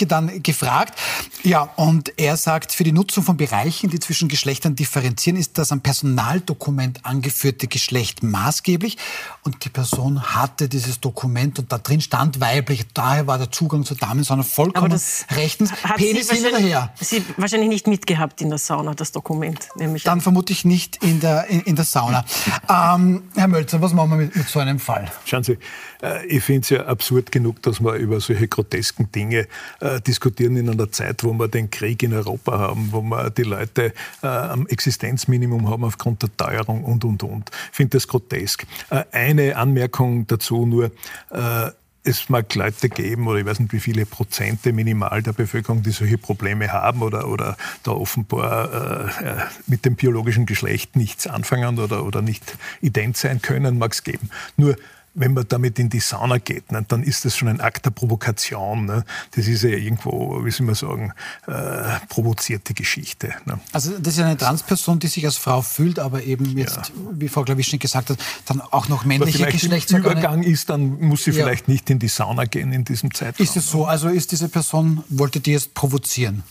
dann 0.06 0.42
gefragt. 0.42 0.98
Ja, 1.42 1.62
und 1.76 2.18
er 2.18 2.38
sagt, 2.38 2.72
für 2.72 2.84
die 2.84 2.92
Nutzung 2.92 3.22
von 3.22 3.36
Bereichen, 3.36 3.90
die 3.90 4.00
zwischen 4.00 4.28
Geschlechtern 4.28 4.76
differenzieren, 4.76 5.38
ist 5.38 5.58
das 5.58 5.72
am 5.72 5.82
Personaldokument 5.82 7.04
angeführte 7.04 7.66
Geschlecht 7.66 8.22
maßgeblich. 8.22 8.96
Und 9.42 9.66
die 9.66 9.68
Person 9.68 10.22
hatte 10.22 10.70
dieses 10.70 11.00
Dokument 11.00 11.58
und 11.58 11.70
da 11.70 11.78
drin 11.78 12.00
stand 12.00 12.40
weiblich. 12.40 12.86
Daher 12.94 13.26
war 13.26 13.36
der 13.36 13.50
Zugang 13.50 13.84
zur 13.84 13.98
Damensauna 13.98 14.42
vollkommen 14.42 14.98
rechtens. 15.30 15.70
Penis 15.96 16.28
Sie 16.28 16.36
hinterher. 16.36 16.94
Sie 16.98 17.22
wahrscheinlich 17.36 17.68
nicht 17.68 17.86
mitgehabt 17.86 18.40
in 18.40 18.48
der 18.48 18.58
Sauna, 18.58 18.94
das 18.94 19.12
Dokument. 19.12 19.68
Nämlich 19.76 20.04
dann 20.04 20.22
vermute 20.22 20.54
ich 20.54 20.64
nicht 20.64 21.02
in 21.02 21.20
der, 21.20 21.48
in, 21.48 21.60
in 21.60 21.76
der 21.76 21.84
Sauna 21.84 22.21
ähm, 22.68 23.22
Herr 23.34 23.48
Mölzer, 23.48 23.80
was 23.80 23.92
machen 23.92 24.10
wir 24.10 24.16
mit, 24.16 24.36
mit 24.36 24.48
so 24.48 24.60
einem 24.60 24.78
Fall? 24.78 25.10
Schauen 25.24 25.44
Sie, 25.44 25.58
äh, 26.02 26.26
ich 26.26 26.42
finde 26.42 26.62
es 26.62 26.70
ja 26.70 26.86
absurd 26.86 27.32
genug, 27.32 27.62
dass 27.62 27.80
wir 27.80 27.94
über 27.94 28.20
solche 28.20 28.48
grotesken 28.48 29.10
Dinge 29.12 29.46
äh, 29.80 30.00
diskutieren 30.00 30.56
in 30.56 30.68
einer 30.68 30.90
Zeit, 30.90 31.24
wo 31.24 31.32
wir 31.32 31.48
den 31.48 31.70
Krieg 31.70 32.02
in 32.02 32.12
Europa 32.12 32.58
haben, 32.58 32.88
wo 32.92 33.02
wir 33.02 33.30
die 33.30 33.42
Leute 33.42 33.92
äh, 34.22 34.26
am 34.26 34.66
Existenzminimum 34.66 35.68
haben 35.68 35.84
aufgrund 35.84 36.22
der 36.22 36.36
Teuerung 36.36 36.84
und, 36.84 37.04
und, 37.04 37.22
und. 37.22 37.50
Ich 37.70 37.76
finde 37.76 37.96
das 37.96 38.08
grotesk. 38.08 38.66
Äh, 38.90 39.04
eine 39.12 39.56
Anmerkung 39.56 40.26
dazu 40.26 40.66
nur 40.66 40.90
äh, 41.30 41.70
es 42.04 42.28
mag 42.28 42.52
Leute 42.54 42.88
geben, 42.88 43.26
oder 43.28 43.38
ich 43.38 43.46
weiß 43.46 43.60
nicht 43.60 43.72
wie 43.72 43.80
viele 43.80 44.06
Prozente 44.06 44.72
minimal 44.72 45.22
der 45.22 45.32
Bevölkerung, 45.32 45.82
die 45.82 45.90
solche 45.90 46.18
Probleme 46.18 46.72
haben 46.72 47.02
oder, 47.02 47.28
oder 47.28 47.56
da 47.84 47.92
offenbar 47.92 49.20
äh, 49.20 49.24
äh 49.24 49.36
mit 49.66 49.84
dem 49.84 49.94
biologischen 49.94 50.46
Geschlecht 50.46 50.96
nichts 50.96 51.26
anfangen 51.26 51.78
oder, 51.78 52.04
oder 52.04 52.22
nicht 52.22 52.56
ident 52.80 53.16
sein 53.16 53.40
können, 53.40 53.78
mag 53.78 53.92
es 53.92 54.02
geben. 54.02 54.30
Nur 54.56 54.76
wenn 55.14 55.34
man 55.34 55.46
damit 55.48 55.78
in 55.78 55.90
die 55.90 56.00
Sauna 56.00 56.38
geht, 56.38 56.72
ne, 56.72 56.84
dann 56.88 57.02
ist 57.02 57.24
das 57.24 57.36
schon 57.36 57.48
ein 57.48 57.60
Akt 57.60 57.84
der 57.84 57.90
Provokation. 57.90 58.86
Ne? 58.86 59.04
Das 59.32 59.46
ist 59.46 59.62
ja 59.62 59.70
irgendwo, 59.70 60.44
wie 60.44 60.50
soll 60.50 60.66
man 60.66 60.74
sagen, 60.74 61.12
äh, 61.46 61.98
provozierte 62.08 62.72
Geschichte. 62.72 63.34
Ne? 63.44 63.60
Also 63.72 63.92
das 63.98 64.14
ist 64.14 64.20
ja 64.20 64.26
eine 64.26 64.36
Transperson, 64.36 64.98
die 64.98 65.08
sich 65.08 65.24
als 65.24 65.36
Frau 65.36 65.60
fühlt, 65.60 65.98
aber 65.98 66.22
eben 66.22 66.56
jetzt, 66.56 66.76
ja. 66.76 66.94
wie 67.12 67.28
Frau 67.28 67.44
Klawischnik 67.44 67.82
gesagt 67.82 68.10
hat, 68.10 68.18
dann 68.46 68.60
auch 68.60 68.88
noch 68.88 69.04
männliche 69.04 69.46
Geschlechtsorgane... 69.46 70.14
Wenn 70.14 70.18
Übergang 70.18 70.42
ist, 70.42 70.70
dann 70.70 71.00
muss 71.00 71.24
sie 71.24 71.32
ja. 71.32 71.44
vielleicht 71.44 71.68
nicht 71.68 71.90
in 71.90 71.98
die 71.98 72.08
Sauna 72.08 72.44
gehen 72.44 72.72
in 72.72 72.84
diesem 72.84 73.12
Zeitraum. 73.12 73.44
Ist 73.44 73.56
es 73.56 73.70
so? 73.70 73.84
Also 73.84 74.08
ist 74.08 74.32
diese 74.32 74.48
Person, 74.48 75.04
wollte 75.08 75.40
die 75.40 75.52
jetzt 75.52 75.74
provozieren? 75.74 76.42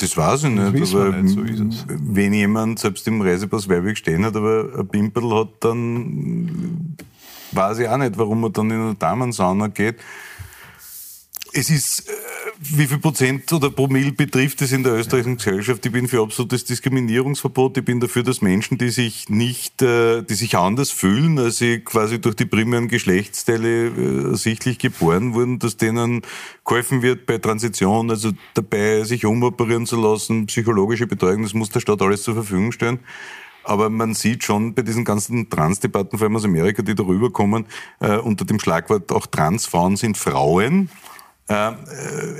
Das 0.00 0.16
weiß 0.16 0.44
ich 0.44 0.50
nicht, 0.50 0.60
aber 0.60 0.70
nicht, 0.70 0.86
so 0.86 1.86
wenn 1.88 2.32
jemand 2.32 2.78
selbst 2.78 3.06
im 3.06 3.20
Reisepass 3.20 3.68
weiblich 3.68 3.98
stehen 3.98 4.24
hat, 4.24 4.34
aber 4.34 4.70
ein 4.78 4.88
Pimpel 4.88 5.30
hat, 5.34 5.48
dann 5.60 6.96
weiß 7.52 7.78
ich 7.78 7.88
auch 7.88 7.96
nicht, 7.96 8.16
warum 8.18 8.40
man 8.40 8.52
dann 8.52 8.70
in 8.70 8.80
eine 8.80 8.94
Damensauna 8.94 9.68
geht. 9.68 9.96
Es 11.52 11.68
ist, 11.68 12.08
äh, 12.08 12.12
wie 12.60 12.86
viel 12.86 12.98
Prozent 12.98 13.52
oder 13.52 13.70
Promille 13.70 14.12
betrifft 14.12 14.62
es 14.62 14.70
in 14.70 14.84
der 14.84 14.92
österreichischen 14.92 15.36
Gesellschaft? 15.36 15.84
Ich 15.84 15.90
bin 15.90 16.06
für 16.06 16.22
absolutes 16.22 16.64
Diskriminierungsverbot. 16.64 17.76
Ich 17.78 17.84
bin 17.84 17.98
dafür, 17.98 18.22
dass 18.22 18.40
Menschen, 18.40 18.78
die 18.78 18.90
sich 18.90 19.28
nicht, 19.28 19.82
äh, 19.82 20.22
die 20.22 20.34
sich 20.34 20.56
anders 20.56 20.92
fühlen, 20.92 21.40
als 21.40 21.58
sie 21.58 21.80
quasi 21.80 22.20
durch 22.20 22.36
die 22.36 22.44
primären 22.44 22.86
Geschlechtsteile 22.86 23.86
äh, 23.86 24.36
sichtlich 24.36 24.78
geboren 24.78 25.34
wurden, 25.34 25.58
dass 25.58 25.76
denen 25.76 26.22
geholfen 26.64 27.02
wird 27.02 27.26
bei 27.26 27.38
Transition, 27.38 28.10
also 28.10 28.30
dabei 28.54 29.02
sich 29.02 29.24
umoperieren 29.24 29.86
zu 29.86 30.00
lassen, 30.00 30.46
psychologische 30.46 31.08
Betreuung, 31.08 31.42
das 31.42 31.54
muss 31.54 31.70
der 31.70 31.80
Staat 31.80 32.00
alles 32.00 32.22
zur 32.22 32.34
Verfügung 32.34 32.70
stellen. 32.70 33.00
Aber 33.64 33.90
man 33.90 34.14
sieht 34.14 34.44
schon 34.44 34.74
bei 34.74 34.82
diesen 34.82 35.04
ganzen 35.04 35.50
Transdebatten, 35.50 36.18
vor 36.18 36.26
allem 36.26 36.36
aus 36.36 36.44
Amerika, 36.44 36.82
die 36.82 36.94
darüber 36.94 37.30
kommen, 37.30 37.66
äh, 38.00 38.16
unter 38.16 38.44
dem 38.44 38.58
Schlagwort 38.58 39.12
auch 39.12 39.26
Transfrauen 39.26 39.96
sind 39.96 40.16
Frauen, 40.16 40.88
äh, 41.48 41.72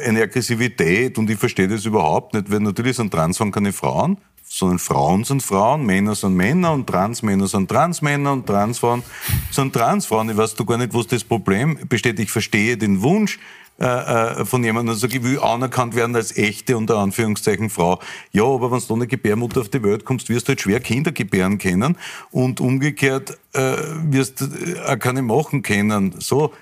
eine 0.06 0.22
Aggressivität 0.22 1.18
und 1.18 1.28
ich 1.30 1.38
verstehe 1.38 1.68
das 1.68 1.84
überhaupt 1.84 2.34
nicht, 2.34 2.50
weil 2.50 2.60
natürlich 2.60 2.96
sind 2.96 3.12
Transfrauen 3.12 3.52
keine 3.52 3.72
Frauen, 3.72 4.18
sondern 4.44 4.78
Frauen 4.80 5.24
sind 5.24 5.42
Frauen, 5.42 5.86
Männer 5.86 6.14
sind 6.16 6.34
Männer 6.34 6.72
und 6.72 6.86
Transmänner 6.86 7.46
sind 7.46 7.68
Transmänner 7.68 8.32
und 8.32 8.46
Transfrauen 8.46 9.04
sind 9.50 9.72
Transfrauen. 9.72 10.28
Ich 10.30 10.36
weiß 10.36 10.56
doch 10.56 10.66
gar 10.66 10.76
nicht, 10.76 10.92
was 10.92 11.06
das 11.06 11.22
Problem 11.22 11.78
besteht. 11.88 12.18
Ich 12.18 12.30
verstehe 12.30 12.76
den 12.76 13.00
Wunsch, 13.00 13.38
äh, 13.80 14.40
äh, 14.40 14.44
von 14.44 14.62
jemandem 14.62 14.94
sage, 14.94 15.16
ich 15.16 15.24
will 15.24 15.38
anerkannt 15.38 15.94
werden 15.94 16.14
als 16.14 16.36
echte, 16.36 16.76
unter 16.76 16.98
Anführungszeichen, 16.98 17.70
Frau. 17.70 17.98
Ja, 18.30 18.44
aber 18.44 18.70
wenn 18.70 18.80
du 18.80 18.92
ohne 18.92 19.06
Gebärmutter 19.06 19.62
auf 19.62 19.70
die 19.70 19.82
Welt 19.82 20.04
kommst, 20.04 20.28
wirst 20.28 20.48
du 20.48 20.50
halt 20.50 20.60
schwer 20.60 20.80
Kinder 20.80 21.12
gebären 21.12 21.56
können 21.56 21.96
und 22.30 22.60
umgekehrt 22.60 23.38
äh, 23.54 23.76
wirst 24.10 24.42
du 24.42 24.46
auch 24.86 24.98
keine 24.98 25.22
machen 25.22 25.62
können. 25.62 26.14
So, 26.18 26.52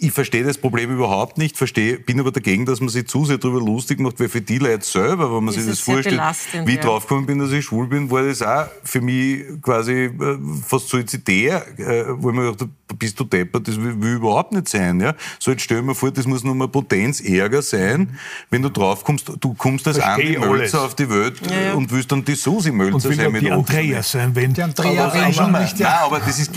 ich 0.00 0.12
verstehe 0.12 0.44
das 0.44 0.58
Problem 0.58 0.90
überhaupt 0.92 1.38
nicht, 1.38 1.56
verstehe, 1.56 1.98
bin 1.98 2.20
aber 2.20 2.30
dagegen, 2.30 2.66
dass 2.66 2.80
man 2.80 2.88
sich 2.88 3.06
zu 3.06 3.24
sehr 3.24 3.38
darüber 3.38 3.60
lustig 3.60 4.00
macht, 4.00 4.20
weil 4.20 4.28
für 4.28 4.40
die 4.40 4.58
Leute 4.58 4.84
selber, 4.84 5.34
wenn 5.34 5.44
man 5.44 5.54
sich 5.54 5.66
das 5.66 5.80
vorstellt, 5.80 6.20
wie 6.64 6.72
ich 6.72 6.76
ja. 6.76 6.82
draufgekommen 6.82 7.26
bin, 7.26 7.38
dass 7.38 7.52
ich 7.52 7.64
schwul 7.64 7.86
bin, 7.86 8.10
war 8.10 8.22
das 8.22 8.42
auch 8.42 8.66
für 8.84 9.00
mich 9.00 9.42
quasi 9.62 10.04
äh, 10.04 10.38
fast 10.66 10.88
suizidär, 10.88 11.66
äh, 11.78 12.04
wo 12.08 12.30
ich 12.30 12.36
mir 12.36 12.52
gedacht 12.52 12.70
bist 12.98 13.18
du 13.18 13.24
deppert, 13.24 13.66
das 13.66 13.76
will, 13.76 14.00
will 14.00 14.14
überhaupt 14.14 14.52
nicht 14.52 14.68
sein. 14.68 15.00
Ja? 15.00 15.14
So, 15.38 15.50
jetzt 15.50 15.62
stell 15.62 15.82
mal 15.82 15.94
vor, 15.94 16.10
das 16.10 16.26
muss 16.26 16.44
nur 16.44 16.54
mal 16.54 16.68
Potenz 16.68 17.20
Ärger 17.20 17.62
sein, 17.62 18.18
wenn 18.50 18.62
du 18.62 18.68
draufkommst, 18.68 19.32
du 19.40 19.54
kommst 19.54 19.86
als 19.88 20.00
Andi 20.00 20.38
Mölzer 20.38 20.82
auf 20.82 20.94
die 20.94 21.08
Welt 21.08 21.40
ja, 21.50 21.60
ja. 21.60 21.74
und 21.74 21.90
willst 21.90 22.12
dann 22.12 22.24
die 22.24 22.34
Susi 22.34 22.70
Mölzer 22.70 23.12
sein. 23.12 23.32
mit 23.32 23.42
die 23.42 23.50
Andrea 23.50 24.02
sein, 24.02 24.34
wenn... 24.34 24.54
Die 24.54 24.62
Andrea 24.62 25.06
aber, 25.06 25.14
aber, 25.14 25.40
aber, 25.40 25.60
nicht, 25.60 25.78
ja. 25.78 25.88
Nein, 25.88 25.98
aber 26.04 26.20
das 26.20 26.38
ist, 26.38 26.52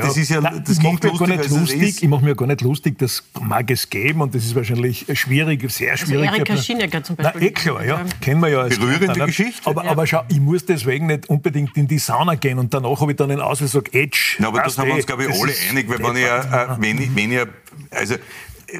das 0.00 0.16
ist 0.16 0.30
ja... 0.30 0.40
Das 0.40 0.78
mir 0.78 0.96
gar 0.96 1.26
nicht 1.26 1.50
lustig, 1.50 2.02
ich 2.02 2.08
mache 2.08 2.24
mir 2.24 2.34
gar 2.34 2.46
nicht 2.46 2.50
lustig, 2.50 2.51
das 3.00 3.24
mag 3.40 3.70
es 3.70 3.88
geben 3.88 4.20
und 4.20 4.34
das 4.34 4.44
ist 4.44 4.54
wahrscheinlich 4.54 5.06
schwierig, 5.14 5.70
sehr 5.70 5.92
also 5.92 6.06
schwierig. 6.06 6.28
Also 6.28 6.38
Erika 6.40 6.56
Schinecker 6.56 7.02
zum 7.02 7.16
Beispiel. 7.16 7.40
Na, 7.40 7.46
eh 7.46 7.50
klar, 7.50 7.84
ja, 7.84 8.04
kennen 8.20 8.40
wir 8.40 8.48
ja 8.48 8.60
als 8.60 8.78
Berührende 8.78 9.06
Partner. 9.06 9.26
Geschichte. 9.26 9.68
Aber, 9.68 9.84
aber 9.84 10.06
schau, 10.06 10.22
ich 10.28 10.40
muss 10.40 10.64
deswegen 10.64 11.06
nicht 11.06 11.28
unbedingt 11.28 11.76
in 11.76 11.88
die 11.88 11.98
Sauna 11.98 12.34
gehen 12.34 12.58
und 12.58 12.72
danach 12.74 13.00
habe 13.00 13.12
ich 13.12 13.16
dann 13.16 13.30
einen 13.30 13.40
Ausweis 13.40 13.74
und 13.74 13.84
sage, 13.84 13.98
Edge. 13.98 14.36
Na, 14.38 14.48
aber 14.48 14.62
das 14.62 14.78
haben 14.78 14.88
wir 14.88 14.94
uns, 14.94 15.06
glaube 15.06 15.24
ich, 15.24 15.30
alle 15.30 15.52
einig, 15.70 15.88
weil 15.88 15.98
wenn 15.98 16.16
ich, 16.16 16.22
äh, 16.22 16.68
wenn, 16.78 17.02
ich, 17.02 17.16
wenn 17.16 17.32
ich, 17.32 17.40
also, 17.90 18.16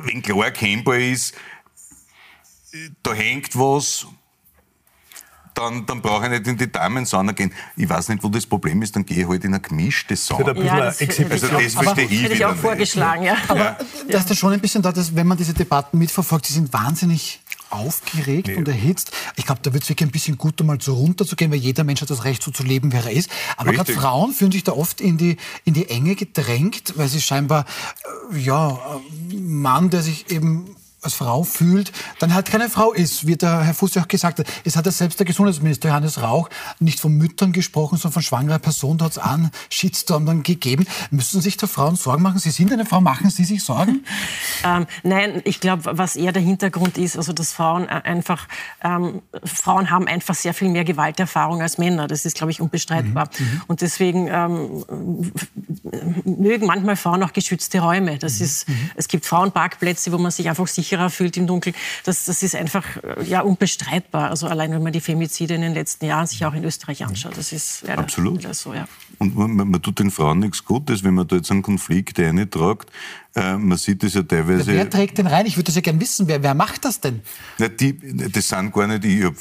wenn 0.05 0.23
klar 0.23 0.45
erkennbar 0.45 0.99
ist, 0.99 1.35
da 3.03 3.13
hängt 3.13 3.59
was, 3.59 4.07
dann, 5.55 5.87
dann 5.87 6.01
brauche 6.01 6.25
ich 6.25 6.31
nicht 6.31 6.47
in 6.47 6.57
die 6.57 6.71
Damensauna 6.71 7.33
gehen. 7.33 7.53
Ich 7.77 7.89
weiß 7.89 8.09
nicht, 8.09 8.23
wo 8.23 8.29
das 8.29 8.47
Problem 8.47 8.83
ist, 8.83 8.97
dann 8.97 9.05
gehe 9.05 9.23
ich 9.23 9.29
halt 9.29 9.45
in 9.45 9.55
eine 9.55 9.61
gemischte 9.61 10.17
Sauna. 10.17 10.53
Ja, 10.63 10.77
das, 10.77 11.01
also 11.01 11.49
das 11.49 11.75
verstehe 11.75 12.05
ich 12.07 12.23
Hätte 12.23 12.35
ich 12.35 12.45
auch 12.45 12.57
vorgeschlagen, 12.57 13.25
ja. 13.25 13.37
Aber 13.49 13.59
ja. 13.59 13.77
das 14.09 14.31
ist 14.31 14.39
schon 14.39 14.53
ein 14.53 14.61
bisschen 14.61 14.83
da, 14.83 14.93
dass, 14.93 15.15
wenn 15.15 15.27
man 15.27 15.39
diese 15.39 15.55
Debatten 15.55 15.99
mitverfolgt, 15.99 16.49
die 16.49 16.53
sind 16.53 16.73
wahnsinnig 16.73 17.41
aufgeregt 17.73 18.49
nee. 18.49 18.57
und 18.57 18.69
erhitzt. 18.69 19.13
Ich 19.37 19.47
glaube, 19.47 19.61
da 19.63 19.73
wird 19.73 19.83
es 19.83 19.89
wirklich 19.89 20.09
ein 20.09 20.13
bisschen 20.13 20.37
gut, 20.37 20.61
um 20.61 20.67
mal 20.67 20.81
so 20.81 20.95
runterzugehen, 20.95 21.51
weil 21.51 21.59
jeder 21.59 21.85
Mensch 21.85 22.03
hat 22.03 22.11
das 22.11 22.25
Recht, 22.25 22.43
so 22.43 22.51
zu 22.51 22.63
leben, 22.63 22.93
wie 22.93 22.97
er 22.97 23.11
ist. 23.11 23.31
Aber 23.57 23.73
gerade 23.73 23.93
Frauen 23.93 24.33
fühlen 24.33 24.53
sich 24.53 24.65
da 24.65 24.73
oft 24.73 25.01
in 25.01 25.17
die, 25.17 25.37
in 25.65 25.75
die 25.75 25.89
Enge 25.89 26.15
gedrängt, 26.15 26.95
weil 26.97 27.09
sie 27.09 27.21
scheinbar, 27.21 27.65
äh, 28.33 28.39
ja, 28.39 28.79
Mann, 29.33 29.91
der 29.91 30.03
sich 30.03 30.31
eben 30.31 30.77
als 31.03 31.15
Frau 31.15 31.43
fühlt, 31.43 31.93
dann 32.21 32.33
halt 32.33 32.47
keine 32.47 32.71
Frau 32.71 32.93
ist, 32.93 33.27
wie 33.27 33.37
der 33.37 33.63
Herr 33.63 33.75
Fuß 33.75 33.95
ja 33.95 34.03
auch 34.03 34.09
gesagt 34.09 34.39
hat. 34.39 34.47
Es 34.65 34.77
hat 34.77 34.87
ja 34.87 34.93
selbst 34.93 35.19
der 35.19 35.27
Gesundheitsminister 35.27 35.89
Johannes 35.89 36.23
Rauch 36.23 36.49
nicht 36.79 37.01
von 37.01 37.13
Müttern 37.13 37.53
gesprochen, 37.53 37.99
sondern 37.99 38.13
von 38.13 38.23
schwangerer 38.23 38.59
Person. 38.61 38.99
Da 38.99 39.07
hat 39.07 39.13
es 39.13 39.19
einen 39.19 39.51
Shitstorm 39.69 40.27
dann 40.27 40.43
gegeben. 40.43 40.87
Müssen 41.11 41.41
sich 41.41 41.57
da 41.57 41.67
Frauen 41.67 41.97
Sorgen 41.97 42.23
machen? 42.23 42.39
Sie 42.39 42.51
sind 42.51 42.73
eine 42.73 42.87
Frau, 42.87 43.01
machen 43.01 43.31
Sie 43.31 43.45
sich 43.45 43.65
Sorgen? 43.65 44.05
ähm, 44.65 44.87
nein, 45.03 45.43
ich 45.45 45.61
glaube, 45.61 45.99
was 45.99 46.15
eher 46.15 46.33
der 46.33 46.43
Hintergrund 46.43 46.99
ist, 46.99 47.17
also 47.17 47.33
dass 47.33 47.53
Frauen 47.53 47.89
äh, 47.89 48.01
einfach, 48.05 48.47
ähm, 48.83 49.23
Frauen 49.45 49.91
haben 49.91 50.07
einfach 50.07 50.37
sehr 50.37 50.55
viel 50.55 50.69
mehr 50.69 50.85
Gewalterfahrung 50.85 51.63
als 51.63 51.79
Männer. 51.79 52.07
Das 52.07 52.25
ist, 52.25 52.37
glaube 52.37 52.53
ich, 52.53 52.61
unbestreitbar. 52.61 53.29
Mhm. 53.39 53.45
mhm. 53.45 53.63
Und 53.67 53.81
deswegen 53.81 54.29
ähm, 54.29 55.33
mögen 56.25 56.67
manchmal 56.67 56.97
Frauen 56.97 57.23
auch 57.25 57.33
geschützte 57.33 57.81
Räume. 57.81 58.19
Das 58.19 58.39
mhm. 58.39 58.45
ist, 58.45 58.69
mhm. 58.69 58.91
es 58.95 59.09
gibt 59.09 59.27
Frauenparkplätze, 59.27 60.13
wo 60.13 60.19
man 60.19 60.31
sich 60.31 60.49
einfach 60.49 60.69
sicher 60.69 60.92
sicherer 60.93 61.11
fühlt 61.11 61.37
im 61.37 61.47
Dunkeln. 61.47 61.75
Das, 62.05 62.25
das 62.25 62.43
ist 62.43 62.55
einfach 62.55 62.85
äh, 62.99 63.25
ja, 63.25 63.41
unbestreitbar. 63.41 64.31
Also 64.31 64.47
allein, 64.47 64.73
wenn 64.73 64.83
man 64.83 64.93
die 64.93 65.01
Femizide 65.01 65.55
in 65.55 65.63
den 65.63 65.75
letzten 65.75 66.07
Jahren 66.07 66.27
sich 66.27 66.45
auch 66.45 66.55
in 66.55 66.65
Österreich 66.65 67.05
anschaut. 67.05 67.37
Das 67.37 67.53
ist 67.53 67.83
leider, 67.87 68.01
Absolut. 68.01 68.43
Leider 68.43 68.55
so, 68.55 68.75
ja. 68.75 68.87
Und 69.19 69.37
man, 69.37 69.55
man, 69.55 69.83
tut 69.83 69.99
den 69.99 70.11
Frauen 70.11 70.41
nichts 70.41 70.65
Gutes, 70.65 71.05
wenn 71.05 71.15
man 71.15 71.27
da 71.27 71.37
jetzt 71.37 71.51
einen 71.51 71.63
Konflikt 71.63 72.19
eintragt. 72.19 72.91
Äh, 73.35 73.57
man 73.57 73.79
sieht 73.79 74.03
das 74.03 74.15
ja 74.15 74.23
teilweise. 74.23 74.67
Wer 74.67 74.91
trägt 74.91 75.19
den 75.19 75.27
rein? 75.27 75.47
Ich 75.47 75.57
würde 75.57 75.67
das 75.67 75.77
ja 75.77 75.81
gerne 75.81 76.01
wissen. 76.01 76.29
Wer, 76.29 76.43
wer 76.43 76.55
macht 76.55 76.85
das 76.85 77.01
denn? 77.01 77.23
Na, 77.59 77.69
die, 77.69 77.97
das 78.31 78.49
sind 78.49 78.73
gar 78.73 78.87
nicht, 78.87 79.05
ich 79.05 79.25
habe 79.25 79.37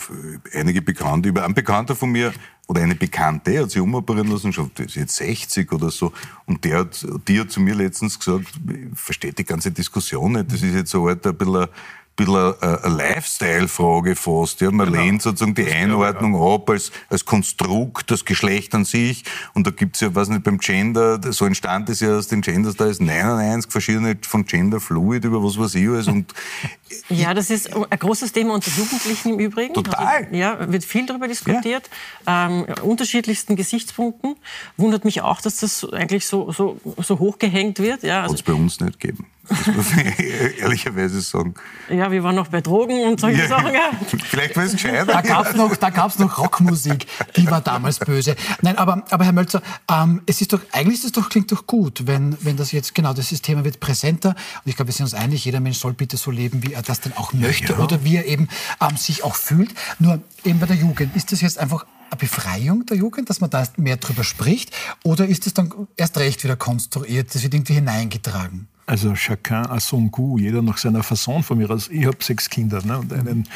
einige 0.54 0.82
Bekannte, 0.82 1.34
ein 1.44 1.54
Bekannter 1.54 1.96
von 1.96 2.12
mir 2.12 2.32
oder 2.72 2.84
eine 2.84 2.96
Bekannte 2.96 3.60
hat 3.60 3.70
sich 3.70 3.82
umoperieren 3.82 4.30
lassen, 4.30 4.54
schon 4.54 4.72
ist 4.78 4.96
jetzt 4.96 5.18
60 5.18 5.74
oder 5.74 5.92
so. 5.92 6.14
Und 6.46 6.64
der 6.64 6.80
hat, 6.80 7.06
die 7.28 7.38
hat 7.38 7.52
zu 7.52 7.60
mir 7.60 7.76
letztens 7.76 8.18
gesagt, 8.18 8.48
versteht 8.96 9.38
die 9.40 9.44
ganze 9.44 9.72
Diskussion 9.72 10.32
nicht, 10.32 10.54
das 10.54 10.62
ist 10.62 10.74
jetzt 10.74 10.92
so 10.92 11.06
ein 11.06 11.20
bisschen 11.20 11.68
bisschen 12.16 12.62
eine 12.62 12.96
Lifestyle-Frage 12.96 14.16
fast. 14.16 14.62
Ja, 14.62 14.72
man 14.72 14.92
genau. 14.92 15.02
lehnt 15.02 15.22
sozusagen 15.22 15.56
die 15.56 15.70
Einordnung 15.70 16.36
ja. 16.36 16.56
ab 16.56 16.70
als, 16.70 16.92
als 17.10 17.26
Konstrukt, 17.26 18.12
das 18.12 18.26
Geschlecht 18.26 18.76
an 18.76 18.86
sich. 18.86 19.24
Und 19.54 19.66
da 19.68 19.72
gibt 19.72 19.96
es 19.96 20.02
ja, 20.02 20.14
weiß 20.14 20.30
nicht, 20.30 20.44
beim 20.44 20.58
Gender, 20.58 21.20
so 21.32 21.46
entstand 21.46 21.90
es 21.90 22.00
ja 22.00 22.16
aus 22.16 22.28
den 22.28 22.42
Genders, 22.42 22.76
da 22.76 22.86
ist 22.86 23.02
99 23.02 23.72
verschiedene 23.72 24.18
von 24.22 24.46
Gender 24.46 24.80
Fluid 24.80 25.26
über 25.26 25.44
was 25.44 25.58
weiß 25.58 25.76
ich 25.76 25.88
alles. 25.88 26.08
Und 26.08 26.34
ja, 27.10 27.34
das 27.34 27.50
ist 27.50 27.76
ein 27.76 28.00
großes 28.00 28.32
Thema 28.32 28.54
unter 28.54 28.72
Jugendlichen 28.72 29.34
im 29.34 29.40
Übrigen. 29.40 29.74
Total. 29.74 30.26
Also, 30.26 30.36
ja, 30.36 30.72
wird 30.72 30.84
viel 30.84 31.06
darüber 31.06 31.28
diskutiert. 31.28 31.90
Ja. 32.28 32.48
Ähm, 32.48 32.66
unterschiedlichsten 32.84 33.56
Gesichtspunkten. 33.56 34.36
Wundert 34.78 35.06
mich 35.06 35.22
auch, 35.22 35.42
dass 35.42 35.58
das 35.58 35.88
eigentlich 35.92 36.26
so, 36.28 36.52
so, 36.52 36.80
so 36.98 37.20
hochgehängt 37.20 37.80
wird. 37.80 38.04
Ja, 38.04 38.24
also, 38.24 38.36
es 38.36 38.44
bei 38.44 38.54
uns 38.54 38.80
nicht 38.80 39.00
geben. 39.00 39.26
Das 39.50 39.68
muss 39.68 39.88
ich 39.98 40.20
ehrlicherweise 40.60 41.20
sagen. 41.22 41.56
Ja, 41.90 42.12
wir 42.12 42.24
waren 42.24 42.36
noch 42.36 42.48
bei 42.48 42.62
Drogen 42.62 43.04
und 43.06 43.20
solche 43.20 43.42
ja, 43.42 43.48
Sachen. 43.48 43.74
Ja. 43.74 43.92
Vielleicht 44.24 44.56
war 44.56 44.64
es 44.64 44.74
gescheiter. 44.74 45.06
Da 45.06 45.22
gab 45.22 45.48
es 45.48 45.56
noch, 45.56 46.20
noch 46.20 46.38
Rockmusik, 46.38 47.08
die 47.36 47.50
war 47.50 47.62
damals 47.62 48.00
böse. 48.00 48.36
Nein, 48.62 48.78
aber, 48.78 49.04
aber 49.10 49.26
Herr 49.26 49.34
Mölzer, 49.34 49.62
ähm, 49.90 50.22
es 50.26 50.42
ist 50.42 50.54
doch, 50.54 50.62
eigentlich 50.72 51.00
ist 51.00 51.06
es 51.06 51.12
doch, 51.12 51.30
klingt 51.30 51.52
doch 51.52 51.66
gut, 51.68 52.08
wenn, 52.08 52.38
wenn 52.42 52.56
das 52.56 52.72
jetzt, 52.72 52.96
genau, 52.96 53.14
das 53.14 53.30
Thema 53.42 53.64
wird 53.64 53.80
präsenter. 53.80 54.30
Und 54.30 54.70
ich 54.70 54.76
glaube, 54.76 54.90
wir 54.90 54.94
sind 54.94 55.06
uns 55.06 55.14
einig, 55.14 55.44
jeder 55.44 55.60
Mensch 55.60 55.80
soll 55.80 55.94
bitte 55.94 56.18
so 56.18 56.32
leben, 56.32 56.64
wie 56.64 56.74
er 56.74 56.81
das 56.82 57.02
denn 57.02 57.14
auch 57.14 57.34
möchte 57.34 57.74
ja. 57.74 57.80
oder 57.80 58.04
wie 58.04 58.18
er 58.18 58.26
eben 58.26 58.48
ähm, 58.80 58.98
sich 58.98 59.24
auch 59.24 59.36
fühlt. 59.36 59.74
Nur 60.00 60.22
eben 60.44 60.60
bei 60.60 60.66
der 60.66 60.76
Jugend, 60.76 61.16
ist 61.16 61.32
das 61.32 61.42
jetzt 61.42 61.58
einfach 61.58 61.86
eine 62.10 62.20
Befreiung 62.20 62.86
der 62.86 62.98
Jugend, 62.98 63.30
dass 63.30 63.40
man 63.40 63.50
da 63.50 63.64
mehr 63.78 63.98
drüber 63.98 64.24
spricht? 64.24 64.72
Oder 65.04 65.28
ist 65.28 65.48
es 65.48 65.54
dann 65.54 65.74
erst 65.98 66.18
recht 66.18 66.44
wieder 66.44 66.56
konstruiert, 66.56 67.34
das 67.34 67.44
wird 67.44 67.54
irgendwie 67.54 67.74
hineingetragen? 67.74 68.68
Also 68.86 69.14
chacun 69.16 69.66
à 69.68 69.80
son 69.80 70.12
goût, 70.12 70.42
jeder 70.42 70.62
nach 70.62 70.78
seiner 70.78 71.04
Fasson 71.04 71.44
von 71.44 71.58
mir 71.58 71.70
aus. 71.70 71.88
Ich 71.88 72.06
habe 72.06 72.18
sechs 72.20 72.50
Kinder 72.50 72.84
ne, 72.84 73.00
und 73.00 73.14
einen 73.14 73.48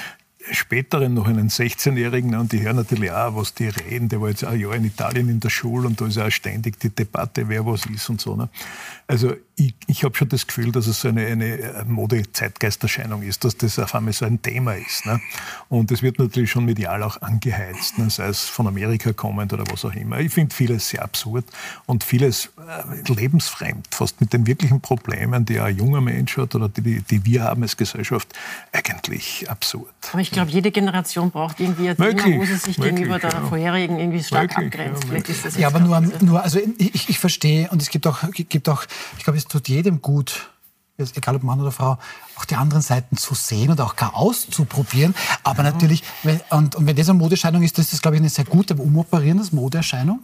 späteren 0.51 1.13
noch 1.13 1.27
einen 1.27 1.49
16-Jährigen 1.49 2.29
ne, 2.29 2.39
und 2.39 2.51
die 2.51 2.61
hören 2.61 2.75
natürlich 2.75 3.11
auch, 3.11 3.35
was 3.35 3.53
die 3.53 3.67
reden. 3.67 4.09
Der 4.09 4.21
war 4.21 4.29
jetzt 4.29 4.43
ein 4.43 4.59
Jahr 4.59 4.75
in 4.75 4.85
Italien 4.85 5.29
in 5.29 5.39
der 5.39 5.49
Schule 5.49 5.87
und 5.87 5.99
da 5.99 6.05
ist 6.05 6.15
ja 6.15 6.27
auch 6.27 6.31
ständig 6.31 6.79
die 6.79 6.89
Debatte, 6.89 7.49
wer 7.49 7.65
was 7.65 7.85
ist 7.87 8.09
und 8.09 8.21
so. 8.21 8.35
Ne. 8.35 8.49
Also 9.07 9.33
ich, 9.57 9.73
ich 9.87 10.03
habe 10.03 10.15
schon 10.15 10.29
das 10.29 10.47
Gefühl, 10.47 10.71
dass 10.71 10.87
es 10.87 11.01
so 11.01 11.07
eine, 11.07 11.25
eine 11.25 11.85
Mode-Zeitgeisterscheinung 11.87 13.21
ist, 13.21 13.45
dass 13.45 13.55
das 13.55 13.79
auf 13.79 13.95
einmal 13.95 14.13
so 14.13 14.25
ein 14.25 14.41
Thema 14.41 14.73
ist. 14.73 15.05
Ne? 15.05 15.21
Und 15.69 15.91
das 15.91 16.01
wird 16.01 16.19
natürlich 16.19 16.51
schon 16.51 16.65
medial 16.65 17.03
auch 17.03 17.21
angeheizt, 17.21 17.97
ne? 17.97 18.09
sei 18.09 18.27
es 18.27 18.41
von 18.43 18.67
Amerika 18.67 19.13
kommend 19.13 19.53
oder 19.53 19.63
was 19.71 19.85
auch 19.85 19.93
immer. 19.93 20.19
Ich 20.19 20.33
finde 20.33 20.53
vieles 20.53 20.89
sehr 20.89 21.03
absurd 21.03 21.45
und 21.85 22.03
vieles 22.03 22.49
äh, 22.57 23.13
lebensfremd, 23.13 23.87
fast 23.91 24.19
mit 24.19 24.33
den 24.33 24.45
wirklichen 24.45 24.81
Problemen, 24.81 25.45
die 25.45 25.59
ein 25.59 25.77
junger 25.77 26.01
Mensch 26.01 26.37
hat 26.37 26.53
oder 26.55 26.67
die, 26.67 27.01
die 27.01 27.25
wir 27.25 27.43
haben 27.43 27.63
als 27.63 27.77
Gesellschaft, 27.77 28.33
eigentlich 28.73 29.49
absurd. 29.49 29.93
Aber 30.11 30.21
ich 30.21 30.31
glaube, 30.31 30.51
jede 30.51 30.71
Generation 30.71 31.31
braucht 31.31 31.61
irgendwie 31.61 31.89
ein 31.89 31.95
möglich, 31.97 32.23
Thema, 32.23 32.41
wo 32.41 32.45
sie 32.45 32.55
sich 32.55 32.77
möglich, 32.77 32.95
gegenüber 32.95 33.19
der 33.19 33.31
ja. 33.31 33.41
vorherigen 33.41 33.99
irgendwie 33.99 34.23
stark 34.23 34.57
möglich, 34.57 34.87
abgrenzt. 34.89 35.55
Ja, 35.55 35.61
ja 35.61 35.67
aber 35.67 35.79
nur, 35.79 36.01
nur, 36.01 36.43
also 36.43 36.59
ich, 36.77 37.09
ich 37.09 37.19
verstehe 37.19 37.69
und 37.69 37.81
es 37.81 37.89
gibt 37.89 38.05
auch, 38.05 38.19
gibt 38.31 38.67
auch 38.67 38.85
ich 39.17 39.23
glaube, 39.23 39.37
es 39.45 39.49
tut 39.49 39.67
jedem 39.69 40.01
gut, 40.01 40.49
egal 40.97 41.35
ob 41.35 41.43
Mann 41.43 41.61
oder 41.61 41.71
Frau, 41.71 41.97
auch 42.35 42.45
die 42.45 42.55
anderen 42.55 42.81
Seiten 42.81 43.15
zu 43.15 43.35
sehen 43.35 43.69
und 43.69 43.79
auch 43.79 43.95
gar 43.95 44.15
auszuprobieren. 44.15 45.13
Aber 45.43 45.61
natürlich, 45.61 46.03
und, 46.49 46.75
und 46.75 46.87
wenn 46.87 46.95
das 46.95 47.09
eine 47.09 47.19
Modeerscheinung 47.19 47.61
ist, 47.61 47.77
das 47.77 47.93
ist, 47.93 48.01
glaube 48.01 48.17
ich, 48.17 48.21
eine 48.21 48.29
sehr 48.29 48.45
gute, 48.45 48.73
aber 48.73 48.83
umoperierendes 48.83 49.51
Modeerscheinung. 49.51 50.21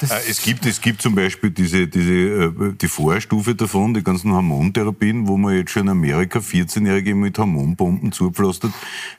Das 0.00 0.10
äh, 0.10 0.30
es, 0.30 0.42
gibt, 0.42 0.66
es 0.66 0.80
gibt 0.80 1.00
zum 1.00 1.14
Beispiel 1.14 1.50
diese, 1.50 1.86
diese, 1.86 2.12
äh, 2.12 2.72
die 2.80 2.88
Vorstufe 2.88 3.54
davon, 3.54 3.94
die 3.94 4.02
ganzen 4.02 4.32
Hormontherapien, 4.32 5.26
wo 5.26 5.36
man 5.36 5.56
jetzt 5.56 5.70
schon 5.70 5.82
in 5.82 5.88
Amerika 5.90 6.38
14-Jährige 6.38 7.14
mit 7.14 7.38
Hormonbomben 7.38 8.12
zupflastert. 8.12 8.72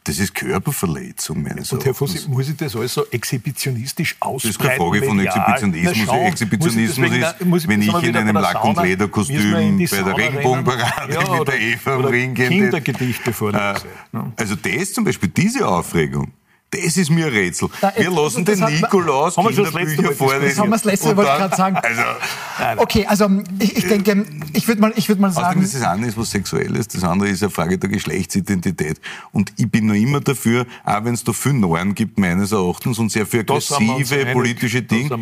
Das 0.04 0.20
ist 0.20 0.36
Körperverletzung, 0.36 1.42
meines 1.42 1.72
Und 1.72 1.84
Herr 1.84 1.94
Fossi, 1.94 2.28
muss 2.30 2.50
ich 2.50 2.58
das 2.58 2.76
alles 2.76 2.94
so 2.94 3.06
exhibitionistisch 3.10 4.16
ausbreiten? 4.20 4.48
Das 4.48 4.52
ist 4.52 4.60
keine 4.60 4.78
Frage 4.78 5.04
von 5.04 5.20
Exhibitionismus. 5.20 6.08
Na, 6.08 6.28
Exhibitionismus 6.28 7.12
ist, 7.12 7.68
wenn 7.68 7.82
ich 7.82 8.04
in 8.04 8.16
einem 8.16 8.36
Lack- 8.36 8.64
und 8.64 8.82
Lederkostüm 8.82 9.78
bei 9.78 10.02
der 10.02 10.18
Regenbogenparade 10.18 11.14
ja, 11.14 11.40
mit 11.40 11.48
der 11.48 11.60
Eva 11.60 11.96
am 11.96 12.06
Ring 12.06 12.34
gehe. 12.34 12.50
Kindergedichte 12.50 13.34
vorlese. 13.34 13.86
Äh, 14.14 14.20
also 14.36 14.56
das 14.56 14.94
zum 14.94 15.04
Beispiel, 15.04 15.30
diese 15.30 15.68
Aufregung, 15.68 16.32
das 16.70 16.98
ist 16.98 17.10
mir 17.10 17.28
ein 17.28 17.32
Rätsel. 17.32 17.70
Da, 17.80 17.94
wir 17.96 18.12
lassen 18.12 18.44
den 18.44 18.60
Nikolaus 18.60 19.36
Kinderbücher 19.36 20.12
vorlesen. 20.12 20.50
Das 20.50 20.60
haben 20.60 20.70
wir 20.70 20.76
das 20.76 20.84
letzte 20.84 21.08
Mal, 21.08 21.18
wollte 21.18 21.32
ich 21.32 21.38
gerade 21.38 21.56
sagen. 21.56 21.78
Also, 21.78 22.82
okay, 22.82 23.06
also 23.06 23.30
ich, 23.60 23.78
ich 23.78 23.88
denke, 23.88 24.26
ich 24.52 24.68
würde 24.68 24.82
mal, 24.82 24.94
würd 24.96 25.20
mal 25.20 25.32
sagen... 25.32 25.62
das 25.62 25.82
eine 25.82 26.08
ist 26.08 26.18
was 26.18 26.32
Sexuelles, 26.32 26.90
das 26.90 27.04
andere 27.06 27.30
ist 27.30 27.42
eine 27.42 27.52
Frage 27.52 27.78
der 27.78 27.90
Geschlechtsidentität. 27.90 29.00
Und 29.32 29.54
ich 29.56 29.70
bin 29.72 29.86
noch 29.86 29.94
immer 29.94 30.20
dafür, 30.20 30.66
auch 30.84 31.06
wenn 31.06 31.14
es 31.14 31.24
da 31.24 31.32
viel 31.32 31.54
Normen 31.54 31.96
gibt, 31.96 32.20
meines 32.20 32.52
Erachtens, 32.52 33.00
und 33.00 33.12
sehr 33.12 33.26
viel 33.26 33.42
aggressive 33.42 34.26
politische 34.34 34.82
Dinge, 34.82 35.18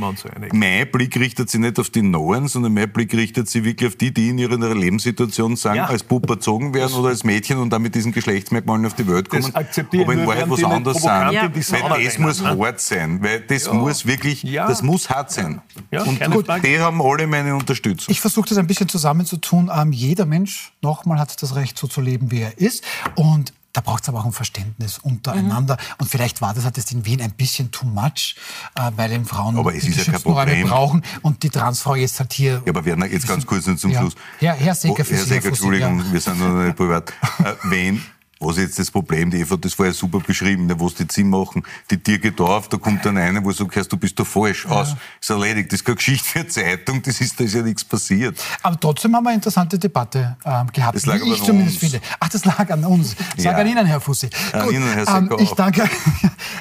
mein 0.51 0.89
Blick 0.89 1.15
richtet 1.19 1.51
sich 1.51 1.59
nicht 1.59 1.77
auf 1.79 1.91
die 1.91 2.01
Neuen, 2.01 2.47
sondern 2.47 2.73
mein 2.73 2.91
Blick 2.91 3.13
richtet 3.13 3.49
sich 3.49 3.63
wirklich 3.63 3.89
auf 3.89 3.95
die, 3.97 4.11
die 4.11 4.29
in 4.29 4.39
ihrer 4.39 4.57
Lebenssituation 4.73 5.55
sagen, 5.55 5.77
ja. 5.77 5.85
als 5.85 6.01
Puppe 6.01 6.33
erzogen 6.33 6.73
werden 6.73 6.93
oder 6.93 7.09
als 7.09 7.23
Mädchen 7.23 7.57
und 7.57 7.69
dann 7.69 7.83
mit 7.83 7.93
diesen 7.93 8.11
Geschlechtsmerkmalen 8.11 8.85
auf 8.87 8.95
die 8.95 9.07
Welt 9.07 9.29
kommen, 9.29 9.53
aber 9.53 10.13
in 10.13 10.25
Wahrheit 10.25 10.49
was 10.49 10.63
anderes 10.63 11.01
sind 11.03 11.34
ja. 11.35 11.45
in 11.45 11.53
die 11.53 11.61
Sauna 11.61 11.91
Weil 11.91 12.05
das 12.05 12.17
muss 12.17 12.43
hart 12.43 12.81
sein, 12.81 13.21
weil 13.21 13.41
das 13.41 13.65
ja. 13.65 13.73
muss 13.73 14.05
wirklich, 14.05 14.43
ja. 14.43 14.67
das 14.67 14.81
muss 14.81 15.09
hart 15.09 15.31
sein. 15.31 15.61
Ja, 15.91 16.03
und 16.03 16.19
gut, 16.31 16.47
die 16.63 16.79
haben 16.79 17.01
alle 17.01 17.27
meine 17.27 17.55
Unterstützung. 17.55 18.11
Ich 18.11 18.21
versuche 18.21 18.49
das 18.49 18.57
ein 18.57 18.67
bisschen 18.67 18.89
zusammenzutun. 18.89 19.71
Ähm, 19.73 19.91
jeder 19.91 20.25
Mensch, 20.25 20.73
nochmal, 20.81 21.19
hat 21.19 21.41
das 21.41 21.55
Recht, 21.55 21.77
so 21.77 21.87
zu 21.87 22.01
leben, 22.01 22.31
wie 22.31 22.41
er 22.41 22.57
ist. 22.57 22.83
Und 23.15 23.53
da 23.75 23.81
braucht 23.81 24.03
es 24.03 24.09
aber 24.09 24.21
auch 24.21 24.25
ein 24.25 24.31
Verständnis 24.31 24.99
untereinander. 24.99 25.73
Mhm. 25.75 25.95
Und 25.97 26.09
vielleicht 26.09 26.41
war 26.41 26.53
das 26.53 26.63
halt 26.63 26.77
das 26.77 26.89
in 26.93 27.05
Wien 27.05 27.21
ein 27.21 27.31
bisschen 27.31 27.71
too 27.71 27.85
much, 27.85 28.37
äh, 28.75 28.89
weil 28.95 29.09
den 29.09 29.25
Frauen 29.25 29.57
aber 29.57 29.75
es 29.75 29.83
die 29.83 29.89
ist 29.89 30.07
ja 30.07 30.17
brauchen 30.17 31.03
und 31.23 31.43
die 31.43 31.49
Transfrau 31.49 31.95
jetzt 31.95 32.17
halt 32.21 32.31
hier. 32.31 32.61
Ja, 32.65 32.69
aber 32.69 32.85
Werner, 32.85 33.05
jetzt 33.07 33.27
ganz 33.27 33.45
kurz 33.45 33.65
zum 33.65 33.77
Schluss. 33.93 34.15
Herr, 34.39 34.53
Herr 34.53 34.75
Seger, 34.75 35.03
für 35.03 35.15
Herr 35.15 35.25
Seger, 35.25 35.49
Entschuldigung, 35.49 35.99
ja. 35.99 36.13
wir 36.13 36.21
sind 36.21 36.39
noch 36.39 36.53
nicht 36.53 36.77
privat. 36.77 37.11
Äh, 37.39 37.53
wenn 37.63 38.01
was 38.39 38.57
ist 38.57 38.63
jetzt 38.63 38.79
das 38.79 38.91
Problem? 38.91 39.31
Die 39.31 39.39
Eva 39.39 39.55
hat 39.55 39.63
das 39.63 39.73
vorher 39.73 39.93
super 39.93 40.19
beschrieben, 40.19 40.71
wo 40.77 40.89
sie 40.89 40.97
die 40.97 41.07
Zimmer 41.07 41.39
machen. 41.39 41.63
Die 41.89 41.97
Tür 41.97 42.17
geht 42.17 42.39
auf, 42.41 42.67
da 42.67 42.77
kommt 42.77 43.05
dann 43.05 43.17
einer, 43.17 43.43
wo 43.43 43.51
du 43.51 43.55
sagst, 43.55 43.91
du 43.91 43.97
bist 43.97 44.19
da 44.19 44.25
falsch. 44.25 44.65
Aus. 44.65 44.89
Ja. 44.89 44.97
Ist 45.21 45.29
erledigt. 45.29 45.71
Das 45.71 45.79
ist 45.79 45.85
keine 45.85 45.95
Geschichte 45.95 46.27
für 46.27 46.39
eine 46.39 46.47
Zeitung, 46.49 47.01
das 47.01 47.21
ist, 47.21 47.39
da 47.39 47.43
ist 47.43 47.53
ja 47.53 47.61
nichts 47.61 47.83
passiert. 47.83 48.37
Aber 48.61 48.79
trotzdem 48.79 49.15
haben 49.15 49.23
wir 49.23 49.29
eine 49.29 49.37
interessante 49.37 49.79
Debatte 49.79 50.35
ähm, 50.43 50.67
gehabt, 50.71 50.95
das 50.95 51.05
lag 51.05 51.21
wie 51.21 51.31
ich 51.31 51.43
zumindens 51.43 51.73
uns. 51.73 51.91
finde. 51.91 52.01
Ach, 52.19 52.29
das 52.29 52.45
lag 52.45 52.69
an 52.69 52.83
uns. 52.83 53.15
Sag 53.37 53.53
ja. 53.53 53.57
an 53.57 53.67
Ihnen, 53.67 53.85
Herr 53.85 54.01
Fussi. 54.01 54.29
An 54.51 54.65
Gut, 54.65 54.73
Ihnen, 54.73 54.93
Herr 54.93 55.07
ähm, 55.17 55.29
ich, 55.39 55.51
danke, 55.51 55.89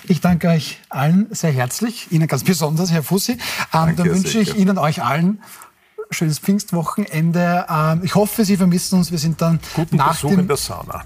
ich 0.05 0.21
danke 0.21 0.49
euch 0.49 0.79
allen 0.89 1.27
sehr 1.31 1.53
herzlich, 1.53 2.11
Ihnen 2.13 2.29
ganz 2.29 2.45
besonders, 2.45 2.93
Herr 2.93 3.03
Fussi. 3.03 3.33
Ähm, 3.33 3.39
danke, 3.73 3.97
dann 3.97 4.11
wünsche 4.11 4.39
ich 4.39 4.57
Ihnen 4.57 4.79
euch 4.79 5.03
allen 5.03 5.41
schönes 6.11 6.39
Pfingstwochenende. 6.39 7.67
Ähm, 7.69 8.01
ich 8.05 8.15
hoffe, 8.15 8.45
Sie 8.45 8.57
vermissen 8.57 8.99
uns. 8.99 9.11
Wir 9.11 9.19
sind 9.19 9.41
dann 9.41 9.59
Guten 9.75 9.97
nach 9.97 10.13
Besuch 10.13 10.31
dem 10.31 10.41
in 10.41 10.49
der 10.49 10.57
Sauna. 10.57 11.05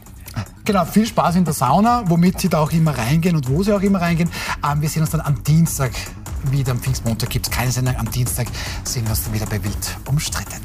Genau, 0.65 0.85
viel 0.85 1.07
Spaß 1.07 1.37
in 1.37 1.45
der 1.45 1.55
Sauna, 1.55 2.05
womit 2.07 2.41
Sie 2.41 2.49
da 2.49 2.61
auch 2.61 2.73
immer 2.73 2.97
reingehen 2.97 3.37
und 3.37 3.49
wo 3.49 3.63
Sie 3.63 3.73
auch 3.73 3.81
immer 3.81 4.01
reingehen. 4.01 4.31
Ähm, 4.65 4.83
wir 4.83 4.89
sehen 4.89 5.03
uns 5.03 5.11
dann 5.11 5.21
am 5.21 5.43
Dienstag 5.43 5.93
wieder. 6.51 6.73
Am 6.73 6.81
Pfingstmontag 6.81 7.31
gibt 7.31 7.47
es 7.47 7.53
keine 7.53 7.71
Sendung. 7.71 7.97
Am 7.97 8.11
Dienstag 8.11 8.49
sehen 8.85 9.05
wir 9.05 9.11
uns 9.11 9.25
dann 9.25 9.33
wieder 9.33 9.47
bei 9.47 9.63
Wild 9.63 9.97
umstritten. 10.07 10.61